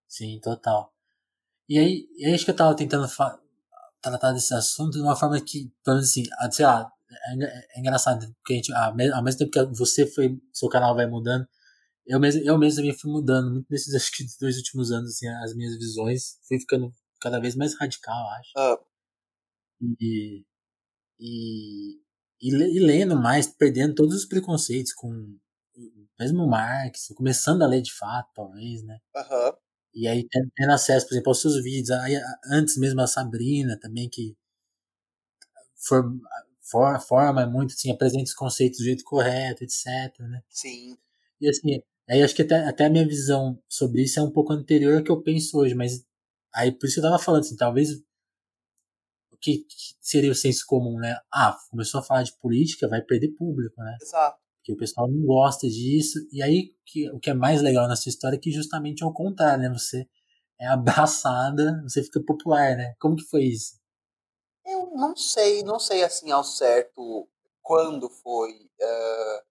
Sim, 0.07 0.39
total. 0.39 0.93
E 1.69 1.77
aí, 1.77 2.07
é 2.19 2.33
isso 2.33 2.45
que 2.45 2.51
eu 2.51 2.55
tava 2.55 2.75
tentando 2.75 3.07
tratar 4.01 4.31
desse 4.33 4.53
assunto 4.55 4.93
de 4.93 5.01
uma 5.01 5.15
forma 5.15 5.39
que, 5.39 5.71
pelo 5.83 5.97
menos 5.97 6.09
assim, 6.09 6.23
sei 6.51 6.65
lá, 6.65 6.91
é, 7.11 7.77
é 7.77 7.79
engraçado, 7.79 8.25
porque 8.37 8.53
a 8.53 8.55
gente, 8.55 8.73
ao 8.73 9.23
mesmo 9.23 9.37
tempo 9.37 9.51
que 9.51 9.77
você 9.77 10.07
foi, 10.07 10.41
seu 10.51 10.67
canal 10.67 10.95
vai 10.95 11.05
mudando, 11.05 11.47
eu 12.07 12.19
mesmo, 12.19 12.41
eu 12.41 12.57
mesmo 12.57 12.77
também 12.77 12.97
fui 12.97 13.11
mudando 13.11 13.51
muito 13.51 13.67
nesses 13.69 13.93
acho 13.95 14.11
que 14.11 14.25
dois 14.39 14.57
últimos 14.57 14.91
anos, 14.91 15.11
assim, 15.11 15.27
as 15.27 15.55
minhas 15.55 15.77
visões, 15.77 16.39
fui 16.47 16.59
ficando 16.59 16.91
cada 17.21 17.39
vez 17.39 17.55
mais 17.55 17.77
radical, 17.79 18.27
acho. 18.31 18.51
Ah. 18.57 18.79
E, 20.01 20.43
e, 21.19 21.99
e, 22.41 22.49
e, 22.49 22.79
lendo 22.79 23.15
mais, 23.15 23.45
perdendo 23.47 23.93
todos 23.93 24.15
os 24.15 24.25
preconceitos 24.25 24.91
com 24.93 25.37
mesmo 26.19 26.45
Marx, 26.47 27.13
começando 27.15 27.61
a 27.61 27.67
ler 27.67 27.81
de 27.81 27.93
fato, 27.93 28.29
talvez, 28.33 28.83
né? 28.83 28.99
Uhum. 29.15 29.53
E 29.93 30.07
aí 30.07 30.27
tendo 30.29 30.71
acesso, 30.71 31.07
por 31.07 31.13
exemplo, 31.13 31.29
aos 31.31 31.41
seus 31.41 31.61
vídeos, 31.63 31.91
aí, 31.91 32.15
antes 32.51 32.77
mesmo 32.77 33.01
a 33.01 33.07
Sabrina 33.07 33.77
também, 33.79 34.09
que 34.09 34.35
for, 35.75 36.03
for, 36.61 36.99
forma 36.99 37.45
muito, 37.45 37.73
assim, 37.73 37.91
apresenta 37.91 38.23
os 38.25 38.33
conceitos 38.33 38.79
do 38.79 38.85
jeito 38.85 39.03
correto, 39.03 39.63
etc, 39.63 39.85
né? 40.19 40.41
Sim. 40.49 40.97
E 41.41 41.49
assim, 41.49 41.81
aí 42.09 42.21
acho 42.21 42.35
que 42.35 42.41
até, 42.41 42.55
até 42.67 42.85
a 42.85 42.89
minha 42.89 43.07
visão 43.07 43.57
sobre 43.67 44.03
isso 44.03 44.19
é 44.19 44.23
um 44.23 44.31
pouco 44.31 44.53
anterior 44.53 44.97
ao 44.97 45.03
que 45.03 45.11
eu 45.11 45.21
penso 45.21 45.57
hoje, 45.57 45.73
mas 45.75 46.03
aí 46.53 46.71
por 46.71 46.85
isso 46.87 46.95
que 46.95 46.99
eu 46.99 47.09
tava 47.11 47.19
falando, 47.23 47.41
assim, 47.41 47.55
talvez 47.55 47.89
o 49.31 49.37
que 49.39 49.65
seria 50.01 50.31
o 50.31 50.35
senso 50.35 50.65
comum, 50.67 50.97
né? 50.99 51.15
Ah, 51.33 51.57
começou 51.69 51.99
a 51.99 52.03
falar 52.03 52.23
de 52.23 52.33
política, 52.39 52.87
vai 52.87 53.01
perder 53.01 53.29
público, 53.29 53.81
né? 53.81 53.97
Exato. 54.01 54.37
Porque 54.69 54.73
o 54.73 54.77
pessoal 54.77 55.07
não 55.07 55.25
gosta 55.25 55.67
disso, 55.67 56.19
e 56.31 56.43
aí 56.43 56.75
que, 56.85 57.09
o 57.09 57.19
que 57.19 57.31
é 57.31 57.33
mais 57.33 57.61
legal 57.61 57.87
na 57.87 57.95
sua 57.95 58.09
história 58.09 58.35
é 58.35 58.39
que 58.39 58.51
justamente 58.51 59.03
é 59.03 59.05
o 59.05 59.13
contrário, 59.13 59.63
né? 59.63 59.69
Você 59.69 60.07
é 60.59 60.67
abraçada, 60.67 61.81
você 61.83 62.03
fica 62.03 62.21
popular, 62.23 62.75
né? 62.77 62.93
Como 62.99 63.15
que 63.15 63.23
foi 63.23 63.45
isso? 63.45 63.79
Eu 64.65 64.91
não 64.91 65.15
sei, 65.15 65.63
não 65.63 65.79
sei 65.79 66.03
assim 66.03 66.29
ao 66.29 66.43
certo 66.43 67.27
quando 67.63 68.09
foi. 68.09 68.51
Uh, 68.79 69.43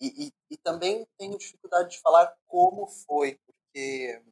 e, 0.00 0.26
e, 0.26 0.32
e, 0.52 0.56
também 0.56 1.04
tenho 1.18 1.36
dificuldade 1.36 1.90
de 1.90 2.00
falar 2.00 2.32
como 2.46 2.86
foi, 2.86 3.38
porque 3.44 4.22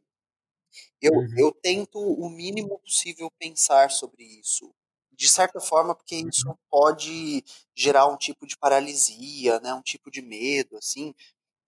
eu, 1.02 1.12
uhum. 1.12 1.34
eu 1.36 1.52
tento 1.52 1.98
o 1.98 2.30
mínimo 2.30 2.78
possível 2.78 3.28
pensar 3.38 3.90
sobre 3.90 4.22
isso. 4.22 4.72
De 5.18 5.28
certa 5.28 5.60
forma, 5.60 5.94
porque 5.94 6.14
isso 6.14 6.48
uhum. 6.48 6.54
pode 6.70 7.44
gerar 7.74 8.06
um 8.06 8.16
tipo 8.16 8.46
de 8.46 8.56
paralisia, 8.56 9.58
né, 9.60 9.74
um 9.74 9.82
tipo 9.82 10.10
de 10.10 10.22
medo, 10.22 10.76
assim. 10.76 11.12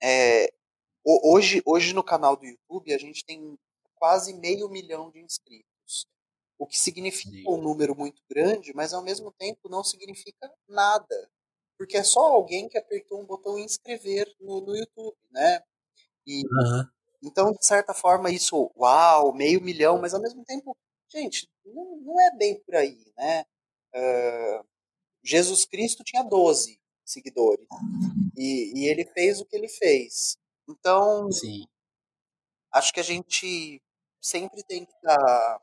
É, 0.02 0.52
hoje, 1.04 1.62
hoje 1.66 1.92
no 1.92 2.04
canal 2.04 2.36
do 2.36 2.46
YouTube 2.46 2.94
a 2.94 2.98
gente 2.98 3.24
tem 3.24 3.58
quase 3.96 4.32
meio 4.34 4.68
milhão 4.68 5.10
de 5.10 5.20
inscritos 5.20 5.70
o 6.60 6.66
que 6.66 6.78
significa 6.78 7.36
Sim. 7.38 7.44
um 7.48 7.56
número 7.56 7.96
muito 7.96 8.22
grande, 8.28 8.74
mas 8.74 8.92
ao 8.92 9.02
mesmo 9.02 9.32
tempo 9.32 9.66
não 9.70 9.82
significa 9.82 10.52
nada, 10.68 11.30
porque 11.78 11.96
é 11.96 12.04
só 12.04 12.20
alguém 12.20 12.68
que 12.68 12.76
apertou 12.76 13.18
um 13.18 13.24
botão 13.24 13.58
inscrever 13.58 14.30
no, 14.38 14.60
no 14.60 14.76
YouTube, 14.76 15.16
né? 15.30 15.62
E, 16.26 16.42
uhum. 16.44 16.86
Então, 17.22 17.52
de 17.52 17.64
certa 17.64 17.94
forma, 17.94 18.30
isso, 18.30 18.70
uau, 18.76 19.32
meio 19.32 19.62
milhão, 19.62 19.98
mas 19.98 20.12
ao 20.12 20.20
mesmo 20.20 20.44
tempo, 20.44 20.76
gente, 21.10 21.48
não, 21.74 21.96
não 21.96 22.20
é 22.20 22.36
bem 22.36 22.58
por 22.60 22.76
aí, 22.76 23.12
né? 23.16 23.44
Uh, 23.94 24.64
Jesus 25.22 25.64
Cristo 25.64 26.02
tinha 26.04 26.22
12 26.22 26.80
seguidores 27.04 27.66
e, 28.36 28.72
e, 28.76 28.88
ele 28.88 29.04
fez 29.04 29.40
o 29.40 29.44
que 29.44 29.56
ele 29.56 29.68
fez. 29.68 30.38
Então, 30.68 31.30
Sim. 31.30 31.66
acho 32.72 32.92
que 32.92 33.00
a 33.00 33.04
gente 33.04 33.82
sempre 34.20 34.62
tem 34.62 34.84
que 34.84 34.92
estar 34.92 35.60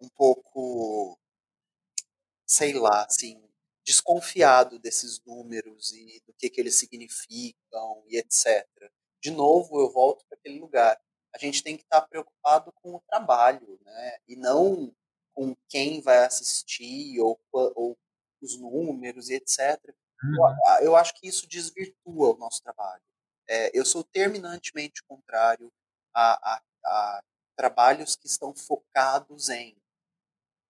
um 0.00 0.08
pouco, 0.08 1.18
sei 2.46 2.72
lá, 2.72 3.04
assim, 3.04 3.42
desconfiado 3.84 4.78
desses 4.78 5.20
números 5.24 5.92
e 5.92 6.22
do 6.26 6.32
que, 6.34 6.50
que 6.50 6.60
eles 6.60 6.76
significam 6.76 8.04
e 8.06 8.16
etc. 8.16 8.66
De 9.20 9.30
novo, 9.30 9.80
eu 9.80 9.90
volto 9.92 10.24
para 10.26 10.38
aquele 10.38 10.58
lugar. 10.58 11.00
A 11.34 11.38
gente 11.38 11.62
tem 11.62 11.76
que 11.76 11.82
estar 11.82 12.02
preocupado 12.02 12.72
com 12.72 12.94
o 12.94 13.02
trabalho, 13.08 13.78
né? 13.82 14.18
E 14.26 14.36
não 14.36 14.94
com 15.38 15.54
quem 15.68 16.00
vai 16.00 16.24
assistir 16.24 17.20
ou, 17.20 17.40
ou 17.52 17.96
os 18.42 18.58
números 18.58 19.28
e 19.28 19.34
etc. 19.34 19.78
Uhum. 20.20 20.34
Eu, 20.80 20.86
eu, 20.86 20.96
acho 20.96 21.14
que 21.14 21.28
isso 21.28 21.46
desvirtua 21.46 22.34
o 22.34 22.36
nosso 22.36 22.60
trabalho. 22.60 23.02
É, 23.48 23.70
eu 23.72 23.84
sou 23.84 24.02
terminantemente 24.02 25.00
contrário 25.04 25.72
a, 26.12 26.54
a, 26.54 26.62
a 26.84 27.22
trabalhos 27.56 28.16
que 28.16 28.26
estão 28.26 28.52
focados 28.52 29.48
em 29.48 29.76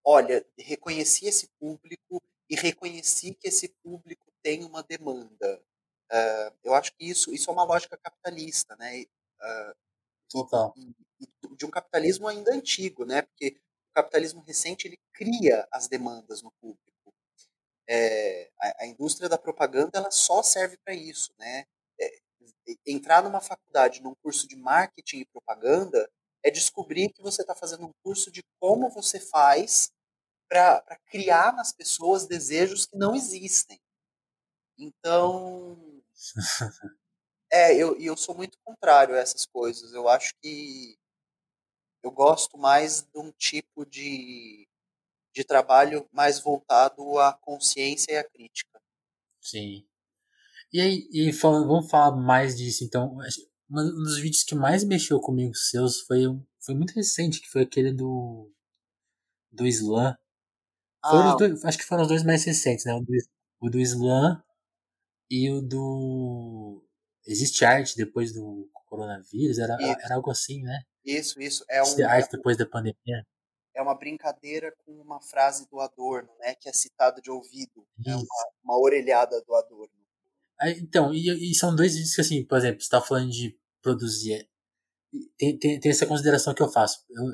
olha, 0.05 0.47
reconheci 0.59 1.27
esse 1.27 1.49
público 1.59 2.23
e 2.49 2.55
reconheci 2.55 3.35
que 3.35 3.49
esse 3.49 3.69
público 3.83 4.31
tem 4.43 4.65
uma 4.65 4.83
demanda. 4.83 5.63
Uh, 6.13 6.59
eu 6.63 6.75
acho 6.75 6.95
que 6.95 7.09
isso, 7.09 7.33
isso 7.33 7.49
é 7.49 7.53
uma 7.55 7.65
lógica 7.65 7.97
capitalista, 7.97 8.77
né? 8.77 9.03
Uh, 9.41 9.75
Total. 10.31 10.75
de 11.57 11.65
um 11.65 11.71
capitalismo 11.71 12.29
ainda 12.29 12.53
antigo, 12.53 13.07
né? 13.07 13.23
Porque 13.23 13.59
o 13.91 13.95
capitalismo 13.95 14.43
recente 14.43 14.87
ele 14.87 14.99
cria 15.13 15.67
as 15.73 15.89
demandas 15.89 16.43
no 16.43 16.53
público. 16.61 16.83
É, 17.89 18.51
a, 18.61 18.85
a, 18.85 18.87
indústria 18.87 19.29
da 19.29 19.39
propaganda 19.39 19.99
ela 19.99 20.11
só 20.11 20.43
serve 20.43 20.77
para 20.85 20.95
isso, 20.95 21.33
né? 21.39 21.65
É, 21.99 22.19
entrar 22.87 23.23
numa 23.23 23.41
faculdade, 23.41 24.03
num 24.03 24.15
curso 24.23 24.47
de 24.47 24.57
marketing 24.57 25.21
e 25.21 25.27
propaganda, 25.27 26.09
é 26.45 26.51
descobrir 26.51 27.11
que 27.13 27.23
você 27.23 27.43
está 27.43 27.55
fazendo 27.55 27.87
um 27.87 27.93
curso 28.03 28.31
de 28.31 28.43
como 28.61 28.91
você 28.91 29.19
faz 29.19 29.91
para 30.49 30.99
criar 31.07 31.55
nas 31.55 31.73
pessoas 31.73 32.27
desejos 32.27 32.87
que 32.87 32.97
não 32.97 33.15
existem. 33.15 33.79
Então, 34.79 36.03
é, 37.51 37.75
eu, 37.75 37.99
eu 38.01 38.17
sou 38.17 38.35
muito 38.35 38.59
contrário 38.65 39.15
a 39.15 39.19
essas 39.19 39.47
coisas. 39.47 39.93
Eu 39.93 40.09
acho 40.09 40.35
que 40.43 40.98
eu 42.03 42.11
gosto 42.11 42.57
mais 42.59 43.03
de 43.03 43.19
um 43.19 43.31
tipo 43.33 43.85
de, 43.85 44.69
de 45.33 45.45
trabalho 45.45 46.09
mais 46.13 46.41
voltado 46.41 47.19
à 47.19 47.33
consciência 47.33 48.13
e 48.13 48.17
à 48.17 48.25
crítica. 48.25 48.81
Sim. 49.41 49.87
E 50.73 50.81
aí, 50.81 51.09
e 51.13 51.33
falando, 51.33 51.67
vamos 51.67 51.91
falar 51.91 52.17
mais 52.17 52.57
disso, 52.57 52.85
então. 52.85 53.17
Um 53.71 54.03
dos 54.03 54.19
vídeos 54.19 54.45
que 54.45 54.55
mais 54.55 54.83
mexeu 54.85 55.21
comigo 55.21 55.55
seus 55.55 56.01
foi, 56.01 56.23
foi 56.61 56.75
muito 56.75 56.95
recente, 56.95 57.41
que 57.41 57.49
foi 57.49 57.63
aquele 57.63 57.93
do 57.93 58.51
do 59.51 59.67
Slam, 59.67 60.17
ah, 61.03 61.35
dois, 61.37 61.65
acho 61.65 61.79
que 61.79 61.85
foram 61.85 62.03
os 62.03 62.09
dois 62.09 62.25
mais 62.25 62.45
recentes, 62.45 62.85
né? 62.85 62.93
O 62.95 63.01
do, 63.01 63.13
o 63.61 63.71
do 63.71 63.81
Slam 63.81 64.43
e 65.31 65.51
o 65.51 65.63
do. 65.63 66.83
Existe 67.27 67.65
arte 67.65 67.97
depois 67.97 68.33
do 68.33 68.69
coronavírus? 68.87 69.59
Era, 69.59 69.77
era 69.81 70.15
algo 70.15 70.31
assim, 70.31 70.63
né? 70.63 70.81
Isso, 71.09 71.41
isso. 71.41 71.65
É 71.71 71.83
um, 71.83 72.07
arte 72.07 72.31
depois 72.33 72.57
da 72.57 72.67
pandemia. 72.67 73.27
É 73.75 73.81
uma 73.81 73.97
brincadeira 73.97 74.75
com 74.85 74.93
uma 75.01 75.21
frase 75.21 75.67
do 75.71 75.81
Adorno, 75.81 76.29
né? 76.41 76.55
Que 76.55 76.69
é 76.69 76.73
citada 76.73 77.21
de 77.23 77.31
ouvido. 77.31 77.87
É 78.07 78.15
uma, 78.15 78.27
uma 78.63 78.79
orelhada 78.79 79.41
do 79.43 79.55
Adorno. 79.55 79.93
Então, 80.77 81.15
e, 81.15 81.51
e, 81.51 81.55
são 81.55 81.75
dois 81.75 81.95
vídeos 81.95 82.15
que, 82.15 82.21
assim, 82.21 82.45
por 82.45 82.59
exemplo, 82.59 82.83
você 82.83 82.91
tá 82.91 83.01
falando 83.01 83.31
de 83.31 83.57
produzir. 83.81 84.49
Tem, 85.39 85.57
tem, 85.57 85.81
tem 85.81 85.91
essa 85.91 86.07
consideração 86.07 86.53
que 86.53 86.63
eu 86.63 86.71
faço. 86.71 87.05
Eu, 87.09 87.25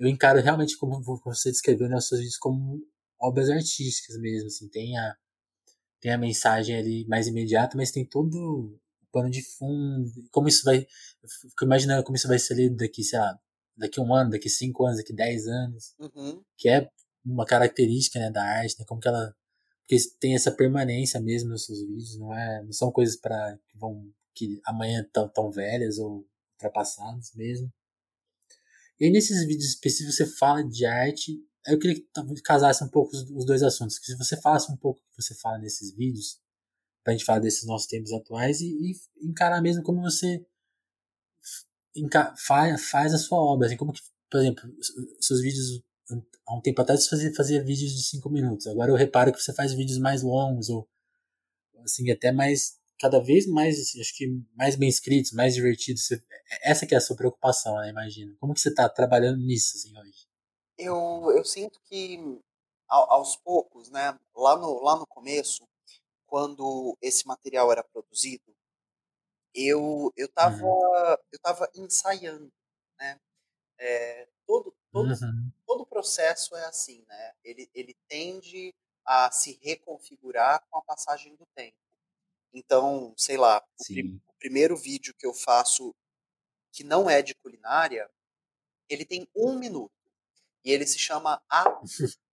eu 0.00 0.08
encaro 0.08 0.40
realmente 0.40 0.76
como 0.76 1.02
você 1.02 1.50
descreveu 1.50 1.88
né, 1.88 1.96
os 1.96 2.06
seus 2.06 2.20
vídeos 2.20 2.38
como 2.38 2.80
obras 3.18 3.50
artísticas 3.50 4.16
mesmo, 4.18 4.46
assim, 4.46 4.68
tem 4.68 4.96
a, 4.96 5.14
tem 6.00 6.12
a 6.12 6.18
mensagem 6.18 6.76
ali 6.76 7.06
mais 7.06 7.26
imediata, 7.26 7.76
mas 7.76 7.90
tem 7.90 8.04
todo 8.04 8.79
pano 9.10 9.30
de 9.30 9.42
fundo, 9.42 10.10
como 10.30 10.48
isso 10.48 10.64
vai, 10.64 10.86
fico 11.48 11.64
imaginando 11.64 12.02
como 12.04 12.16
isso 12.16 12.28
vai 12.28 12.38
ser 12.38 12.54
lido 12.54 12.76
daqui, 12.76 13.02
sei 13.02 13.18
lá, 13.18 13.38
daqui 13.76 14.00
um 14.00 14.14
ano, 14.14 14.30
daqui 14.30 14.48
cinco 14.48 14.84
anos, 14.84 14.98
daqui 14.98 15.12
dez 15.12 15.46
anos, 15.46 15.94
uhum. 15.98 16.42
que 16.56 16.68
é 16.68 16.90
uma 17.24 17.44
característica, 17.44 18.18
né, 18.18 18.30
da 18.30 18.42
arte, 18.42 18.78
né, 18.78 18.84
como 18.86 19.00
que 19.00 19.08
ela, 19.08 19.34
porque 19.80 19.96
tem 20.18 20.34
essa 20.34 20.50
permanência 20.50 21.20
mesmo 21.20 21.50
nos 21.50 21.66
seus 21.66 21.80
vídeos, 21.80 22.16
não 22.18 22.34
é, 22.34 22.62
não 22.62 22.72
são 22.72 22.92
coisas 22.92 23.16
para 23.16 23.58
que 23.68 23.78
vão, 23.78 24.08
que 24.34 24.60
amanhã 24.64 25.02
estão 25.02 25.28
tão 25.28 25.50
velhas 25.50 25.98
ou 25.98 26.26
ultrapassadas 26.54 27.32
mesmo. 27.34 27.72
E 29.00 29.06
aí, 29.06 29.10
nesses 29.10 29.46
vídeos 29.46 29.70
específicos 29.70 30.16
você 30.16 30.26
fala 30.26 30.62
de 30.62 30.84
arte. 30.84 31.42
Eu 31.66 31.78
queria 31.78 31.96
que 31.96 32.42
casasse 32.42 32.84
um 32.84 32.88
pouco 32.88 33.16
os, 33.16 33.30
os 33.30 33.46
dois 33.46 33.62
assuntos. 33.62 33.98
Que 33.98 34.06
se 34.06 34.16
você 34.16 34.36
falasse 34.36 34.70
um 34.70 34.76
pouco 34.76 35.00
o 35.00 35.02
que 35.16 35.22
você 35.22 35.34
fala 35.34 35.58
nesses 35.58 35.94
vídeos, 35.94 36.38
pra 37.02 37.12
gente 37.12 37.24
falar 37.24 37.40
desses 37.40 37.66
nossos 37.66 37.86
tempos 37.86 38.12
atuais 38.12 38.60
e, 38.60 38.66
e 38.66 39.26
encarar 39.26 39.60
mesmo 39.60 39.82
como 39.82 40.02
você 40.02 40.44
faz, 42.46 42.90
faz 42.90 43.14
a 43.14 43.18
sua 43.18 43.38
obra. 43.38 43.66
Assim, 43.66 43.76
como 43.76 43.92
que, 43.92 44.00
por 44.30 44.40
exemplo, 44.40 44.62
seus 45.20 45.40
vídeos 45.40 45.82
há 46.46 46.54
um 46.56 46.60
tempo 46.60 46.80
atrás 46.82 47.04
você 47.04 47.10
fazia, 47.10 47.34
fazia 47.34 47.64
vídeos 47.64 47.92
de 47.92 48.02
5 48.02 48.28
minutos. 48.30 48.66
Agora 48.66 48.90
eu 48.90 48.96
reparo 48.96 49.32
que 49.32 49.40
você 49.40 49.52
faz 49.52 49.72
vídeos 49.72 49.98
mais 49.98 50.22
longos 50.22 50.68
ou 50.68 50.88
assim 51.84 52.10
até 52.10 52.32
mais 52.32 52.80
cada 53.00 53.18
vez 53.18 53.46
mais, 53.46 53.80
assim, 53.80 53.98
acho 53.98 54.14
que 54.14 54.26
mais 54.54 54.76
bem 54.76 54.88
escritos, 54.88 55.32
mais 55.32 55.54
divertidos. 55.54 56.06
Essa 56.62 56.86
que 56.86 56.94
é 56.94 56.98
a 56.98 57.00
sua 57.00 57.16
preocupação, 57.16 57.74
né? 57.76 57.88
Imagino. 57.88 58.36
Como 58.38 58.52
que 58.52 58.60
você 58.60 58.68
está 58.68 58.88
trabalhando 58.90 59.38
nisso, 59.38 59.76
assim, 59.76 59.98
hoje? 59.98 60.28
Eu, 60.76 61.32
eu 61.34 61.42
sinto 61.42 61.80
que, 61.84 62.18
aos 62.86 63.36
poucos, 63.36 63.90
né? 63.90 64.18
Lá 64.36 64.56
no, 64.56 64.82
lá 64.82 64.96
no 64.98 65.06
começo, 65.06 65.66
quando 66.30 66.96
esse 67.02 67.26
material 67.26 67.72
era 67.72 67.82
produzido, 67.82 68.56
eu 69.52 70.12
eu 70.16 70.26
estava 70.26 70.64
uhum. 70.64 71.16
eu 71.32 71.38
tava 71.42 71.68
ensaiando, 71.74 72.52
né? 72.98 73.20
É, 73.76 74.28
todo 74.46 74.74
todo 74.92 75.10
uhum. 75.10 75.50
todo 75.66 75.86
processo 75.86 76.54
é 76.54 76.64
assim, 76.66 77.04
né? 77.08 77.34
Ele 77.42 77.68
ele 77.74 77.96
tende 78.08 78.72
a 79.04 79.30
se 79.32 79.58
reconfigurar 79.60 80.64
com 80.70 80.78
a 80.78 80.82
passagem 80.82 81.34
do 81.34 81.44
tempo. 81.54 81.76
Então, 82.52 83.12
sei 83.16 83.36
lá, 83.36 83.58
o, 83.78 83.84
prim 83.84 84.20
o, 84.26 84.32
primeiro 84.34 84.76
vídeo 84.76 85.14
que 85.18 85.26
eu 85.26 85.34
faço 85.34 85.94
que 86.72 86.84
não 86.84 87.10
é 87.10 87.22
de 87.22 87.34
culinária, 87.34 88.08
ele 88.88 89.04
tem 89.04 89.28
um 89.34 89.58
minuto. 89.58 89.92
E 90.64 90.70
ele 90.70 90.86
se 90.86 90.98
chama 90.98 91.42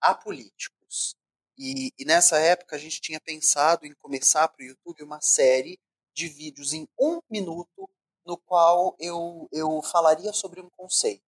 Apolíticos. 0.00 1.16
E, 1.58 1.92
e 1.98 2.04
nessa 2.04 2.38
época 2.38 2.76
a 2.76 2.78
gente 2.78 3.00
tinha 3.00 3.20
pensado 3.20 3.86
em 3.86 3.94
começar 3.94 4.46
para 4.48 4.62
o 4.62 4.66
YouTube 4.66 5.02
uma 5.02 5.20
série 5.20 5.78
de 6.12 6.28
vídeos 6.28 6.72
em 6.72 6.88
um 6.98 7.20
minuto 7.30 7.88
no 8.24 8.36
qual 8.36 8.96
eu, 8.98 9.48
eu 9.52 9.80
falaria 9.82 10.32
sobre 10.32 10.60
um 10.60 10.68
conceito. 10.70 11.24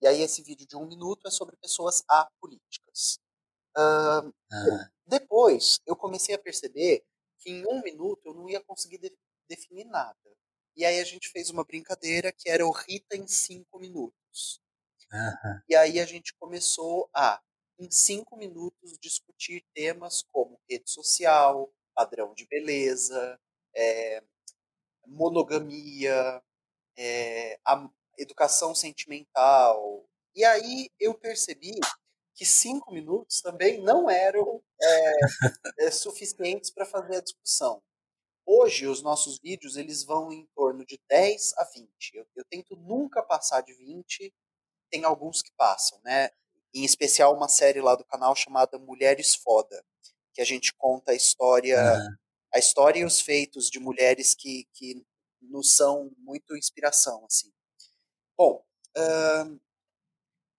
E 0.00 0.06
aí 0.06 0.20
esse 0.20 0.42
vídeo 0.42 0.66
de 0.66 0.76
um 0.76 0.86
minuto 0.86 1.26
é 1.26 1.30
sobre 1.30 1.56
pessoas 1.56 2.02
apolíticas. 2.08 3.18
Uh, 3.76 4.26
uhum. 4.26 4.84
Depois 5.06 5.80
eu 5.86 5.96
comecei 5.96 6.34
a 6.34 6.38
perceber 6.38 7.04
que 7.38 7.50
em 7.50 7.66
um 7.66 7.82
minuto 7.82 8.20
eu 8.26 8.34
não 8.34 8.48
ia 8.48 8.60
conseguir 8.60 8.98
de 8.98 9.12
definir 9.48 9.84
nada. 9.84 10.16
E 10.76 10.84
aí 10.84 11.00
a 11.00 11.04
gente 11.04 11.28
fez 11.28 11.50
uma 11.50 11.64
brincadeira 11.64 12.32
que 12.32 12.48
era 12.48 12.66
o 12.66 12.70
Rita 12.70 13.16
em 13.16 13.26
cinco 13.26 13.78
minutos. 13.78 14.60
E 15.68 15.74
aí 15.74 16.00
a 16.00 16.06
gente 16.06 16.34
começou 16.34 17.08
a, 17.14 17.40
em 17.78 17.90
cinco 17.90 18.36
minutos, 18.36 18.98
discutir 19.00 19.64
temas 19.74 20.22
como 20.32 20.60
rede 20.68 20.90
social, 20.90 21.72
padrão 21.94 22.34
de 22.34 22.46
beleza, 22.46 23.38
é, 23.74 24.22
monogamia, 25.06 26.42
é, 26.96 27.58
educação 28.18 28.74
sentimental. 28.74 30.06
E 30.34 30.44
aí 30.44 30.90
eu 30.98 31.14
percebi 31.14 31.78
que 32.34 32.46
cinco 32.46 32.92
minutos 32.92 33.40
também 33.40 33.82
não 33.82 34.08
eram 34.08 34.62
é, 35.78 35.90
suficientes 35.90 36.70
para 36.70 36.86
fazer 36.86 37.16
a 37.16 37.22
discussão. 37.22 37.82
Hoje, 38.44 38.86
os 38.86 39.02
nossos 39.02 39.38
vídeos 39.38 39.76
eles 39.76 40.02
vão 40.04 40.32
em 40.32 40.46
torno 40.54 40.84
de 40.84 40.98
10 41.08 41.52
a 41.58 41.64
20. 41.64 41.88
Eu, 42.14 42.26
eu 42.34 42.44
tento 42.46 42.76
nunca 42.76 43.22
passar 43.22 43.60
de 43.60 43.72
20, 43.74 44.34
tem 44.90 45.04
alguns 45.04 45.42
que 45.42 45.52
passam, 45.56 46.00
né? 46.04 46.30
Em 46.74 46.84
especial 46.84 47.34
uma 47.36 47.48
série 47.48 47.80
lá 47.80 47.94
do 47.94 48.04
canal 48.04 48.34
chamada 48.34 48.78
Mulheres 48.78 49.34
Foda, 49.34 49.84
que 50.32 50.40
a 50.40 50.44
gente 50.44 50.72
conta 50.74 51.12
a 51.12 51.14
história, 51.14 51.78
uhum. 51.78 52.16
a 52.54 52.58
história 52.58 53.00
e 53.00 53.04
os 53.04 53.20
feitos 53.20 53.68
de 53.68 53.78
mulheres 53.78 54.34
que, 54.34 54.66
que 54.72 55.04
nos 55.40 55.76
são 55.76 56.10
muito 56.18 56.56
inspiração, 56.56 57.24
assim. 57.26 57.52
Bom, 58.36 58.64
uh, 58.96 59.60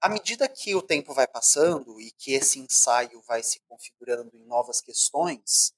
à 0.01 0.09
medida 0.09 0.47
que 0.47 0.75
o 0.75 0.81
tempo 0.81 1.13
vai 1.13 1.27
passando 1.27 1.99
e 1.99 2.11
que 2.11 2.33
esse 2.33 2.59
ensaio 2.59 3.21
vai 3.27 3.41
se 3.41 3.61
configurando 3.67 4.35
em 4.35 4.45
novas 4.45 4.81
questões, 4.81 5.73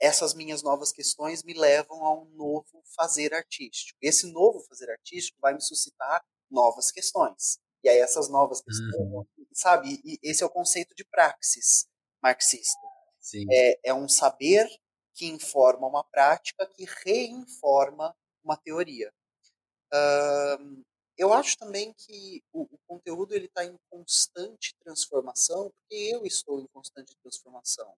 essas 0.00 0.34
minhas 0.34 0.62
novas 0.62 0.92
questões 0.92 1.42
me 1.42 1.54
levam 1.54 2.04
a 2.04 2.14
um 2.14 2.24
novo 2.30 2.82
fazer 2.96 3.34
artístico. 3.34 3.98
Esse 4.02 4.30
novo 4.32 4.60
fazer 4.60 4.90
artístico 4.90 5.38
vai 5.40 5.54
me 5.54 5.60
suscitar 5.60 6.24
novas 6.50 6.90
questões. 6.90 7.58
E 7.82 7.88
aí 7.88 7.98
essas 7.98 8.28
novas 8.28 8.60
questões, 8.60 8.94
uhum. 8.94 9.26
Sabe, 9.56 10.00
e 10.04 10.18
esse 10.22 10.42
é 10.42 10.46
o 10.46 10.50
conceito 10.50 10.94
de 10.94 11.04
praxis 11.04 11.86
marxista. 12.22 12.80
É, 13.50 13.90
é 13.90 13.94
um 13.94 14.08
saber 14.08 14.68
que 15.14 15.26
informa 15.26 15.86
uma 15.86 16.04
prática 16.04 16.66
que 16.66 16.84
reinforma 17.04 18.14
uma 18.44 18.56
teoria. 18.56 19.12
Uh, 19.92 20.84
eu 21.16 21.32
acho 21.32 21.56
também 21.56 21.94
que 21.94 22.42
o, 22.52 22.62
o 22.62 22.78
conteúdo 22.86 23.34
ele 23.34 23.46
está 23.46 23.64
em 23.64 23.76
constante 23.90 24.74
transformação, 24.84 25.70
porque 25.70 25.94
eu 25.94 26.26
estou 26.26 26.60
em 26.60 26.66
constante 26.66 27.16
transformação. 27.22 27.94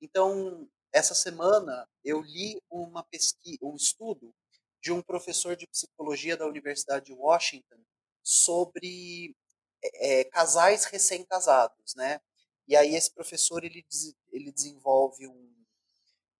Então, 0.00 0.68
essa 0.92 1.14
semana 1.14 1.88
eu 2.04 2.20
li 2.20 2.60
uma 2.70 3.02
pesquisa, 3.04 3.58
um 3.62 3.74
estudo 3.74 4.34
de 4.82 4.92
um 4.92 5.02
professor 5.02 5.56
de 5.56 5.66
psicologia 5.66 6.36
da 6.36 6.46
Universidade 6.46 7.06
de 7.06 7.12
Washington 7.12 7.80
sobre 8.22 9.34
é, 9.82 10.24
casais 10.24 10.84
recém-casados, 10.84 11.94
né? 11.94 12.20
E 12.66 12.76
aí 12.76 12.94
esse 12.94 13.10
professor 13.12 13.64
ele, 13.64 13.84
ele 14.32 14.52
desenvolve 14.52 15.26
um 15.26 15.50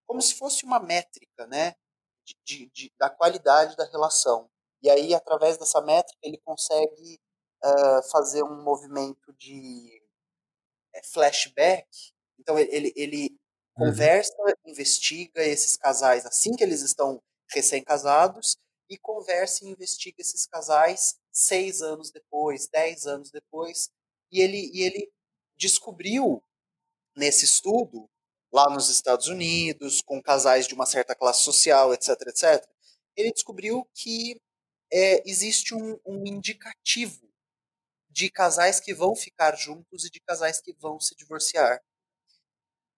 como 0.06 0.20
se 0.20 0.34
fosse 0.34 0.64
uma 0.64 0.80
métrica, 0.80 1.46
né? 1.46 1.76
De, 2.24 2.36
de, 2.44 2.70
de, 2.70 2.92
da 2.98 3.08
qualidade 3.08 3.76
da 3.76 3.84
relação. 3.84 4.50
E 4.82 4.90
aí, 4.90 5.14
através 5.14 5.56
dessa 5.56 5.80
métrica, 5.80 6.18
ele 6.22 6.38
consegue 6.38 7.20
uh, 7.64 8.10
fazer 8.10 8.42
um 8.42 8.60
movimento 8.60 9.32
de 9.34 10.02
é, 10.92 11.02
flashback. 11.04 11.86
Então, 12.40 12.58
ele, 12.58 12.92
ele 12.96 13.38
uhum. 13.78 13.86
conversa, 13.86 14.34
investiga 14.66 15.44
esses 15.44 15.76
casais 15.76 16.26
assim 16.26 16.56
que 16.56 16.64
eles 16.64 16.82
estão 16.82 17.22
recém-casados 17.52 18.56
e 18.88 18.98
conversa 18.98 19.64
e 19.64 19.68
investiga 19.68 20.20
esses 20.20 20.44
casais 20.44 21.19
seis 21.32 21.82
anos 21.82 22.10
depois, 22.10 22.68
dez 22.68 23.06
anos 23.06 23.30
depois. 23.30 23.90
E 24.32 24.40
ele, 24.40 24.70
e 24.72 24.82
ele 24.82 25.10
descobriu 25.56 26.42
nesse 27.16 27.44
estudo, 27.44 28.08
lá 28.52 28.68
nos 28.70 28.88
Estados 28.88 29.28
Unidos, 29.28 30.00
com 30.02 30.22
casais 30.22 30.66
de 30.66 30.74
uma 30.74 30.86
certa 30.86 31.14
classe 31.14 31.42
social, 31.42 31.92
etc., 31.94 32.10
etc., 32.28 32.66
ele 33.16 33.32
descobriu 33.32 33.86
que 33.94 34.40
é, 34.92 35.22
existe 35.28 35.74
um, 35.74 35.98
um 36.06 36.26
indicativo 36.26 37.28
de 38.08 38.30
casais 38.30 38.80
que 38.80 38.92
vão 38.94 39.14
ficar 39.14 39.54
juntos 39.56 40.04
e 40.04 40.10
de 40.10 40.20
casais 40.20 40.60
que 40.60 40.72
vão 40.74 40.98
se 40.98 41.14
divorciar. 41.14 41.80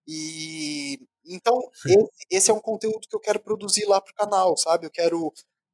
E 0.07 0.99
então 1.25 1.71
esse, 1.87 2.11
esse, 2.31 2.51
é 2.51 2.55
um 2.55 2.61
conteúdo 2.61 3.07
que 3.09 3.15
eu 3.15 3.21
quero 3.21 3.41
produzir 3.41 3.85
lá 3.85 4.01
para 4.01 4.11
o 4.11 4.15
canal, 4.15 4.57
sabe? 4.57 4.87
Eu 4.87 4.91
quero 4.91 5.33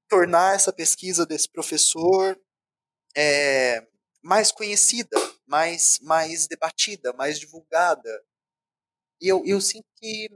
tornar 0.09 0.55
essa 0.55 0.73
pesquisa 0.73 1.25
desse 1.25 1.49
professor 1.49 2.39
é, 3.17 3.87
mais 4.23 4.53
conhecida, 4.53 5.17
mais 5.47 5.99
mais 6.01 6.47
debatida, 6.47 7.13
mais 7.13 7.39
divulgada. 7.39 8.25
E 9.21 9.29
eu, 9.29 9.45
eu 9.45 9.61
sinto 9.61 9.87
que 9.97 10.29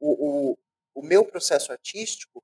o, 0.00 0.52
o, 0.52 0.58
o 0.94 1.02
meu 1.02 1.24
processo 1.24 1.72
artístico 1.72 2.42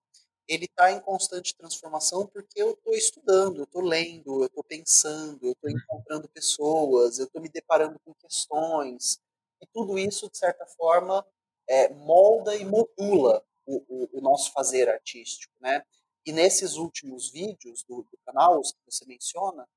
ele 0.49 0.65
está 0.67 0.91
em 0.91 1.01
constante 1.01 1.57
transformação 1.57 2.27
porque 2.27 2.61
eu 2.61 2.73
estou 2.73 2.95
estudando, 2.95 3.59
eu 3.59 3.65
estou 3.65 3.83
lendo, 3.83 4.43
eu 4.43 4.47
estou 4.47 4.65
pensando, 4.65 5.47
eu 5.47 5.53
estou 5.53 5.71
uhum. 5.71 5.77
encontrando 5.77 6.29
pessoas, 6.29 7.19
eu 7.19 7.27
estou 7.27 7.41
me 7.41 7.49
deparando 7.49 7.99
com 8.05 8.13
questões. 8.15 9.19
E 9.61 9.67
tudo 9.67 9.99
isso, 9.99 10.29
de 10.31 10.37
certa 10.37 10.67
forma, 10.67 11.25
é, 11.69 11.89
molda 11.91 12.57
e 12.57 12.65
modula 12.65 13.45
o, 13.65 13.77
o, 13.89 14.19
o, 14.19 14.21
nosso 14.21 14.53
fazer 14.53 14.89
artístico. 14.89 15.55
Né? 15.61 15.83
E 16.25 16.33
nesses 16.33 16.77
últimos 16.77 17.31
vídeos 17.31 17.83
do, 17.85 18.03
do 18.03 18.19
canal, 18.25 18.61
os 18.61 18.73
que 18.73 18.79
você 18.87 19.05
menciona, 19.07 19.69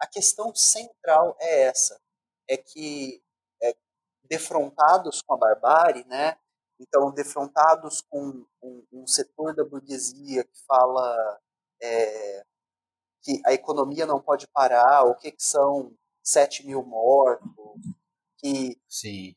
a 0.00 0.06
questão 0.06 0.54
central 0.54 1.36
é 1.40 1.62
essa, 1.62 2.00
é 2.48 2.56
que 2.56 3.22
é, 3.62 3.76
defrontados 4.24 5.20
com 5.22 5.34
a 5.34 5.36
barbárie, 5.36 6.04
né? 6.04 6.38
Então, 6.80 7.12
defrontados 7.12 8.00
com 8.02 8.46
um, 8.62 8.86
um 8.92 9.06
setor 9.06 9.54
da 9.54 9.64
burguesia 9.64 10.44
que 10.44 10.64
fala 10.64 11.40
é, 11.82 12.44
que 13.22 13.42
a 13.44 13.52
economia 13.52 14.06
não 14.06 14.20
pode 14.20 14.46
parar, 14.48 15.02
o 15.04 15.16
que, 15.16 15.32
que 15.32 15.42
são 15.42 15.92
7 16.22 16.64
mil 16.64 16.84
mortos, 16.84 17.48
que 18.38 18.80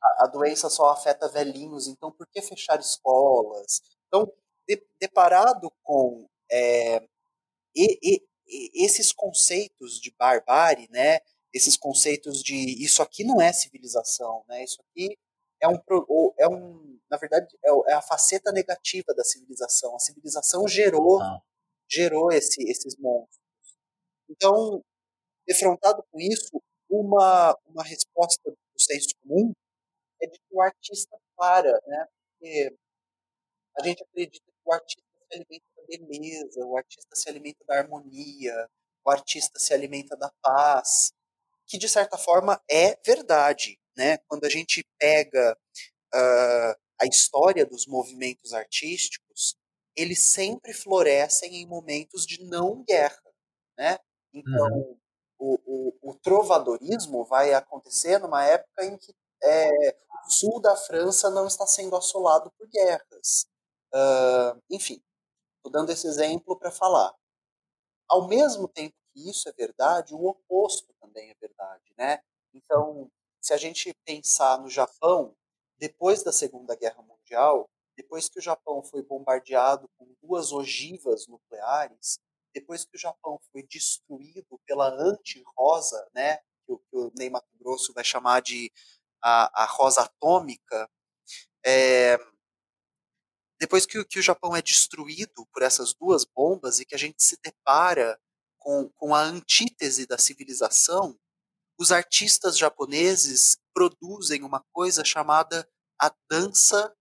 a, 0.03 0.25
a, 0.25 0.27
doença 0.27 0.69
só 0.69 0.89
afeta 0.91 1.27
velhinhos, 1.27 1.87
então 1.87 2.11
por 2.11 2.27
que 2.27 2.41
fechar 2.41 2.79
escolas? 2.79 3.81
Então, 4.07 4.31
de, 4.67 4.85
deparado 4.99 5.71
com 5.81 6.29
é, 6.51 6.97
e, 7.75 7.99
e, 8.01 8.23
e 8.47 8.85
esses 8.85 9.11
conceitos 9.11 9.99
de 9.99 10.13
barbárie, 10.17 10.87
né, 10.91 11.19
esses 11.53 11.77
conceitos 11.77 12.41
de 12.43 12.83
isso 12.83 13.01
aqui 13.01 13.23
não 13.23 13.41
é 13.41 13.53
civilização, 13.53 14.43
né, 14.47 14.63
isso 14.63 14.81
aqui 14.81 15.17
é 15.61 15.67
um, 15.67 15.79
é 16.39 16.47
um 16.47 16.91
na 17.11 17.17
verdade, 17.17 17.45
é, 17.61 17.91
é 17.91 17.93
a 17.93 18.01
faceta 18.01 18.53
negativa 18.53 19.13
da 19.13 19.23
civilização. 19.23 19.93
A 19.93 19.99
civilização 19.99 20.65
gerou, 20.65 21.19
gerou 21.89 22.31
esse, 22.31 22.63
esses 22.63 22.95
monstros. 22.97 23.41
Então, 24.29 24.81
defrontado 25.45 26.01
com 26.09 26.19
isso, 26.21 26.61
uma, 26.89 27.57
uma 27.65 27.83
resposta 27.83 28.49
do 28.49 28.81
senso 28.81 29.09
comum 29.21 29.51
é 30.21 30.27
de 30.27 30.39
que 30.39 30.55
o 30.55 30.61
artista 30.61 31.17
para, 31.35 31.71
né? 31.85 32.07
Porque 32.39 32.77
a 33.77 33.83
gente 33.83 34.03
acredita 34.03 34.45
que 34.45 34.61
o 34.63 34.73
artista 34.73 35.03
se 35.29 35.35
alimenta 35.35 35.65
da 35.87 36.05
beleza, 36.05 36.65
o 36.65 36.77
artista 36.77 37.15
se 37.15 37.29
alimenta 37.29 37.63
da 37.65 37.77
harmonia, 37.77 38.69
o 39.05 39.09
artista 39.09 39.59
se 39.59 39.73
alimenta 39.73 40.15
da 40.15 40.31
paz, 40.41 41.13
que 41.67 41.77
de 41.77 41.89
certa 41.89 42.17
forma 42.17 42.61
é 42.69 42.97
verdade, 43.05 43.79
né? 43.95 44.17
Quando 44.27 44.45
a 44.45 44.49
gente 44.49 44.85
pega 44.99 45.57
uh, 46.13 46.75
a 47.01 47.05
história 47.05 47.65
dos 47.65 47.87
movimentos 47.87 48.53
artísticos, 48.53 49.55
eles 49.95 50.19
sempre 50.19 50.73
florescem 50.73 51.55
em 51.55 51.67
momentos 51.67 52.25
de 52.25 52.43
não 52.43 52.83
guerra, 52.83 53.21
né? 53.77 53.97
Então, 54.33 54.67
uhum. 54.71 54.97
o, 55.39 55.59
o, 55.65 56.11
o, 56.11 56.15
trovadorismo 56.15 57.25
vai 57.25 57.53
acontecer 57.53 58.17
numa 58.19 58.45
época 58.45 58.85
em 58.85 58.97
que 58.97 59.13
é, 59.43 59.97
o 60.25 60.31
sul 60.31 60.61
da 60.61 60.75
França 60.75 61.29
não 61.29 61.47
está 61.47 61.67
sendo 61.67 61.95
assolado 61.95 62.51
por 62.57 62.67
guerras. 62.69 63.45
Uh, 63.93 64.61
enfim, 64.69 65.01
estou 65.61 65.71
dando 65.71 65.91
esse 65.91 66.07
exemplo 66.07 66.57
para 66.57 66.71
falar. 66.71 67.13
Ao 68.09 68.27
mesmo 68.27 68.67
tempo 68.67 68.95
que 69.13 69.29
isso 69.29 69.47
é 69.47 69.51
verdade, 69.53 70.13
o 70.13 70.25
oposto 70.25 70.93
também 70.99 71.29
é 71.29 71.35
verdade, 71.39 71.93
né? 71.97 72.19
Então, 72.53 73.09
se 73.39 73.53
a 73.53 73.57
gente 73.57 73.93
pensar 74.05 74.59
no 74.59 74.69
Japão, 74.69 75.35
depois 75.77 76.23
da 76.23 76.31
Segunda 76.31 76.75
Guerra 76.75 77.01
Mundial, 77.01 77.69
depois 77.95 78.27
que 78.27 78.39
o 78.39 78.41
Japão 78.41 78.83
foi 78.83 79.03
bombardeado 79.03 79.87
com 79.97 80.13
duas 80.21 80.51
ogivas 80.51 81.27
nucleares, 81.27 82.19
depois 82.53 82.83
que 82.83 82.95
o 82.95 82.99
Japão 82.99 83.39
foi 83.51 83.63
destruído 83.63 84.59
pela 84.65 84.89
anti-rosa, 84.89 86.07
né, 86.13 86.37
que 86.65 86.73
o, 86.73 86.77
que 86.79 86.97
o 86.97 87.11
Ney 87.17 87.29
Mato 87.29 87.47
Grosso 87.59 87.93
vai 87.93 88.03
chamar 88.03 88.41
de 88.41 88.71
a, 89.21 89.63
a 89.63 89.65
rosa 89.65 90.01
atômica, 90.01 90.89
é, 91.65 92.17
depois 93.61 93.85
que, 93.85 94.03
que, 94.05 94.17
o 94.17 94.23
Japão 94.23 94.55
é 94.55 94.61
destruído 94.61 95.45
por 95.53 95.61
essas 95.61 95.93
duas 95.93 96.25
bombas 96.25 96.79
e 96.79 96.85
que 96.85 96.95
a 96.95 96.97
gente 96.97 97.21
se 97.21 97.37
depara 97.43 98.19
com, 98.57 98.89
com 98.97 99.13
a 99.13 99.21
antítese 99.21 100.07
da 100.07 100.17
civilização, 100.17 101.15
os 101.79 101.91
artistas 101.91 102.57
japoneses 102.57 103.59
produzem 103.71 104.41
uma 104.41 104.65
coisa 104.73 105.05
chamada 105.05 105.69
a 106.01 106.11
dança 106.27 106.91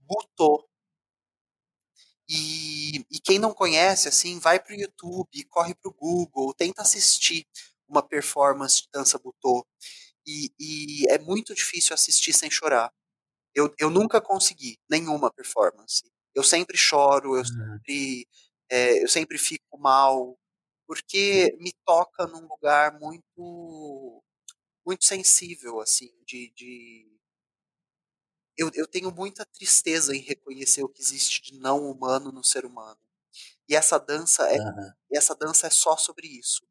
Butô. 0.00 0.68
E, 2.28 3.06
e 3.10 3.18
quem 3.24 3.38
não 3.38 3.54
conhece, 3.54 4.06
assim, 4.06 4.38
vai 4.38 4.60
para 4.60 4.76
o 4.76 4.78
YouTube, 4.78 5.44
corre 5.48 5.74
para 5.74 5.90
o 5.90 5.94
Google, 5.94 6.52
tenta 6.52 6.82
assistir 6.82 7.46
uma 7.88 8.02
performance 8.02 8.82
de 8.82 8.88
dança 8.92 9.18
Butô. 9.18 9.66
E, 10.26 10.52
e, 10.60 11.08
é 11.08 11.18
muito 11.18 11.54
difícil 11.54 11.94
assistir 11.94 12.34
sem 12.34 12.50
chorar. 12.50 12.92
Eu, 13.54 13.72
eu 13.78 13.90
nunca 13.90 14.20
consegui 14.20 14.78
nenhuma 14.88 15.30
performance. 15.32 16.10
Eu 16.34 16.42
sempre 16.42 16.76
choro, 16.76 17.36
eu 17.36 17.40
uhum. 17.40 17.44
sempre, 17.44 18.28
é, 18.70 19.02
eu 19.02 19.08
sempre 19.08 19.38
fico 19.38 19.78
mal, 19.78 20.38
porque 20.86 21.56
me 21.58 21.72
toca 21.84 22.26
num 22.26 22.46
lugar 22.46 22.98
muito 22.98 24.22
muito 24.84 25.04
sensível 25.04 25.80
assim 25.80 26.12
de, 26.26 26.52
de... 26.56 27.06
Eu, 28.58 28.70
eu 28.74 28.86
tenho 28.86 29.10
muita 29.10 29.46
tristeza 29.46 30.14
em 30.14 30.20
reconhecer 30.20 30.82
o 30.82 30.88
que 30.88 31.00
existe 31.00 31.40
de 31.40 31.58
não 31.58 31.90
humano 31.90 32.30
no 32.30 32.44
ser 32.44 32.66
humano 32.66 33.00
e 33.68 33.74
essa 33.74 33.98
dança 33.98 34.46
é 34.50 34.58
uhum. 34.58 34.92
essa 35.12 35.34
dança 35.34 35.66
é 35.66 35.70
só 35.70 35.96
sobre 35.96 36.26
isso 36.26 36.66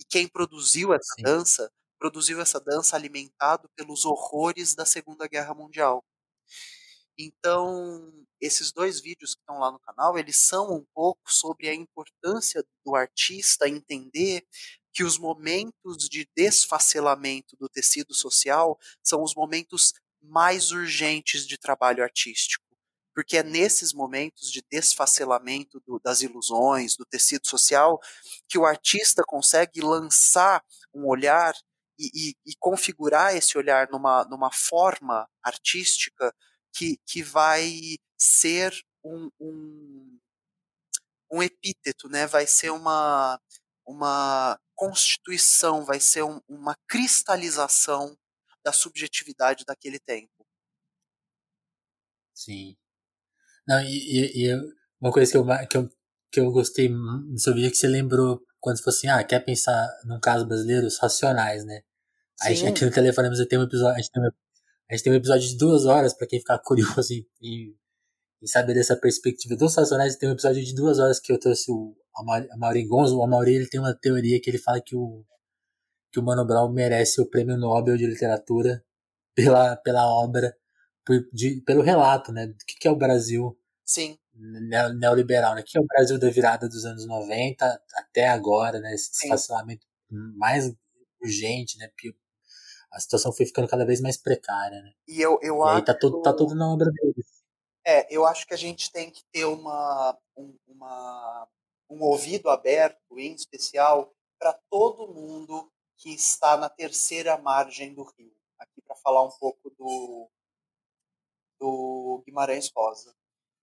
e 0.00 0.04
quem 0.04 0.26
produziu 0.26 0.92
essa 0.92 1.14
Sim. 1.14 1.22
dança 1.22 1.72
produziu 1.98 2.40
essa 2.40 2.58
dança 2.58 2.96
alimentado 2.96 3.68
pelos 3.76 4.04
horrores 4.04 4.74
da 4.74 4.86
Segunda 4.86 5.28
Guerra 5.28 5.54
Mundial 5.54 6.02
então, 7.18 8.10
esses 8.40 8.72
dois 8.72 9.00
vídeos 9.00 9.34
que 9.34 9.40
estão 9.40 9.58
lá 9.58 9.70
no 9.70 9.78
canal, 9.80 10.18
eles 10.18 10.36
são 10.36 10.74
um 10.74 10.84
pouco 10.94 11.30
sobre 11.30 11.68
a 11.68 11.74
importância 11.74 12.64
do 12.84 12.94
artista 12.96 13.68
entender 13.68 14.42
que 14.92 15.04
os 15.04 15.18
momentos 15.18 16.08
de 16.08 16.26
desfacelamento 16.36 17.56
do 17.58 17.68
tecido 17.68 18.14
social 18.14 18.78
são 19.02 19.22
os 19.22 19.34
momentos 19.34 19.92
mais 20.22 20.72
urgentes 20.72 21.46
de 21.46 21.58
trabalho 21.58 22.02
artístico. 22.02 22.64
Porque 23.14 23.36
é 23.36 23.42
nesses 23.42 23.92
momentos 23.92 24.50
de 24.50 24.62
desfacelamento 24.70 25.80
do, 25.86 26.00
das 26.02 26.22
ilusões, 26.22 26.96
do 26.96 27.04
tecido 27.04 27.46
social, 27.46 28.00
que 28.48 28.58
o 28.58 28.64
artista 28.64 29.22
consegue 29.26 29.80
lançar 29.80 30.64
um 30.94 31.06
olhar 31.06 31.54
e, 32.00 32.30
e, 32.30 32.34
e 32.46 32.56
configurar 32.58 33.36
esse 33.36 33.58
olhar 33.58 33.88
numa, 33.90 34.24
numa 34.24 34.50
forma 34.50 35.28
artística 35.42 36.34
que, 36.72 36.98
que 37.06 37.22
vai 37.22 37.98
ser 38.18 38.72
um, 39.04 39.30
um, 39.38 40.18
um 41.30 41.42
epíteto, 41.42 42.08
né? 42.08 42.26
vai 42.26 42.46
ser 42.46 42.70
uma, 42.70 43.38
uma 43.86 44.58
constituição, 44.74 45.84
vai 45.84 46.00
ser 46.00 46.22
um, 46.22 46.40
uma 46.48 46.74
cristalização 46.88 48.16
da 48.64 48.72
subjetividade 48.72 49.64
daquele 49.66 49.98
tempo. 49.98 50.46
Sim. 52.34 52.76
Não, 53.66 53.82
e, 53.82 54.46
e, 54.46 54.54
uma 55.00 55.12
coisa 55.12 55.30
que 55.30 55.36
eu, 55.36 55.44
que 55.68 55.76
eu, 55.76 55.90
que 56.32 56.40
eu 56.40 56.50
gostei 56.50 56.88
no 56.88 57.38
seu 57.38 57.52
vídeo 57.54 57.68
é 57.68 57.70
que 57.70 57.76
você 57.76 57.88
lembrou 57.88 58.42
quando 58.58 58.76
você 58.76 58.82
falou 58.84 58.96
assim, 58.96 59.08
ah, 59.08 59.24
quer 59.24 59.40
pensar 59.40 59.88
num 60.04 60.20
caso 60.20 60.46
brasileiro, 60.46 60.86
os 60.86 60.98
racionais, 60.98 61.64
né? 61.64 61.82
Sim. 62.42 62.48
Aí 62.48 62.68
aqui 62.68 62.84
no 62.84 62.90
Telefonema 62.90 63.34
você 63.34 63.46
tem 63.46 63.58
um 63.58 63.64
episódio, 63.64 63.96
a 63.96 63.98
gente 63.98 64.10
tem 64.10 64.22
um 64.22 64.30
a 64.90 64.94
gente 64.96 65.04
tem 65.04 65.12
um 65.12 65.16
episódio 65.16 65.48
de 65.48 65.56
duas 65.56 65.86
horas, 65.86 66.12
para 66.12 66.26
quem 66.26 66.40
ficar 66.40 66.58
curioso 66.64 67.14
em, 67.14 67.24
em, 67.40 67.76
em, 68.42 68.46
saber 68.46 68.74
dessa 68.74 68.96
perspectiva 68.96 69.54
dos 69.54 69.76
Racionais. 69.76 70.16
Tem 70.16 70.28
um 70.28 70.32
episódio 70.32 70.64
de 70.64 70.74
duas 70.74 70.98
horas 70.98 71.20
que 71.20 71.32
eu 71.32 71.38
trouxe 71.38 71.70
o 71.70 71.96
Amaury 72.52 72.84
Gonzo. 72.86 73.16
O 73.16 73.22
Amaury 73.22 73.54
ele 73.54 73.68
tem 73.68 73.78
uma 73.78 73.94
teoria 73.94 74.40
que 74.40 74.50
ele 74.50 74.58
fala 74.58 74.80
que 74.80 74.96
o, 74.96 75.24
que 76.12 76.18
o 76.18 76.22
Mano 76.24 76.44
Brown 76.44 76.72
merece 76.72 77.20
o 77.20 77.26
prêmio 77.26 77.56
Nobel 77.56 77.96
de 77.96 78.04
Literatura 78.04 78.84
pela, 79.32 79.76
pela 79.76 80.06
obra, 80.06 80.56
por, 81.04 81.24
de, 81.32 81.62
pelo 81.64 81.82
relato, 81.82 82.32
né? 82.32 82.48
Do 82.48 82.56
que, 82.66 82.74
que 82.80 82.88
é 82.88 82.90
o 82.90 82.96
Brasil 82.96 83.56
Sim. 83.86 84.18
neoliberal, 84.98 85.54
né? 85.54 85.60
O 85.60 85.64
que 85.64 85.78
é 85.78 85.80
o 85.80 85.86
Brasil 85.86 86.18
da 86.18 86.30
virada 86.30 86.68
dos 86.68 86.84
anos 86.84 87.06
90 87.06 87.80
até 87.94 88.26
agora, 88.26 88.80
né? 88.80 88.92
Esse 88.92 89.12
desfacelamento 89.12 89.86
mais 90.10 90.74
urgente, 91.22 91.78
né? 91.78 91.88
A 92.92 92.98
situação 92.98 93.32
foi 93.32 93.46
ficando 93.46 93.68
cada 93.68 93.86
vez 93.86 94.00
mais 94.00 94.16
precária, 94.16 94.82
né? 94.82 94.92
E 95.06 95.20
eu, 95.20 95.38
eu 95.42 95.58
e 95.58 95.62
acho. 95.62 95.76
Aí 95.76 95.84
tá 95.84 95.94
tudo, 95.94 96.22
tá 96.22 96.32
tudo 96.32 96.54
na 96.54 96.68
obra 96.72 96.90
deles. 96.90 97.40
É, 97.86 98.06
eu 98.14 98.26
acho 98.26 98.46
que 98.46 98.54
a 98.54 98.58
gente 98.58 98.92
tem 98.92 99.10
que 99.10 99.24
ter 99.32 99.44
uma, 99.44 100.18
um, 100.36 100.56
uma, 100.66 101.48
um 101.88 102.02
ouvido 102.02 102.50
aberto, 102.50 103.18
em 103.18 103.34
especial, 103.34 104.12
para 104.38 104.52
todo 104.68 105.12
mundo 105.12 105.70
que 105.96 106.10
está 106.14 106.56
na 106.56 106.68
terceira 106.68 107.38
margem 107.38 107.94
do 107.94 108.02
rio. 108.02 108.34
Aqui 108.58 108.82
para 108.82 108.96
falar 108.96 109.24
um 109.24 109.30
pouco 109.38 109.70
do, 109.70 110.28
do 111.58 112.22
Guimarães 112.26 112.70
Rosa. 112.74 113.14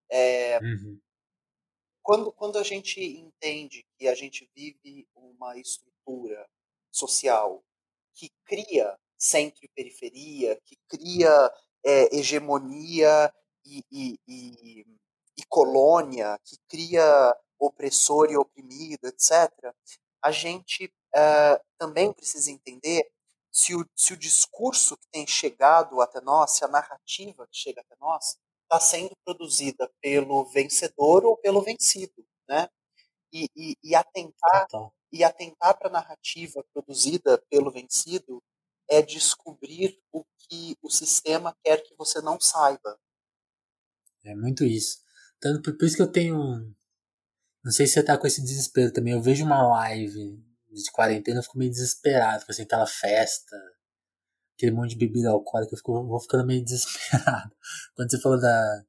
É, 0.10 0.60
uhum. 0.60 1.00
quando, 2.02 2.32
quando 2.32 2.58
a 2.58 2.64
gente 2.64 3.02
entende 3.02 3.86
que 3.98 4.08
a 4.08 4.16
gente 4.16 4.50
vive 4.56 5.08
uma 5.14 5.58
estrutura 5.58 6.50
social 6.92 7.64
que 8.16 8.32
cria 8.46 8.98
centro 9.18 9.60
e 9.64 9.70
periferia, 9.70 10.60
que 10.66 10.78
cria 10.88 11.52
é, 11.84 12.16
hegemonia 12.16 13.34
e, 13.66 13.84
e, 13.92 14.20
e, 14.28 14.86
e, 15.38 15.46
colônia, 15.50 16.40
que 16.46 16.58
cria 16.68 17.36
opressor 17.60 18.30
e 18.30 18.38
oprimido, 18.38 19.08
etc., 19.08 19.74
a 20.22 20.32
gente 20.32 20.86
uh, 20.86 21.64
também 21.78 22.12
precisa 22.12 22.52
entender 22.52 23.10
se 23.52 23.76
o, 23.76 23.86
se 23.96 24.14
o 24.14 24.18
discurso 24.18 24.98
que 24.98 25.08
tem 25.12 25.26
chegado 25.26 26.02
até 26.02 26.22
nós, 26.22 26.52
se 26.52 26.66
a 26.66 26.68
narrativa 26.68 27.48
que 27.48 27.58
chega 27.58 27.82
até 27.82 27.96
nós, 28.00 28.38
está 28.64 28.80
sendo 28.80 29.16
produzida 29.24 29.90
pelo 30.02 30.46
vencedor 30.46 31.26
ou 31.26 31.38
pelo 31.38 31.62
vencido, 31.62 32.26
né? 32.48 32.70
E, 33.32 33.50
e, 33.56 33.78
e 33.84 33.96
atentar 33.96 34.68
e 35.12 35.24
atentar 35.24 35.78
para 35.78 35.88
a 35.88 35.92
narrativa 35.92 36.64
produzida 36.74 37.42
pelo 37.50 37.72
vencido 37.72 38.44
é 38.90 39.02
descobrir 39.02 40.00
o 40.12 40.24
que 40.38 40.78
o 40.82 40.90
sistema 40.90 41.56
quer 41.64 41.84
que 41.84 41.96
você 41.96 42.22
não 42.22 42.40
saiba. 42.40 43.00
É 44.24 44.36
muito 44.36 44.64
isso. 44.64 45.00
Tanto 45.40 45.62
por 45.62 45.86
isso 45.86 45.96
que 45.96 46.02
eu 46.02 46.12
tenho. 46.12 46.36
Não 47.64 47.72
sei 47.72 47.86
se 47.86 47.94
você 47.94 48.04
tá 48.04 48.18
com 48.18 48.28
esse 48.28 48.42
desespero 48.42 48.92
também. 48.92 49.14
Eu 49.14 49.22
vejo 49.22 49.44
uma 49.46 49.68
live 49.68 50.44
de 50.70 50.92
quarentena, 50.92 51.40
eu 51.40 51.44
fico 51.44 51.58
meio 51.58 51.72
desesperado, 51.72 52.46
com 52.46 52.52
assim, 52.52 52.64
aquela 52.64 52.86
festa, 52.86 53.56
aquele 54.56 54.72
monte 54.72 54.92
de 54.92 54.98
bebida 54.98 55.30
alcoólica, 55.30 55.74
eu, 55.74 55.78
fico, 55.78 55.98
eu 55.98 56.08
vou 56.08 56.20
ficando 56.20 56.46
meio 56.46 56.64
desesperado. 56.66 57.52
Quando 57.96 58.12
você 58.12 58.20
falou 58.20 58.40
da, 58.40 58.86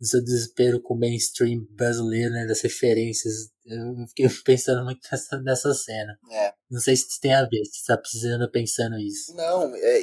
do 0.00 0.06
seu 0.06 0.22
desespero 0.22 0.80
com 0.80 0.94
o 0.94 0.98
mainstream 0.98 1.66
brasileiro, 1.70 2.32
né, 2.32 2.46
das 2.46 2.60
referências, 2.60 3.50
eu 3.64 4.06
fiquei 4.08 4.26
pensando 4.44 4.84
muito 4.84 5.00
nessa, 5.10 5.40
nessa 5.40 5.74
cena. 5.74 6.18
É. 6.30 6.54
Não 6.70 6.80
sei 6.80 6.96
se 6.96 7.20
tem 7.20 7.34
a 7.34 7.44
ver, 7.44 7.64
se 7.64 7.80
está 7.80 7.96
precisando 7.96 8.50
pensando 8.50 8.98
isso. 8.98 9.34
Não, 9.34 9.74
é, 9.74 10.00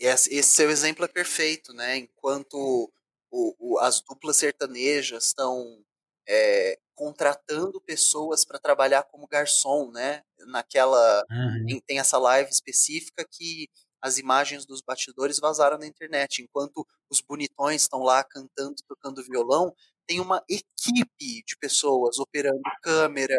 esse 0.00 0.42
seu 0.42 0.70
exemplo 0.70 1.04
é 1.04 1.08
perfeito, 1.08 1.72
né? 1.72 1.96
Enquanto 1.98 2.90
o, 3.30 3.54
o, 3.58 3.78
as 3.78 4.00
duplas 4.00 4.36
sertanejas 4.36 5.26
estão 5.26 5.84
é, 6.26 6.78
contratando 6.94 7.80
pessoas 7.82 8.44
para 8.44 8.58
trabalhar 8.58 9.02
como 9.04 9.28
garçom, 9.28 9.90
né? 9.92 10.22
Naquela 10.48 11.24
uhum. 11.30 11.80
tem 11.86 11.98
essa 11.98 12.18
live 12.18 12.50
específica 12.50 13.24
que 13.30 13.68
as 14.02 14.18
imagens 14.18 14.64
dos 14.66 14.80
batidores 14.80 15.38
vazaram 15.38 15.78
na 15.78 15.86
internet, 15.86 16.42
enquanto 16.42 16.86
os 17.10 17.20
bonitões 17.20 17.82
estão 17.82 18.00
lá 18.00 18.22
cantando, 18.22 18.76
tocando 18.88 19.22
violão, 19.22 19.74
tem 20.06 20.20
uma 20.20 20.42
equipe 20.48 21.42
de 21.44 21.56
pessoas 21.58 22.18
operando 22.18 22.60
câmera, 22.82 23.36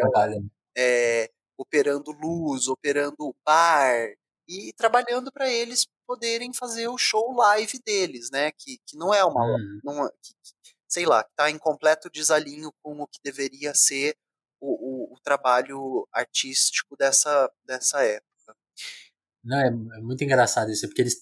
é, 0.76 1.30
operando 1.56 2.12
luz, 2.12 2.68
operando 2.68 3.34
bar 3.44 4.12
e 4.46 4.72
trabalhando 4.74 5.32
para 5.32 5.50
eles 5.50 5.86
poderem 6.06 6.52
fazer 6.54 6.88
o 6.88 6.96
show 6.96 7.34
live 7.36 7.78
deles, 7.84 8.30
né? 8.30 8.50
Que, 8.52 8.78
que 8.86 8.96
não 8.96 9.12
é 9.12 9.24
uma, 9.24 9.44
uhum. 9.44 9.80
uma 9.84 10.10
que, 10.22 10.32
sei 10.88 11.04
lá, 11.04 11.20
está 11.20 11.50
em 11.50 11.58
completo 11.58 12.08
desalinho 12.10 12.72
com 12.82 13.00
o 13.00 13.06
que 13.06 13.20
deveria 13.22 13.74
ser 13.74 14.16
o, 14.60 15.12
o, 15.12 15.14
o, 15.14 15.20
trabalho 15.20 16.08
artístico 16.12 16.96
dessa, 16.96 17.50
dessa 17.64 18.02
época. 18.02 18.56
Não, 19.44 19.58
é, 19.58 19.68
é 19.68 20.00
muito 20.00 20.22
engraçado 20.24 20.70
isso, 20.70 20.86
porque 20.86 21.02
eles. 21.02 21.16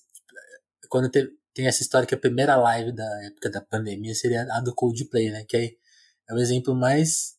Quando 0.88 1.10
te, 1.10 1.28
tem 1.54 1.66
essa 1.66 1.82
história 1.82 2.06
que 2.06 2.14
a 2.14 2.18
primeira 2.18 2.56
live 2.56 2.92
da 2.92 3.24
época 3.24 3.50
da 3.50 3.60
pandemia 3.60 4.14
seria 4.14 4.46
a 4.52 4.60
do 4.60 4.74
Coldplay, 4.74 5.30
né? 5.30 5.44
Que 5.48 5.56
aí 5.56 5.78
é 6.28 6.34
o 6.34 6.38
exemplo 6.38 6.74
mais. 6.74 7.36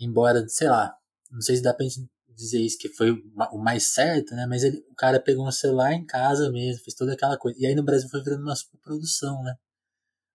Embora, 0.00 0.46
sei 0.48 0.68
lá, 0.68 0.94
não 1.30 1.40
sei 1.40 1.56
se 1.56 1.62
dá 1.62 1.72
pra 1.72 1.84
gente 1.84 2.06
dizer 2.36 2.60
isso 2.60 2.78
que 2.78 2.90
foi 2.90 3.10
o 3.10 3.58
mais 3.58 3.94
certo, 3.94 4.34
né? 4.34 4.46
Mas 4.46 4.62
ele, 4.62 4.84
o 4.90 4.94
cara 4.94 5.18
pegou 5.18 5.46
um 5.46 5.50
celular 5.50 5.92
em 5.94 6.04
casa 6.04 6.50
mesmo, 6.52 6.84
fez 6.84 6.94
toda 6.94 7.14
aquela 7.14 7.38
coisa. 7.38 7.58
E 7.58 7.66
aí 7.66 7.74
no 7.74 7.82
Brasil 7.82 8.08
foi 8.10 8.22
virando 8.22 8.42
uma 8.42 8.54
superprodução, 8.54 9.42
né? 9.42 9.54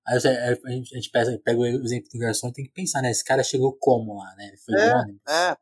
Aí 0.07 0.17
a 0.17 0.71
gente, 0.71 0.93
a 0.93 0.97
gente 0.97 1.11
pega, 1.11 1.39
pega 1.43 1.59
o 1.59 1.65
exemplo 1.65 2.09
do 2.11 2.19
garçom 2.19 2.47
e 2.49 2.53
tem 2.53 2.65
que 2.65 2.71
pensar, 2.71 3.01
né? 3.01 3.11
Esse 3.11 3.23
cara 3.23 3.43
chegou 3.43 3.77
como 3.79 4.17
lá, 4.17 4.35
né? 4.35 4.47
Ele 4.47 4.57
foi 4.57 4.73
é, 4.75 4.95
ônibus. 4.95 5.21
É. 5.29 5.57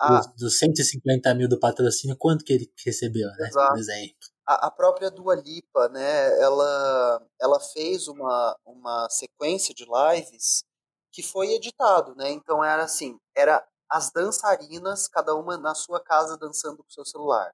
Ah. 0.00 0.20
Dos, 0.20 0.26
dos 0.36 0.58
150 0.58 1.34
mil 1.34 1.48
do 1.48 1.60
patrocínio, 1.60 2.16
quanto 2.16 2.44
que 2.44 2.52
ele 2.54 2.72
recebeu, 2.84 3.28
né? 3.32 3.48
Exato. 3.48 3.68
Por 3.68 3.78
exemplo. 3.78 4.16
A, 4.46 4.66
a, 4.66 4.70
própria 4.70 5.10
Dua 5.10 5.34
Lipa, 5.34 5.88
né? 5.90 6.40
Ela, 6.40 7.26
ela 7.40 7.60
fez 7.60 8.08
uma, 8.08 8.56
uma 8.64 9.08
sequência 9.10 9.74
de 9.74 9.84
lives 9.84 10.64
que 11.12 11.22
foi 11.22 11.52
editado, 11.52 12.14
né? 12.16 12.30
Então 12.30 12.64
era 12.64 12.84
assim, 12.84 13.18
era 13.36 13.62
as 13.90 14.10
dançarinas, 14.10 15.06
cada 15.06 15.34
uma 15.34 15.58
na 15.58 15.74
sua 15.74 16.00
casa 16.00 16.38
dançando 16.38 16.78
com 16.78 16.88
o 16.88 16.92
seu 16.92 17.04
celular. 17.04 17.52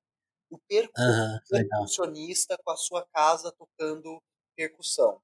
O 0.51 0.59
percussionista 0.69 2.55
uhum, 2.55 2.61
com 2.65 2.71
a 2.71 2.77
sua 2.77 3.05
casa 3.13 3.53
tocando 3.53 4.23
percussão. 4.55 5.21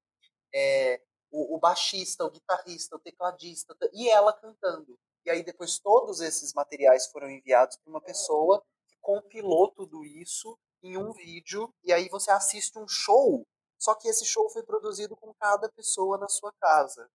É, 0.53 1.01
o, 1.31 1.57
o, 1.57 1.59
baixista, 1.61 2.25
o 2.25 2.31
guitarrista, 2.31 2.97
o 2.97 2.99
tecladista, 2.99 3.77
e 3.93 4.09
ela 4.09 4.33
cantando. 4.33 4.99
E 5.25 5.31
aí 5.31 5.45
depois 5.45 5.79
todos 5.79 6.20
esses 6.20 6.53
materiais 6.53 7.07
foram 7.07 7.31
enviados 7.31 7.77
para 7.77 7.91
uma 7.91 8.01
pessoa 8.01 8.62
que 8.89 8.97
compilou 9.01 9.70
tudo 9.70 10.05
isso 10.05 10.59
em 10.83 10.97
um 10.97 11.12
vídeo, 11.12 11.73
e 11.85 11.93
aí 11.93 12.09
você 12.09 12.31
assiste 12.31 12.77
um 12.79 12.89
show, 12.89 13.47
só 13.79 13.95
que 13.95 14.09
esse 14.09 14.25
show 14.25 14.51
foi 14.51 14.64
produzido 14.64 15.16
com 15.16 15.33
cada 15.35 15.70
pessoa 15.70 16.18
na 16.18 16.29
sua 16.29 16.53
casa. 16.61 17.09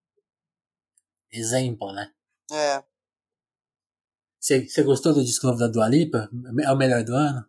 Exemplo, 1.31 1.91
né? 1.91 2.13
É. 2.51 2.83
Você 4.39 4.83
gostou 4.83 5.13
do 5.13 5.23
disco 5.23 5.45
novo 5.45 5.59
da 5.59 5.67
Dua 5.67 5.89
Lipa? 5.89 6.29
É 6.63 6.71
o 6.71 6.77
melhor 6.77 7.03
do 7.03 7.13
ano? 7.13 7.45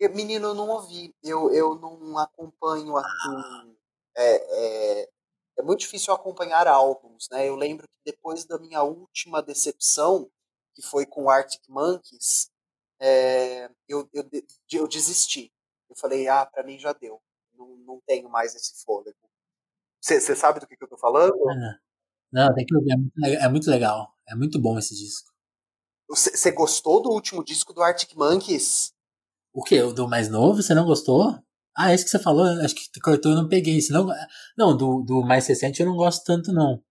Eu, 0.00 0.12
menino, 0.12 0.48
eu 0.48 0.54
não 0.54 0.68
ouvi. 0.68 1.14
Eu, 1.22 1.52
eu 1.52 1.76
não 1.76 2.18
acompanho 2.18 2.96
assim. 2.96 3.76
É, 4.16 5.02
é, 5.02 5.10
é 5.58 5.62
muito 5.62 5.80
difícil 5.80 6.12
acompanhar 6.12 6.66
álbuns, 6.66 7.28
né? 7.30 7.48
Eu 7.48 7.56
lembro 7.56 7.86
que 7.86 8.12
depois 8.12 8.44
da 8.44 8.58
minha 8.58 8.82
última 8.82 9.42
decepção, 9.42 10.30
que 10.74 10.82
foi 10.82 11.04
com 11.06 11.28
Arctic 11.28 11.62
Monkeys, 11.68 12.50
é, 13.00 13.70
eu, 13.88 14.08
eu, 14.12 14.24
eu 14.72 14.88
desisti. 14.88 15.52
Eu 15.88 15.96
falei, 15.96 16.28
ah, 16.28 16.46
para 16.46 16.62
mim 16.62 16.78
já 16.78 16.92
deu. 16.92 17.20
Não, 17.54 17.76
não 17.76 18.00
tenho 18.06 18.28
mais 18.28 18.54
esse 18.54 18.82
fôlego. 18.82 19.16
Você 20.00 20.34
sabe 20.34 20.58
do 20.58 20.66
que, 20.66 20.76
que 20.76 20.82
eu 20.82 20.88
tô 20.88 20.96
falando? 20.96 21.36
Não, 22.32 22.52
tem 22.54 22.64
que 22.64 22.74
ouvir. 22.74 22.92
É 23.40 23.48
muito 23.48 23.70
legal. 23.70 24.12
É 24.26 24.34
muito 24.34 24.60
bom 24.60 24.78
esse 24.78 24.94
disco. 24.94 25.30
Você 26.08 26.50
gostou 26.50 27.00
do 27.00 27.10
último 27.10 27.44
disco 27.44 27.72
do 27.72 27.82
Arctic 27.82 28.14
Monkeys? 28.14 28.92
O 29.52 29.62
que? 29.62 29.80
O 29.82 29.92
do 29.92 30.08
mais 30.08 30.28
novo? 30.28 30.62
Você 30.62 30.74
não 30.74 30.84
gostou? 30.84 31.38
Ah, 31.76 31.92
esse 31.92 32.04
que 32.04 32.10
você 32.10 32.18
falou, 32.18 32.44
acho 32.62 32.74
que 32.74 33.00
cortou 33.00 33.32
eu 33.32 33.38
não 33.38 33.48
peguei. 33.48 33.80
Senão, 33.80 34.06
não, 34.56 34.76
do, 34.76 35.02
do 35.02 35.22
mais 35.22 35.46
recente 35.46 35.80
eu 35.80 35.86
não 35.86 35.96
gosto 35.96 36.24
tanto, 36.24 36.52
não. 36.52 36.82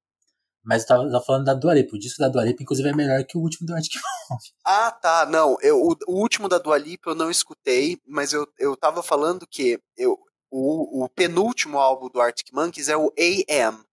Mas 0.63 0.84
eu 0.84 0.88
tava, 0.88 1.11
tava 1.11 1.23
falando 1.23 1.45
da 1.45 1.53
Dua 1.53 1.73
Lipa. 1.73 1.95
O 1.95 1.99
disco 1.99 2.19
da 2.19 2.27
Dua 2.29 2.43
Lipa, 2.43 2.61
inclusive, 2.61 2.88
é 2.89 2.95
melhor 2.95 3.23
que 3.25 3.38
o 3.38 3.41
último 3.41 3.67
do 3.67 3.73
Arctic 3.73 3.95
Monkeys. 3.95 4.53
Ah, 4.65 4.91
tá. 4.91 5.25
Não, 5.25 5.57
eu, 5.61 5.77
o, 5.77 5.95
o, 6.07 6.21
último 6.21 6.47
da 6.47 6.57
Dua 6.57 6.77
Lipa 6.77 7.11
eu 7.11 7.15
não 7.15 7.29
escutei, 7.29 7.97
mas 8.07 8.32
eu, 8.34 8.47
eu 8.57 8.77
tava 8.77 9.03
falando 9.03 9.45
que 9.47 9.79
eu, 9.97 10.17
o, 10.49 11.03
o 11.03 11.09
penúltimo 11.09 11.77
álbum 11.77 12.09
do 12.09 12.21
Arctic 12.21 12.53
Monkeys 12.53 12.89
é 12.89 12.95
o 12.95 13.11
AM 13.17 13.84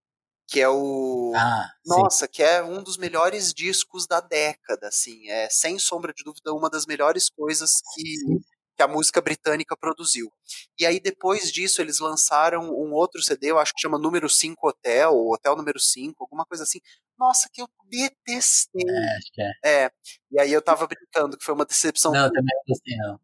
que 0.50 0.60
é 0.62 0.68
o 0.68 1.32
ah, 1.36 1.70
nossa 1.84 2.26
que 2.26 2.42
é 2.42 2.64
um 2.64 2.82
dos 2.82 2.96
melhores 2.96 3.52
discos 3.52 4.06
da 4.06 4.18
década 4.18 4.88
assim 4.88 5.28
é 5.28 5.46
sem 5.50 5.78
sombra 5.78 6.10
de 6.10 6.24
dúvida 6.24 6.54
uma 6.54 6.70
das 6.70 6.86
melhores 6.86 7.28
coisas 7.28 7.82
que, 7.94 8.40
que 8.78 8.82
a 8.84 8.88
música 8.88 9.20
britânica 9.20 9.76
produziu 9.76 10.32
e 10.78 10.86
aí 10.86 11.00
depois 11.00 11.50
disso 11.50 11.82
eles 11.82 11.98
lançaram 11.98 12.70
um 12.70 12.92
outro 12.92 13.20
CD 13.20 13.50
eu 13.50 13.58
acho 13.58 13.74
que 13.74 13.80
chama 13.80 13.98
número 13.98 14.28
5 14.28 14.68
Hotel 14.68 15.12
ou 15.12 15.34
Hotel 15.34 15.56
número 15.56 15.80
5 15.80 16.14
alguma 16.22 16.46
coisa 16.46 16.62
assim 16.62 16.78
nossa 17.18 17.48
que 17.52 17.60
eu 17.60 17.68
detestei 17.90 18.84
é, 18.88 19.16
acho 19.16 19.32
que 19.32 19.42
é. 19.42 19.52
é 19.64 19.90
e 20.30 20.40
aí 20.40 20.52
eu 20.52 20.62
tava 20.62 20.86
brincando 20.86 21.36
que 21.36 21.44
foi 21.44 21.54
uma 21.54 21.66
decepção 21.66 22.12
não 22.12 22.26
eu 22.26 22.32
também 22.32 22.54
não 22.54 22.62
gostei 22.68 22.96
não 22.96 23.20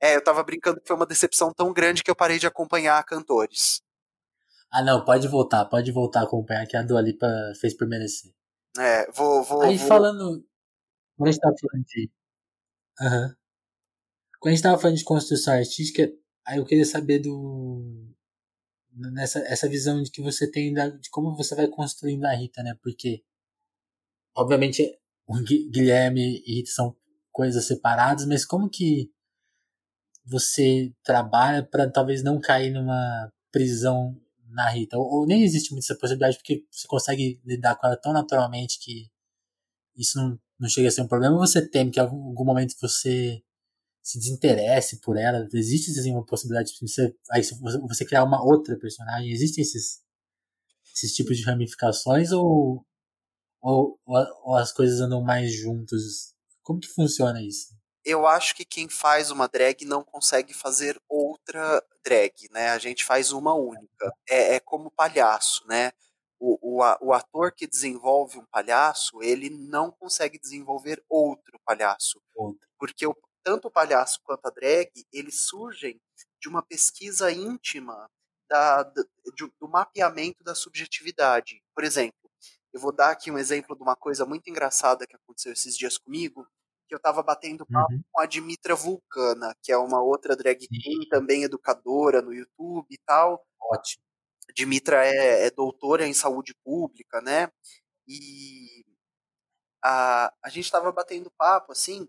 é 0.00 0.16
eu 0.16 0.24
tava 0.24 0.42
brincando 0.42 0.80
que 0.80 0.88
foi 0.88 0.96
uma 0.96 1.06
decepção 1.06 1.52
tão 1.52 1.70
grande 1.70 2.02
que 2.02 2.10
eu 2.10 2.16
parei 2.16 2.38
de 2.38 2.46
acompanhar 2.46 3.04
cantores 3.04 3.82
ah, 4.72 4.82
não, 4.82 5.04
pode 5.04 5.28
voltar, 5.28 5.64
pode 5.66 5.92
voltar 5.92 6.22
a 6.22 6.24
acompanhar 6.24 6.66
que 6.66 6.76
a 6.76 6.82
Dua 6.82 7.00
Lipa 7.00 7.28
fez 7.60 7.76
por 7.76 7.86
merecer. 7.86 8.32
É, 8.76 9.08
vou. 9.12 9.40
vou 9.44 9.62
Aí 9.62 9.76
vou... 9.76 9.86
falando. 9.86 10.44
Quando 11.16 11.28
a 11.28 11.30
gente 11.30 11.40
tava 11.40 11.54
falando 11.60 11.84
de. 11.84 12.10
Aham. 13.00 13.22
Uhum. 13.22 13.34
Quando 14.44 14.52
a 14.52 14.56
gente 14.56 14.62
tava 14.62 14.78
falando 14.78 14.98
de 14.98 15.04
construção 15.04 15.54
artística, 15.54 16.12
aí 16.46 16.58
eu 16.58 16.66
queria 16.66 16.84
saber 16.84 17.18
do. 17.18 17.82
Nessa 18.92 19.38
essa 19.38 19.66
visão 19.66 20.02
de 20.02 20.10
que 20.10 20.20
você 20.20 20.50
tem 20.50 20.70
da, 20.70 20.90
de 20.90 21.08
como 21.08 21.34
você 21.34 21.54
vai 21.54 21.66
construindo 21.66 22.26
a 22.26 22.34
Rita, 22.34 22.62
né? 22.62 22.76
Porque, 22.82 23.24
obviamente, 24.36 24.82
o 25.26 25.32
Guilherme 25.42 26.42
e 26.46 26.56
Rita 26.56 26.70
são 26.72 26.94
coisas 27.32 27.64
separadas, 27.64 28.26
mas 28.26 28.44
como 28.44 28.68
que 28.68 29.10
você 30.26 30.92
trabalha 31.02 31.62
para 31.64 31.90
talvez 31.90 32.22
não 32.22 32.38
cair 32.38 32.70
numa 32.70 33.32
prisão 33.50 34.14
na 34.50 34.68
Rita. 34.68 34.98
Ou, 34.98 35.20
ou, 35.20 35.26
nem 35.26 35.42
existe 35.42 35.72
muita 35.72 35.86
essa 35.86 35.98
possibilidade 35.98 36.36
porque 36.36 36.66
você 36.70 36.86
consegue 36.86 37.40
lidar 37.46 37.76
com 37.76 37.86
ela 37.86 37.96
tão 37.96 38.12
naturalmente 38.12 38.78
que 38.78 39.10
isso 39.96 40.18
não, 40.18 40.38
não 40.60 40.68
chega 40.68 40.88
a 40.88 40.90
ser 40.90 41.00
um 41.00 41.08
problema. 41.08 41.34
Ou 41.34 41.46
você 41.46 41.66
teme 41.66 41.90
que 41.90 41.98
em 41.98 42.02
algum 42.02 42.44
momento 42.44 42.74
você 42.78 43.42
se 44.04 44.18
desinteresse 44.18 45.00
por 45.00 45.16
ela? 45.16 45.48
Existe 45.52 45.90
assim, 45.98 46.12
uma 46.12 46.24
possibilidade 46.24 46.72
de 46.72 46.88
você, 46.88 47.16
aí 47.30 47.42
você 47.88 48.04
criar 48.04 48.22
uma 48.22 48.44
outra 48.44 48.78
personagem? 48.78 49.32
Existem 49.32 49.62
esses, 49.62 50.02
esses 50.94 51.14
tipos 51.14 51.38
de 51.38 51.44
ramificações 51.44 52.30
ou, 52.30 52.86
ou, 53.60 53.98
ou 54.06 54.56
as 54.56 54.72
coisas 54.72 55.00
andam 55.00 55.22
mais 55.22 55.52
juntos? 55.52 56.34
Como 56.62 56.78
que 56.78 56.88
funciona 56.88 57.42
isso? 57.42 57.74
eu 58.04 58.26
acho 58.26 58.54
que 58.54 58.64
quem 58.64 58.88
faz 58.88 59.30
uma 59.30 59.48
drag 59.48 59.84
não 59.84 60.04
consegue 60.04 60.52
fazer 60.52 61.00
outra 61.08 61.82
drag, 62.04 62.34
né? 62.50 62.68
A 62.70 62.78
gente 62.78 63.04
faz 63.04 63.32
uma 63.32 63.54
única. 63.54 64.12
É, 64.28 64.56
é 64.56 64.60
como 64.60 64.90
palhaço, 64.90 65.66
né? 65.66 65.90
O, 66.38 66.58
o, 66.60 66.82
o, 67.00 67.12
ator 67.14 67.52
que 67.52 67.66
desenvolve 67.66 68.38
um 68.38 68.44
palhaço, 68.44 69.22
ele 69.22 69.48
não 69.48 69.90
consegue 69.90 70.38
desenvolver 70.38 71.02
outro 71.08 71.58
palhaço. 71.64 72.20
Outro. 72.34 72.68
Porque 72.78 73.06
o, 73.06 73.16
tanto 73.44 73.68
o 73.68 73.70
palhaço 73.70 74.20
quanto 74.24 74.46
a 74.46 74.50
drag, 74.50 74.90
eles 75.12 75.42
surgem 75.42 76.00
de 76.40 76.48
uma 76.48 76.62
pesquisa 76.62 77.30
íntima 77.30 78.10
da, 78.48 78.82
do, 78.82 79.08
do 79.60 79.68
mapeamento 79.68 80.42
da 80.42 80.54
subjetividade. 80.54 81.62
Por 81.74 81.84
exemplo, 81.84 82.30
eu 82.72 82.80
vou 82.80 82.92
dar 82.92 83.10
aqui 83.10 83.30
um 83.30 83.38
exemplo 83.38 83.76
de 83.76 83.82
uma 83.82 83.94
coisa 83.94 84.26
muito 84.26 84.48
engraçada 84.48 85.06
que 85.06 85.14
aconteceu 85.14 85.52
esses 85.52 85.76
dias 85.76 85.96
comigo, 85.96 86.46
que 86.88 86.94
eu 86.94 86.98
estava 86.98 87.22
batendo 87.22 87.66
papo 87.66 87.92
uhum. 87.92 88.02
com 88.10 88.20
a 88.20 88.26
Dimitra 88.26 88.74
Vulcana, 88.74 89.54
que 89.62 89.72
é 89.72 89.76
uma 89.76 90.02
outra 90.02 90.36
drag 90.36 90.66
queen, 90.66 91.08
também 91.08 91.44
educadora 91.44 92.20
no 92.20 92.32
YouTube 92.32 92.86
e 92.90 92.98
tal. 93.06 93.44
Ótimo. 93.60 94.02
Dimitra 94.54 95.06
é, 95.06 95.46
é 95.46 95.50
doutora 95.50 96.06
em 96.06 96.12
saúde 96.12 96.54
pública, 96.64 97.20
né? 97.20 97.50
E 98.06 98.84
a, 99.82 100.32
a 100.42 100.48
gente 100.48 100.64
estava 100.64 100.90
batendo 100.92 101.30
papo, 101.38 101.72
assim, 101.72 102.06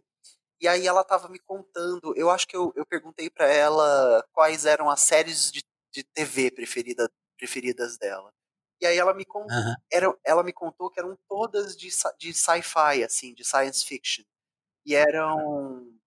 e 0.59 0.67
aí 0.67 0.87
ela 0.87 1.01
estava 1.01 1.27
me 1.27 1.39
contando, 1.39 2.13
eu 2.15 2.29
acho 2.29 2.47
que 2.47 2.55
eu, 2.55 2.71
eu 2.75 2.85
perguntei 2.85 3.29
para 3.29 3.47
ela 3.47 4.25
quais 4.31 4.65
eram 4.65 4.89
as 4.89 5.01
séries 5.01 5.51
de, 5.51 5.63
de 5.91 6.03
TV 6.03 6.51
preferida, 6.51 7.09
preferidas 7.37 7.97
dela. 7.97 8.31
E 8.81 8.85
aí 8.85 8.97
ela 8.97 9.13
me 9.13 9.25
contou, 9.25 9.55
uhum. 9.55 9.73
era, 9.91 10.17
ela 10.23 10.43
me 10.43 10.53
contou 10.53 10.89
que 10.89 10.99
eram 10.99 11.17
todas 11.27 11.75
de, 11.75 11.89
de 12.19 12.33
sci-fi, 12.33 13.03
assim, 13.03 13.33
de 13.33 13.43
science 13.43 13.85
fiction. 13.85 14.23
E 14.85 14.93
eram 14.93 15.97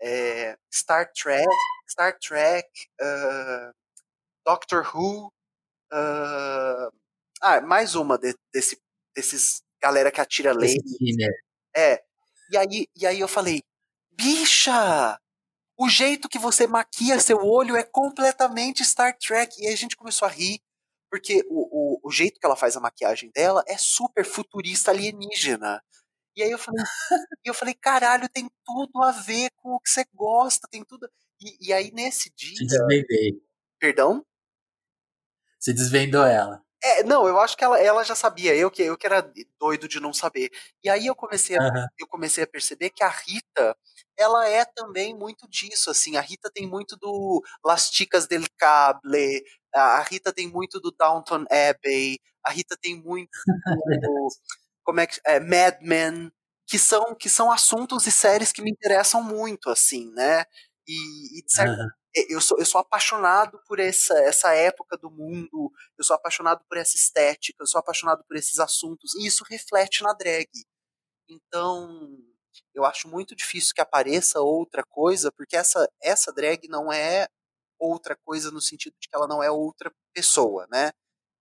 é, 0.00 0.56
Star 0.72 1.10
Trek, 1.12 1.46
Star 1.88 2.18
Trek, 2.18 2.68
uh, 3.00 3.72
Doctor 4.44 4.84
Who, 4.94 5.28
uh, 5.92 6.92
ah, 7.40 7.60
mais 7.62 7.94
uma 7.94 8.18
de, 8.18 8.34
desse, 8.52 8.80
desses 9.14 9.62
galera 9.80 10.10
que 10.10 10.20
atira 10.20 10.52
laser. 10.52 10.82
É. 11.74 12.02
E 12.50 12.56
aí, 12.56 12.88
e 12.96 13.06
aí 13.06 13.20
eu 13.20 13.28
falei, 13.28 13.62
bicha, 14.18 15.20
o 15.78 15.88
jeito 15.88 16.28
que 16.28 16.38
você 16.38 16.66
maquia 16.66 17.20
seu 17.20 17.38
olho 17.38 17.76
é 17.76 17.84
completamente 17.84 18.84
Star 18.84 19.16
Trek. 19.16 19.54
E 19.62 19.68
aí 19.68 19.72
a 19.72 19.76
gente 19.76 19.96
começou 19.96 20.26
a 20.26 20.30
rir 20.30 20.60
porque 21.08 21.42
o, 21.48 21.96
o, 21.96 22.00
o 22.08 22.10
jeito 22.10 22.38
que 22.38 22.44
ela 22.44 22.56
faz 22.56 22.76
a 22.76 22.80
maquiagem 22.80 23.30
dela 23.30 23.64
é 23.66 23.78
super 23.78 24.24
futurista 24.24 24.90
alienígena. 24.90 25.82
E 26.36 26.42
aí 26.42 26.50
eu 26.50 26.58
falei, 26.58 26.84
eu 27.44 27.54
falei, 27.54 27.74
caralho, 27.74 28.28
tem 28.28 28.50
tudo 28.64 29.02
a 29.02 29.12
ver 29.12 29.50
com 29.56 29.74
o 29.74 29.80
que 29.80 29.88
você 29.88 30.04
gosta, 30.12 30.68
tem 30.68 30.84
tudo. 30.84 31.08
E, 31.40 31.68
e 31.68 31.72
aí 31.72 31.90
nesse 31.92 32.30
dia. 32.34 32.56
Te 32.56 32.66
desvendei. 32.66 33.42
Perdão? 33.78 34.24
Você 35.58 35.72
desvendou 35.72 36.24
ela. 36.24 36.64
É, 36.82 37.02
não, 37.02 37.26
eu 37.26 37.40
acho 37.40 37.56
que 37.56 37.64
ela, 37.64 37.80
ela 37.80 38.04
já 38.04 38.14
sabia, 38.14 38.54
eu 38.54 38.70
que, 38.70 38.82
eu 38.82 38.96
que 38.96 39.06
era 39.06 39.20
doido 39.58 39.88
de 39.88 39.98
não 39.98 40.12
saber. 40.12 40.50
E 40.82 40.88
aí 40.88 41.06
eu 41.06 41.14
comecei, 41.14 41.56
a, 41.58 41.62
uhum. 41.62 41.86
eu 41.98 42.06
comecei 42.06 42.44
a 42.44 42.46
perceber 42.46 42.90
que 42.90 43.02
a 43.02 43.08
Rita, 43.08 43.76
ela 44.16 44.48
é 44.48 44.64
também 44.64 45.12
muito 45.14 45.48
disso, 45.48 45.90
assim, 45.90 46.16
a 46.16 46.20
Rita 46.20 46.50
tem 46.52 46.68
muito 46.68 46.96
do 46.96 47.42
Las 47.64 47.90
Chicas 47.92 48.28
del 48.28 48.44
Cable, 48.56 49.42
a 49.74 50.00
Rita 50.02 50.32
tem 50.32 50.48
muito 50.48 50.80
do 50.80 50.92
Downton 50.92 51.44
Abbey, 51.50 52.20
a 52.44 52.50
Rita 52.52 52.76
tem 52.80 52.96
muito 53.02 53.30
do, 53.30 54.28
como 54.84 55.00
é 55.00 55.06
que 55.06 55.20
é, 55.26 55.40
Mad 55.40 55.80
Men, 55.82 56.30
que 56.66 56.78
são 56.78 57.14
que 57.16 57.28
são 57.28 57.50
assuntos 57.50 58.06
e 58.06 58.10
séries 58.12 58.52
que 58.52 58.62
me 58.62 58.70
interessam 58.70 59.22
muito, 59.22 59.68
assim, 59.70 60.12
né? 60.12 60.44
E, 60.86 61.38
e 61.40 61.42
de 61.44 61.52
certo, 61.52 61.78
uhum. 61.80 61.88
Eu, 62.28 62.40
sou, 62.40 62.58
eu 62.58 62.66
sou 62.66 62.80
apaixonado 62.80 63.60
por 63.66 63.78
essa, 63.78 64.18
essa 64.20 64.54
época 64.54 64.96
do 64.96 65.10
mundo, 65.10 65.70
eu 65.96 66.04
sou 66.04 66.16
apaixonado 66.16 66.64
por 66.68 66.78
essa 66.78 66.96
estética, 66.96 67.62
eu 67.62 67.66
sou 67.66 67.78
apaixonado 67.78 68.24
por 68.24 68.36
esses 68.36 68.58
assuntos, 68.58 69.14
e 69.14 69.26
isso 69.26 69.44
reflete 69.48 70.02
na 70.02 70.12
drag. 70.12 70.48
Então, 71.28 72.16
eu 72.74 72.84
acho 72.84 73.08
muito 73.08 73.34
difícil 73.36 73.74
que 73.74 73.80
apareça 73.80 74.40
outra 74.40 74.82
coisa, 74.84 75.30
porque 75.32 75.56
essa, 75.56 75.88
essa 76.02 76.32
drag 76.32 76.68
não 76.68 76.92
é 76.92 77.28
outra 77.78 78.16
coisa 78.24 78.50
no 78.50 78.60
sentido 78.60 78.94
de 79.00 79.08
que 79.08 79.14
ela 79.14 79.26
não 79.26 79.42
é 79.42 79.50
outra 79.50 79.92
pessoa, 80.14 80.66
né? 80.70 80.90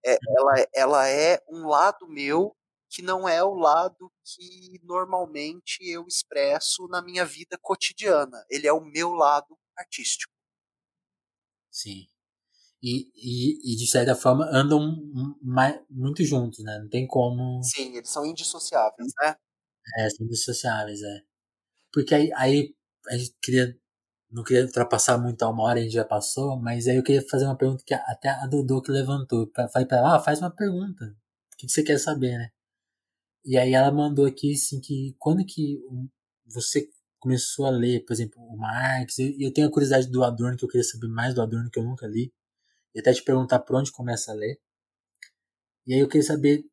É, 0.06 0.14
uhum. 0.14 0.20
ela, 0.38 0.68
ela 0.74 1.10
é 1.10 1.42
um 1.50 1.68
lado 1.68 2.08
meu 2.08 2.56
que 2.90 3.02
não 3.02 3.28
é 3.28 3.44
o 3.44 3.54
lado 3.54 4.12
que 4.24 4.80
normalmente 4.84 5.80
eu 5.82 6.06
expresso 6.08 6.88
na 6.88 7.02
minha 7.02 7.26
vida 7.26 7.58
cotidiana. 7.62 8.46
Ele 8.50 8.68
é 8.68 8.74
o 8.74 8.82
meu 8.82 9.14
lado 9.14 9.58
artístico. 9.78 10.34
Sim. 11.78 12.08
E, 12.84 13.10
e, 13.16 13.74
e 13.74 13.78
de 13.78 13.88
certa 13.88 14.16
forma 14.16 14.46
andam 14.52 14.98
mais, 15.42 15.80
muito 15.90 16.24
juntos, 16.26 16.64
né? 16.64 16.80
Não 16.80 16.90
tem 16.90 17.08
como. 17.08 17.62
Sim, 17.64 17.96
eles 17.98 18.10
são 18.10 18.26
indissociáveis, 18.26 19.14
né? 19.22 19.36
É, 20.00 20.10
são 20.12 20.26
indissociáveis, 20.26 21.02
é. 21.04 21.22
Porque 21.94 22.16
aí, 22.16 22.32
aí 22.36 22.76
a 23.10 23.18
gente 23.18 23.36
queria. 23.44 23.78
Não 24.32 24.44
queria 24.44 24.66
ultrapassar 24.66 25.18
muito 25.20 25.44
a 25.44 25.50
uma 25.50 25.64
hora, 25.64 25.80
a 25.80 25.84
gente 25.84 25.94
já 25.94 26.06
passou, 26.06 26.58
mas 26.60 26.88
aí 26.88 26.98
eu 26.98 27.04
queria 27.04 27.24
fazer 27.30 27.46
uma 27.46 27.58
pergunta 27.58 27.84
que 27.86 27.94
até 27.96 28.30
a 28.30 28.48
Dodô 28.48 28.82
que 28.82 28.92
levantou. 28.92 29.52
Falei 29.74 29.88
pra 29.88 29.98
ela, 30.00 30.18
ah, 30.18 30.20
faz 30.22 30.40
uma 30.42 30.52
pergunta. 30.52 31.06
O 31.54 31.58
que 31.58 31.70
você 31.70 31.84
quer 31.84 32.00
saber, 32.00 32.38
né? 32.38 32.50
E 33.46 33.58
aí 33.58 33.74
ela 33.74 33.92
mandou 33.92 34.26
aqui 34.26 34.54
assim 34.54 34.80
que 34.82 35.16
quando 35.20 35.46
que 35.46 35.80
você 36.46 36.90
começou 37.20 37.66
a 37.66 37.70
ler, 37.70 38.06
por 38.06 38.14
exemplo, 38.14 38.42
o 38.42 38.58
Marx, 38.58 39.18
e 39.20 39.44
eu 39.44 39.52
tenho 39.52 39.68
a 39.68 39.72
curiosidade 39.72 40.08
do 40.08 40.24
Adorno, 40.24 40.58
que 40.58 40.66
eu 40.66 40.70
queria 40.70 40.84
saber 40.84 41.08
mais 41.08 41.34
do 41.34 41.42
Adorno, 41.42 41.70
que 41.70 41.80
eu 41.80 41.84
nunca 41.84 42.08
li, 42.08 42.34
e 42.94 43.00
até 43.00 43.14
te 43.14 43.24
perguntar 43.24 43.60
por 43.60 43.76
onde 43.76 43.92
começa 43.92 44.32
a 44.32 44.36
ler. 44.36 44.60
E 45.86 45.94
aí 45.94 46.00
eu 46.00 46.08
queria 46.08 46.26
saber, 46.26 46.64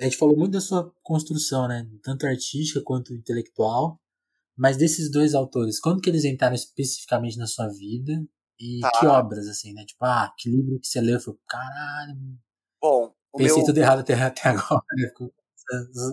a 0.00 0.04
gente 0.04 0.16
falou 0.16 0.36
muito 0.36 0.52
da 0.52 0.60
sua 0.60 0.92
construção, 1.02 1.68
né, 1.68 1.88
tanto 2.02 2.26
artística 2.26 2.82
quanto 2.82 3.14
intelectual, 3.14 4.00
mas 4.56 4.76
desses 4.76 5.10
dois 5.10 5.34
autores, 5.34 5.80
quando 5.80 6.00
que 6.00 6.08
eles 6.10 6.24
entraram 6.24 6.54
especificamente 6.54 7.36
na 7.38 7.46
sua 7.46 7.68
vida 7.68 8.12
e 8.58 8.80
tá. 8.80 8.90
que 8.98 9.06
obras, 9.06 9.46
assim, 9.48 9.72
né, 9.72 9.84
tipo, 9.84 10.04
ah, 10.04 10.32
que 10.38 10.50
livro 10.50 10.80
que 10.80 10.88
você 10.88 11.00
leu, 11.00 11.14
eu 11.14 11.20
falei, 11.20 11.40
caralho, 11.48 12.38
Bom, 12.80 13.14
pensei 13.36 13.58
meu... 13.58 13.66
tudo 13.66 13.78
errado 13.78 14.00
até, 14.00 14.14
até 14.20 14.48
agora, 14.48 14.82
né, 14.96 15.10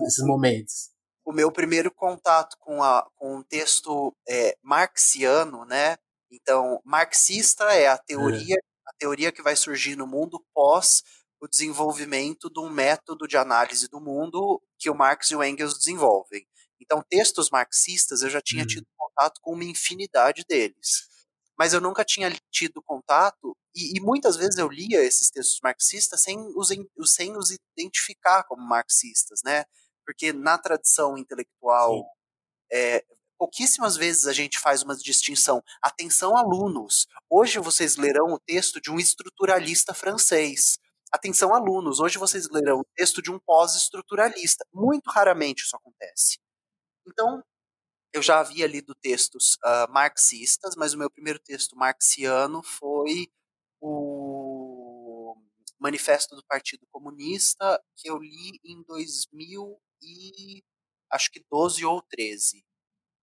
esses 0.06 0.24
momentos? 0.24 0.93
O 1.24 1.32
meu 1.32 1.50
primeiro 1.50 1.90
contato 1.90 2.56
com, 2.58 2.82
a, 2.82 3.06
com 3.16 3.36
um 3.36 3.42
texto 3.42 4.14
é, 4.28 4.56
marxiano, 4.62 5.64
né? 5.64 5.96
Então, 6.30 6.80
marxista 6.84 7.64
é 7.72 7.88
a 7.88 7.96
teoria, 7.96 8.56
é. 8.56 8.60
a 8.86 8.92
teoria 8.98 9.32
que 9.32 9.42
vai 9.42 9.56
surgir 9.56 9.96
no 9.96 10.06
mundo 10.06 10.44
pós 10.52 11.02
o 11.40 11.48
desenvolvimento 11.48 12.50
de 12.50 12.60
um 12.60 12.70
método 12.70 13.26
de 13.26 13.36
análise 13.36 13.88
do 13.88 14.00
mundo 14.00 14.60
que 14.78 14.90
o 14.90 14.94
Marx 14.94 15.30
e 15.30 15.36
o 15.36 15.42
Engels 15.42 15.78
desenvolvem. 15.78 16.46
Então, 16.80 17.02
textos 17.08 17.50
marxistas 17.50 18.22
eu 18.22 18.30
já 18.30 18.40
tinha 18.40 18.64
hum. 18.64 18.66
tido 18.66 18.86
contato 18.96 19.40
com 19.40 19.52
uma 19.52 19.64
infinidade 19.64 20.44
deles 20.48 21.14
mas 21.56 21.72
eu 21.72 21.80
nunca 21.80 22.04
tinha 22.04 22.32
tido 22.50 22.82
contato, 22.82 23.56
e, 23.74 23.96
e, 23.96 24.00
muitas 24.00 24.36
vezes 24.36 24.58
eu 24.58 24.68
lia 24.68 25.02
esses 25.02 25.30
textos 25.30 25.60
marxistas 25.62 26.22
sem 26.22 26.38
os, 26.38 26.68
sem 27.12 27.36
os 27.36 27.50
identificar 27.76 28.44
como 28.44 28.62
marxistas, 28.62 29.40
né? 29.44 29.64
Porque 30.04 30.32
na 30.32 30.58
tradição 30.58 31.16
intelectual, 31.16 32.04
é, 32.72 33.04
pouquíssimas 33.38 33.96
vezes 33.96 34.26
a 34.26 34.32
gente 34.32 34.58
faz 34.58 34.82
uma 34.82 34.96
distinção. 34.96 35.62
Atenção, 35.82 36.36
alunos! 36.36 37.06
Hoje 37.28 37.58
vocês 37.58 37.96
lerão 37.96 38.32
o 38.32 38.38
texto 38.38 38.80
de 38.80 38.90
um 38.90 38.98
estruturalista 38.98 39.94
francês. 39.94 40.78
Atenção, 41.12 41.54
alunos! 41.54 42.00
Hoje 42.00 42.18
vocês 42.18 42.48
lerão 42.50 42.80
o 42.80 42.86
texto 42.94 43.22
de 43.22 43.30
um 43.30 43.38
pós-estruturalista. 43.38 44.66
Muito 44.72 45.10
raramente 45.10 45.62
isso 45.62 45.76
acontece. 45.76 46.38
Então, 47.06 47.42
eu 48.12 48.22
já 48.22 48.40
havia 48.40 48.66
lido 48.66 48.94
textos 48.94 49.54
uh, 49.64 49.92
marxistas, 49.92 50.74
mas 50.76 50.94
o 50.94 50.98
meu 50.98 51.10
primeiro 51.10 51.38
texto 51.40 51.76
marxiano 51.76 52.62
foi 52.62 53.28
o 53.80 55.36
Manifesto 55.78 56.34
do 56.34 56.44
Partido 56.48 56.86
Comunista, 56.90 57.82
que 57.96 58.08
eu 58.08 58.18
li 58.18 58.58
em 58.64 58.82
2000 58.84 59.78
e 60.02 60.62
acho 61.10 61.30
que 61.30 61.44
12 61.50 61.84
ou 61.84 62.02
13. 62.02 62.64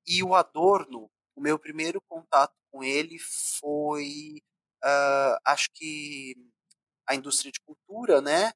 E 0.08 0.24
o 0.24 0.36
Adorno, 0.36 1.10
o 1.36 1.42
meu 1.42 1.60
primeiro 1.60 2.02
contato 2.08 2.54
com 2.72 2.84
ele 2.84 3.18
foi, 3.20 4.42
uh, 4.84 5.38
acho 5.46 5.70
que 5.74 6.36
a 7.08 7.16
indústria 7.16 7.52
de 7.52 7.60
cultura, 7.62 8.22
né? 8.22 8.54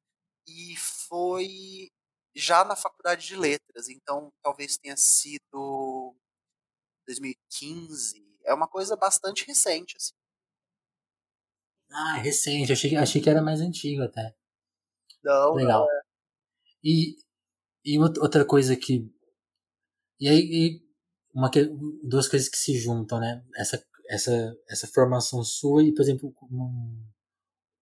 E 0.47 0.75
foi 0.77 1.89
já 2.35 2.63
na 2.63 2.75
faculdade 2.75 3.25
de 3.25 3.35
letras, 3.35 3.89
então 3.89 4.31
talvez 4.41 4.77
tenha 4.77 4.97
sido 4.97 6.15
2015. 7.07 8.25
É 8.45 8.53
uma 8.53 8.67
coisa 8.67 8.95
bastante 8.95 9.45
recente, 9.45 9.95
assim. 9.97 10.13
Ah, 11.91 12.17
é 12.19 12.21
recente. 12.21 12.71
Achei, 12.71 12.95
achei 12.95 13.21
que 13.21 13.29
era 13.29 13.41
mais 13.41 13.61
antigo 13.61 14.03
até. 14.03 14.35
Não, 15.23 15.53
Legal. 15.53 15.85
Não 15.85 15.91
é. 15.91 16.01
E, 16.83 17.17
e 17.85 17.99
outra 17.99 18.43
coisa 18.43 18.75
que. 18.75 19.07
E 20.19 20.27
aí, 20.27 20.39
e 20.39 20.81
uma 21.33 21.51
duas 22.03 22.27
coisas 22.27 22.49
que 22.49 22.57
se 22.57 22.77
juntam, 22.77 23.19
né? 23.19 23.43
Essa, 23.57 23.83
essa, 24.09 24.57
essa 24.69 24.87
formação 24.87 25.43
sua 25.43 25.83
e, 25.83 25.93
por 25.93 26.01
exemplo, 26.01 26.33
um, 26.51 27.05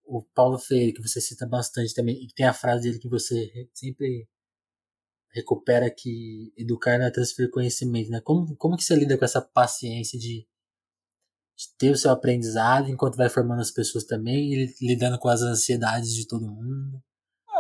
o 0.06 0.24
Paulo 0.34 0.60
Freire, 0.60 0.94
que 0.94 1.02
você 1.02 1.22
cita 1.22 1.48
bastante 1.48 1.94
também, 1.94 2.16
e 2.24 2.28
tem 2.34 2.46
a 2.46 2.54
frase 2.54 2.84
dele 2.84 3.00
que 3.00 3.08
você 3.08 3.70
sempre 3.74 4.28
recupera 5.32 5.90
que 5.90 6.54
educar 6.58 7.00
não 7.00 7.06
é 7.06 7.12
transferir 7.12 7.52
conhecimento, 7.52 8.10
né? 8.10 8.22
Como, 8.22 8.56
como 8.58 8.78
que 8.78 8.84
você 8.84 8.96
lida 8.96 9.18
com 9.18 9.26
essa 9.26 9.42
paciência 9.42 10.20
de, 10.20 10.48
de 11.58 11.76
ter 11.78 11.92
o 11.92 11.98
seu 11.98 12.12
aprendizado 12.12 12.90
enquanto 12.90 13.16
vai 13.16 13.30
formando 13.30 13.62
as 13.62 13.72
pessoas 13.72 14.04
também 14.06 14.54
e 14.54 14.76
lidando 14.82 15.18
com 15.18 15.30
as 15.30 15.42
ansiedades 15.42 16.14
de 16.14 16.28
todo 16.28 16.52
mundo? 16.52 17.02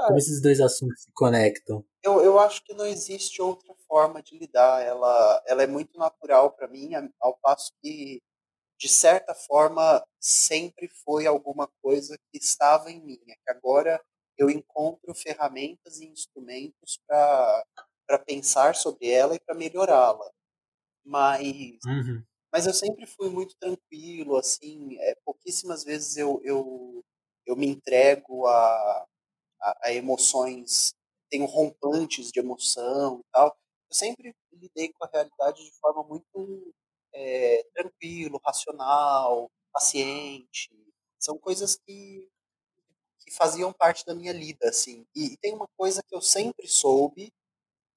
Como 0.08 0.18
esses 0.18 0.41
dois 0.41 0.60
assuntos 0.60 1.04
se 1.04 1.12
conectam? 1.14 1.84
Eu, 2.01 2.22
eu 2.22 2.39
acho 2.39 2.64
que 2.64 2.74
não 2.74 2.86
existe 2.86 3.41
outra 3.41 3.74
forma 3.88 4.22
de 4.22 4.38
lidar. 4.38 4.82
Ela, 4.82 5.43
ela 5.47 5.64
é 5.64 5.68
muito 5.68 5.97
natural 5.97 6.51
para 6.51 6.68
mim, 6.68 6.91
ao 7.20 7.38
passo 7.38 7.72
que 7.82 8.22
de 8.84 8.89
certa 8.89 9.34
forma, 9.34 10.06
sempre 10.20 10.89
foi 11.06 11.26
alguma 11.26 11.70
coisa 11.82 12.18
que 12.30 12.38
estava 12.38 12.91
em 12.91 13.01
mim. 13.01 13.20
É 13.30 13.36
que 13.36 13.49
agora 13.49 14.04
eu 14.38 14.49
encontro 14.49 15.16
ferramentas 15.16 16.01
e 16.01 16.06
instrumentos 16.06 16.99
para 17.08 18.20
pensar 18.26 18.76
sobre 18.76 19.10
ela 19.10 19.36
e 19.36 19.39
para 19.39 19.56
melhorá-la. 19.56 20.30
Mas, 21.06 21.80
uhum. 21.86 22.22
mas 22.51 22.68
eu 22.68 22.74
sempre 22.74 23.06
fui 23.06 23.30
muito 23.30 23.56
tranquilo, 23.58 24.36
assim, 24.36 24.97
é, 24.99 25.16
pouquíssimas 25.24 25.86
vezes 25.86 26.18
eu, 26.18 26.41
eu, 26.43 27.06
eu 27.45 27.56
me 27.56 27.68
entrego 27.68 28.45
a, 28.47 29.06
a, 29.64 29.88
a 29.88 29.93
emoções, 29.93 30.93
tenho 31.30 31.45
rompantes 31.45 32.32
de 32.32 32.39
emoção 32.39 33.20
e 33.20 33.24
tal. 33.32 33.47
Eu 33.89 33.95
sempre 33.95 34.36
lidei 34.51 34.91
com 34.93 35.05
a 35.05 35.09
realidade 35.11 35.64
de 35.64 35.72
forma 35.80 36.03
muito 36.03 36.74
é, 37.14 37.64
tranquilo, 37.74 38.41
racional, 38.43 39.49
paciente. 39.72 40.70
São 41.20 41.38
coisas 41.38 41.78
que, 41.78 42.30
que 43.20 43.32
faziam 43.32 43.72
parte 43.72 44.05
da 44.05 44.14
minha 44.14 44.34
lida, 44.34 44.70
assim. 44.70 45.05
E, 45.16 45.34
e 45.34 45.38
tem 45.38 45.53
uma 45.53 45.68
coisa 45.78 46.03
que 46.03 46.16
eu 46.16 46.22
sempre 46.22 46.68
soube, 46.68 47.34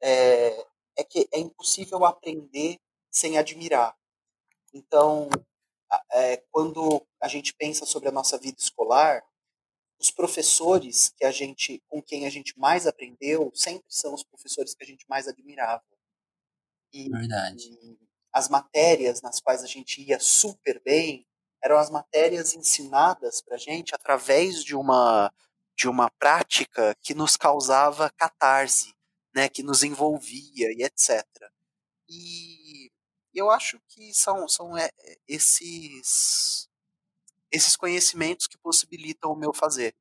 é, 0.01 0.67
é 0.97 1.05
que 1.05 1.29
é 1.33 1.39
impossível 1.39 2.05
aprender 2.05 2.79
sem 3.11 3.37
admirar. 3.37 3.97
Então, 4.73 5.29
é, 6.13 6.39
quando 6.51 7.03
a 7.21 7.29
gente 7.29 7.55
pensa 7.55 7.87
sobre 7.87 8.09
a 8.09 8.13
nossa 8.13 8.39
vida 8.39 8.59
escolar, 8.59 9.23
os 9.99 10.11
professores 10.11 11.13
que 11.17 11.25
a 11.25 11.31
gente, 11.31 11.83
com 11.89 12.03
quem 12.03 12.27
a 12.27 12.31
gente 12.31 12.59
mais 12.59 12.87
aprendeu, 12.87 13.51
sempre 13.55 13.87
são 13.89 14.15
os 14.15 14.23
professores 14.23 14.75
que 14.75 14.85
a 14.85 14.87
gente 14.87 15.07
mais 15.09 15.27
admirava. 15.27 15.83
E, 16.93 17.09
Verdade. 17.09 17.69
E, 17.83 17.99
as 18.33 18.49
matérias 18.49 19.23
nas 19.23 19.41
quais 19.41 19.63
a 19.63 19.67
gente 19.67 20.03
ia 20.03 20.21
super 20.21 20.81
bem 20.85 21.27
eram 21.65 21.79
as 21.79 21.91
matérias 21.91 22.55
ensinadas 22.55 23.41
para 23.41 23.55
a 23.55 23.59
gente 23.59 23.95
através 23.95 24.63
de 24.63 24.77
uma 24.77 25.33
de 25.75 25.89
uma 25.89 26.11
prática 26.19 26.97
que 27.03 27.15
nos 27.15 27.37
causava 27.37 28.11
catarse, 28.17 28.95
né, 29.35 29.47
que 29.47 29.63
nos 29.63 29.83
envolvia 29.83 30.73
e 30.73 30.83
etc. 30.83 31.23
E 32.09 32.91
eu 33.35 33.51
acho 33.51 33.79
que 33.89 34.15
são, 34.15 34.49
são 34.49 34.77
é, 34.77 34.91
esses 35.29 36.67
esses 37.51 37.77
conhecimentos 37.77 38.47
que 38.47 38.59
possibilitam 38.59 39.33
o 39.33 39.37
meu 39.37 39.53
fazer. 39.53 39.95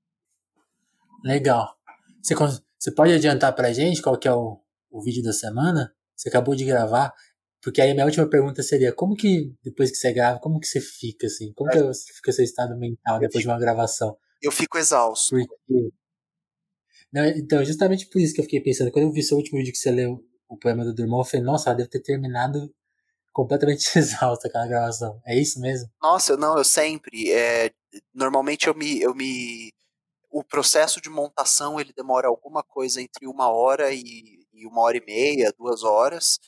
Legal. 1.24 1.76
Você, 2.22 2.36
você 2.78 2.92
pode 2.92 3.14
adiantar 3.14 3.54
para 3.56 3.68
a 3.70 3.74
gente 3.74 4.02
qual 4.02 4.18
que 4.18 4.28
é 4.28 4.34
o, 4.34 4.60
o 4.90 5.02
vídeo 5.02 5.24
da 5.24 5.34
semana? 5.34 5.94
Você 6.16 6.30
acabou 6.30 6.56
de 6.56 6.66
gravar. 6.66 7.14
Porque 7.62 7.82
aí 7.82 7.90
a 7.90 7.94
minha 7.94 8.06
última 8.06 8.30
pergunta 8.30 8.62
seria, 8.62 8.94
como 8.94 9.16
que, 9.16 9.52
depois 9.64 9.90
que 9.90 9.98
você 9.98 10.14
grava, 10.14 10.40
como 10.40 10.60
que 10.60 10.68
você 10.68 10.80
fica, 10.80 11.26
assim? 11.26 11.52
Como 11.54 11.72
que 11.72 11.80
fica 12.14 12.32
seu 12.32 12.46
estado 12.46 12.78
mental 12.78 13.20
depois 13.20 13.44
de 13.44 13.50
uma 13.50 13.58
gravação? 13.58 14.16
Eu 14.40 14.52
fico 14.52 14.78
exausto. 14.78 15.36
Porque... 15.36 15.90
Não, 17.12 17.26
então, 17.26 17.66
justamente 17.66 18.08
por 18.08 18.22
isso 18.22 18.36
que 18.36 18.42
eu 18.42 18.44
fiquei 18.44 18.62
pensando, 18.62 18.92
quando 18.92 19.06
eu 19.06 19.12
vi 19.12 19.24
seu 19.24 19.36
último 19.36 19.58
vídeo 19.58 19.72
que 19.72 19.80
você 19.80 19.90
leu 19.90 20.24
o 20.48 20.58
poema 20.58 20.84
do 20.84 20.94
Drummond, 20.94 21.26
eu 21.26 21.32
falei, 21.32 21.46
nossa, 21.46 21.70
ela 21.70 21.78
deve 21.78 21.90
ter 21.90 22.02
terminado 22.02 22.72
completamente 23.36 23.92
exausta 24.00 24.48
aquela 24.48 24.66
gravação. 24.66 25.22
É 25.26 25.38
isso 25.38 25.60
mesmo? 25.60 25.92
Nossa, 26.02 26.38
não, 26.38 26.58
eu 26.58 26.64
sempre. 26.64 27.32
É, 27.32 27.70
normalmente 28.14 28.68
eu 28.68 28.74
me, 28.74 29.02
eu 29.02 29.14
me. 29.14 29.74
O 30.32 30.44
processo 30.44 31.02
de 31.02 31.10
montação 31.10 31.80
ele 31.80 31.94
demora 31.94 32.28
alguma 32.28 32.64
coisa 32.64 33.02
entre 33.02 33.28
uma 33.28 33.50
hora 33.50 33.94
e, 33.94 34.46
e 34.54 34.66
uma 34.66 34.82
hora 34.82 34.98
e 34.98 35.06
meia, 35.06 35.54
duas 35.58 35.84
horas 35.84 36.40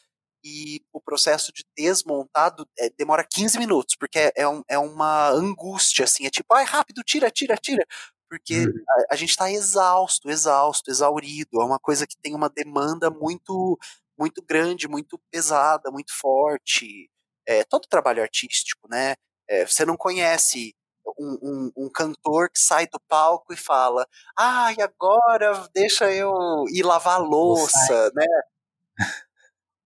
e 0.44 0.82
o 0.94 1.02
processo 1.02 1.52
de 1.52 1.66
desmontado 1.76 2.68
é, 2.78 2.90
demora 2.90 3.28
15 3.30 3.60
minutos, 3.60 3.96
porque 3.96 4.18
é, 4.20 4.32
é, 4.36 4.48
um, 4.48 4.64
é, 4.70 4.78
uma 4.78 5.30
angústia, 5.30 6.06
assim, 6.06 6.26
é 6.26 6.30
tipo, 6.30 6.54
ai, 6.54 6.64
rápido, 6.64 7.04
tira, 7.04 7.30
tira, 7.30 7.58
tira, 7.58 7.86
porque 8.30 8.66
uhum. 8.66 8.74
a, 9.10 9.14
a, 9.14 9.16
gente 9.16 9.32
está 9.32 9.52
exausto, 9.52 10.30
exausto, 10.30 10.90
exaurido, 10.90 11.62
é 11.62 11.66
uma 11.66 11.80
coisa 11.80 12.08
que 12.08 12.18
tem 12.18 12.36
uma 12.36 12.50
demanda 12.50 13.10
muito, 13.10 13.78
muito 14.18 14.42
grande, 14.42 14.88
muito 14.88 15.20
pesada, 15.32 15.92
muito 15.92 16.14
forte, 16.14 17.10
é, 17.46 17.64
todo 17.64 17.88
trabalho 17.88 18.22
artístico, 18.22 18.88
né, 18.90 19.16
é, 19.48 19.66
você 19.66 19.86
não 19.86 19.96
conhece 19.96 20.76
um, 21.18 21.38
um, 21.42 21.86
um, 21.86 21.90
cantor 21.90 22.50
que 22.50 22.60
sai 22.60 22.86
do 22.88 23.00
palco 23.08 23.54
e 23.54 23.58
fala, 23.58 24.06
ai, 24.38 24.76
ah, 24.80 24.84
agora 24.84 25.68
deixa 25.74 26.12
eu 26.12 26.34
ir 26.70 26.84
lavar 26.84 27.16
a 27.16 27.24
louça, 27.24 28.12
né, 28.14 28.26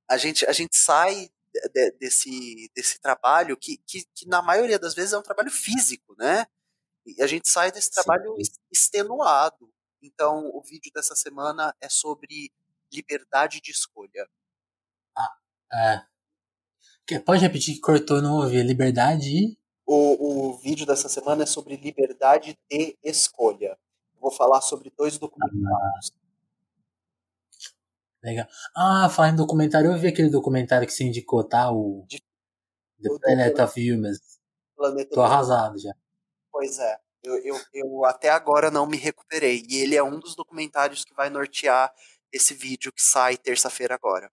a 0.09 0.17
gente, 0.17 0.45
a 0.45 0.51
gente 0.51 0.75
sai 0.75 1.29
de, 1.73 1.91
desse, 1.91 2.71
desse 2.75 2.99
trabalho 2.99 3.57
que, 3.57 3.77
que, 3.85 4.03
que, 4.13 4.27
na 4.27 4.41
maioria 4.41 4.79
das 4.79 4.93
vezes 4.93 5.13
é 5.13 5.17
um 5.17 5.23
trabalho 5.23 5.51
físico, 5.51 6.15
né? 6.17 6.45
E 7.05 7.21
a 7.21 7.27
gente 7.27 7.49
sai 7.49 7.71
desse 7.71 7.91
trabalho 7.91 8.35
Sim. 8.43 8.51
extenuado. 8.71 9.71
Então, 10.01 10.49
o 10.53 10.61
vídeo 10.61 10.91
dessa 10.93 11.15
semana 11.15 11.75
é 11.79 11.89
sobre 11.89 12.51
liberdade 12.91 13.61
de 13.61 13.71
escolha. 13.71 14.27
Ah, 15.17 15.35
é. 15.73 17.19
Pode 17.19 17.41
repetir 17.41 17.75
que 17.75 17.81
cortou, 17.81 18.21
não 18.21 18.37
ouvi. 18.37 18.61
Liberdade 18.63 19.29
e... 19.29 19.57
O, 19.85 20.51
o 20.51 20.57
vídeo 20.57 20.85
dessa 20.85 21.09
semana 21.09 21.43
é 21.43 21.45
sobre 21.45 21.75
liberdade 21.75 22.57
de 22.69 22.97
escolha. 23.03 23.77
Vou 24.19 24.31
falar 24.31 24.61
sobre 24.61 24.93
dois 24.97 25.17
documentários. 25.17 26.13
Ah. 26.13 26.21
Legal. 28.23 28.47
Ah, 28.75 29.09
falando 29.09 29.33
em 29.33 29.37
documentário, 29.37 29.91
eu 29.91 29.97
vi 29.97 30.07
aquele 30.07 30.29
documentário 30.29 30.87
que 30.87 30.93
você 30.93 31.03
indicou, 31.03 31.43
tá? 31.43 31.71
O 31.71 32.05
The 33.01 33.09
Planet 33.19 33.59
of 33.59 33.91
Humans. 33.91 34.39
Planeta 34.75 35.09
Tô 35.13 35.21
arrasado 35.21 35.79
já. 35.79 35.93
Pois 36.51 36.77
é. 36.79 36.99
Eu, 37.23 37.37
eu, 37.43 37.55
eu 37.73 38.05
até 38.05 38.29
agora 38.29 38.71
não 38.71 38.87
me 38.87 38.97
recuperei. 38.97 39.63
E 39.67 39.77
ele 39.77 39.95
é 39.95 40.03
um 40.03 40.19
dos 40.19 40.35
documentários 40.35 41.03
que 41.03 41.13
vai 41.13 41.29
nortear 41.29 41.91
esse 42.31 42.53
vídeo 42.53 42.91
que 42.91 43.01
sai 43.01 43.37
terça-feira 43.37 43.95
agora. 43.95 44.31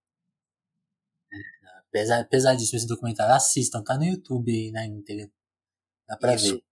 É, 1.95 2.25
pesadíssimo 2.25 2.77
esse 2.77 2.87
documentário. 2.87 3.35
Assistam, 3.35 3.83
tá 3.83 3.97
no 3.97 4.05
YouTube 4.05 4.53
aí 4.53 4.71
na 4.71 4.87
íntegra. 4.87 5.31
Dá 6.07 6.17
pra 6.17 6.35
Isso. 6.35 6.55
ver. 6.55 6.65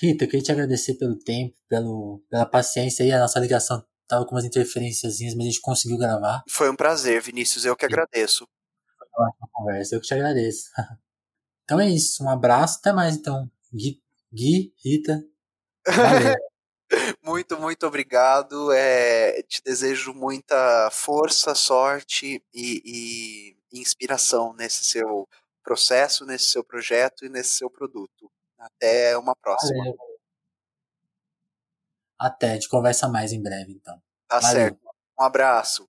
Rita, 0.00 0.24
eu 0.24 0.28
queria 0.28 0.44
te 0.44 0.52
agradecer 0.52 0.94
pelo 0.94 1.18
tempo, 1.18 1.56
pelo, 1.68 2.22
pela 2.28 2.44
paciência 2.44 3.04
aí. 3.04 3.12
A 3.12 3.20
nossa 3.20 3.40
ligação 3.40 3.84
tava 4.06 4.24
com 4.26 4.34
umas 4.34 4.44
interferências, 4.44 5.18
mas 5.20 5.38
a 5.38 5.42
gente 5.42 5.60
conseguiu 5.60 5.96
gravar. 5.96 6.42
Foi 6.48 6.70
um 6.70 6.76
prazer, 6.76 7.20
Vinícius, 7.22 7.64
eu 7.64 7.76
que 7.76 7.86
agradeço. 7.86 8.46
Foi 8.98 9.08
uma 9.16 9.28
ótima 9.28 9.48
conversa, 9.52 9.94
eu 9.94 10.00
que 10.00 10.06
te 10.06 10.14
agradeço. 10.14 10.70
então 11.64 11.80
é 11.80 11.88
isso, 11.88 12.22
um 12.22 12.30
abraço, 12.30 12.78
até 12.78 12.92
mais 12.92 13.16
então. 13.16 13.50
Gui, 13.72 14.02
Gui 14.32 14.74
Rita. 14.84 15.22
Valeu. 15.86 16.36
muito, 17.22 17.58
muito 17.58 17.86
obrigado. 17.86 18.72
É, 18.72 19.42
te 19.42 19.62
desejo 19.62 20.14
muita 20.14 20.90
força, 20.90 21.54
sorte 21.54 22.42
e, 22.52 22.82
e 23.72 23.80
inspiração 23.80 24.54
nesse 24.54 24.84
seu 24.84 25.28
processo, 25.62 26.24
nesse 26.24 26.46
seu 26.46 26.64
projeto 26.64 27.24
e 27.24 27.28
nesse 27.28 27.50
seu 27.50 27.70
produto. 27.70 28.30
Até 28.58 29.16
uma 29.16 29.36
próxima. 29.36 29.78
Valeu. 29.78 29.96
Até, 32.18 32.50
a 32.50 32.54
gente 32.54 32.68
conversa 32.68 33.06
mais 33.06 33.32
em 33.32 33.40
breve, 33.40 33.72
então. 33.72 34.02
Tá 34.26 34.40
Valeu. 34.40 34.56
certo. 34.56 34.80
Um 35.18 35.22
abraço. 35.22 35.88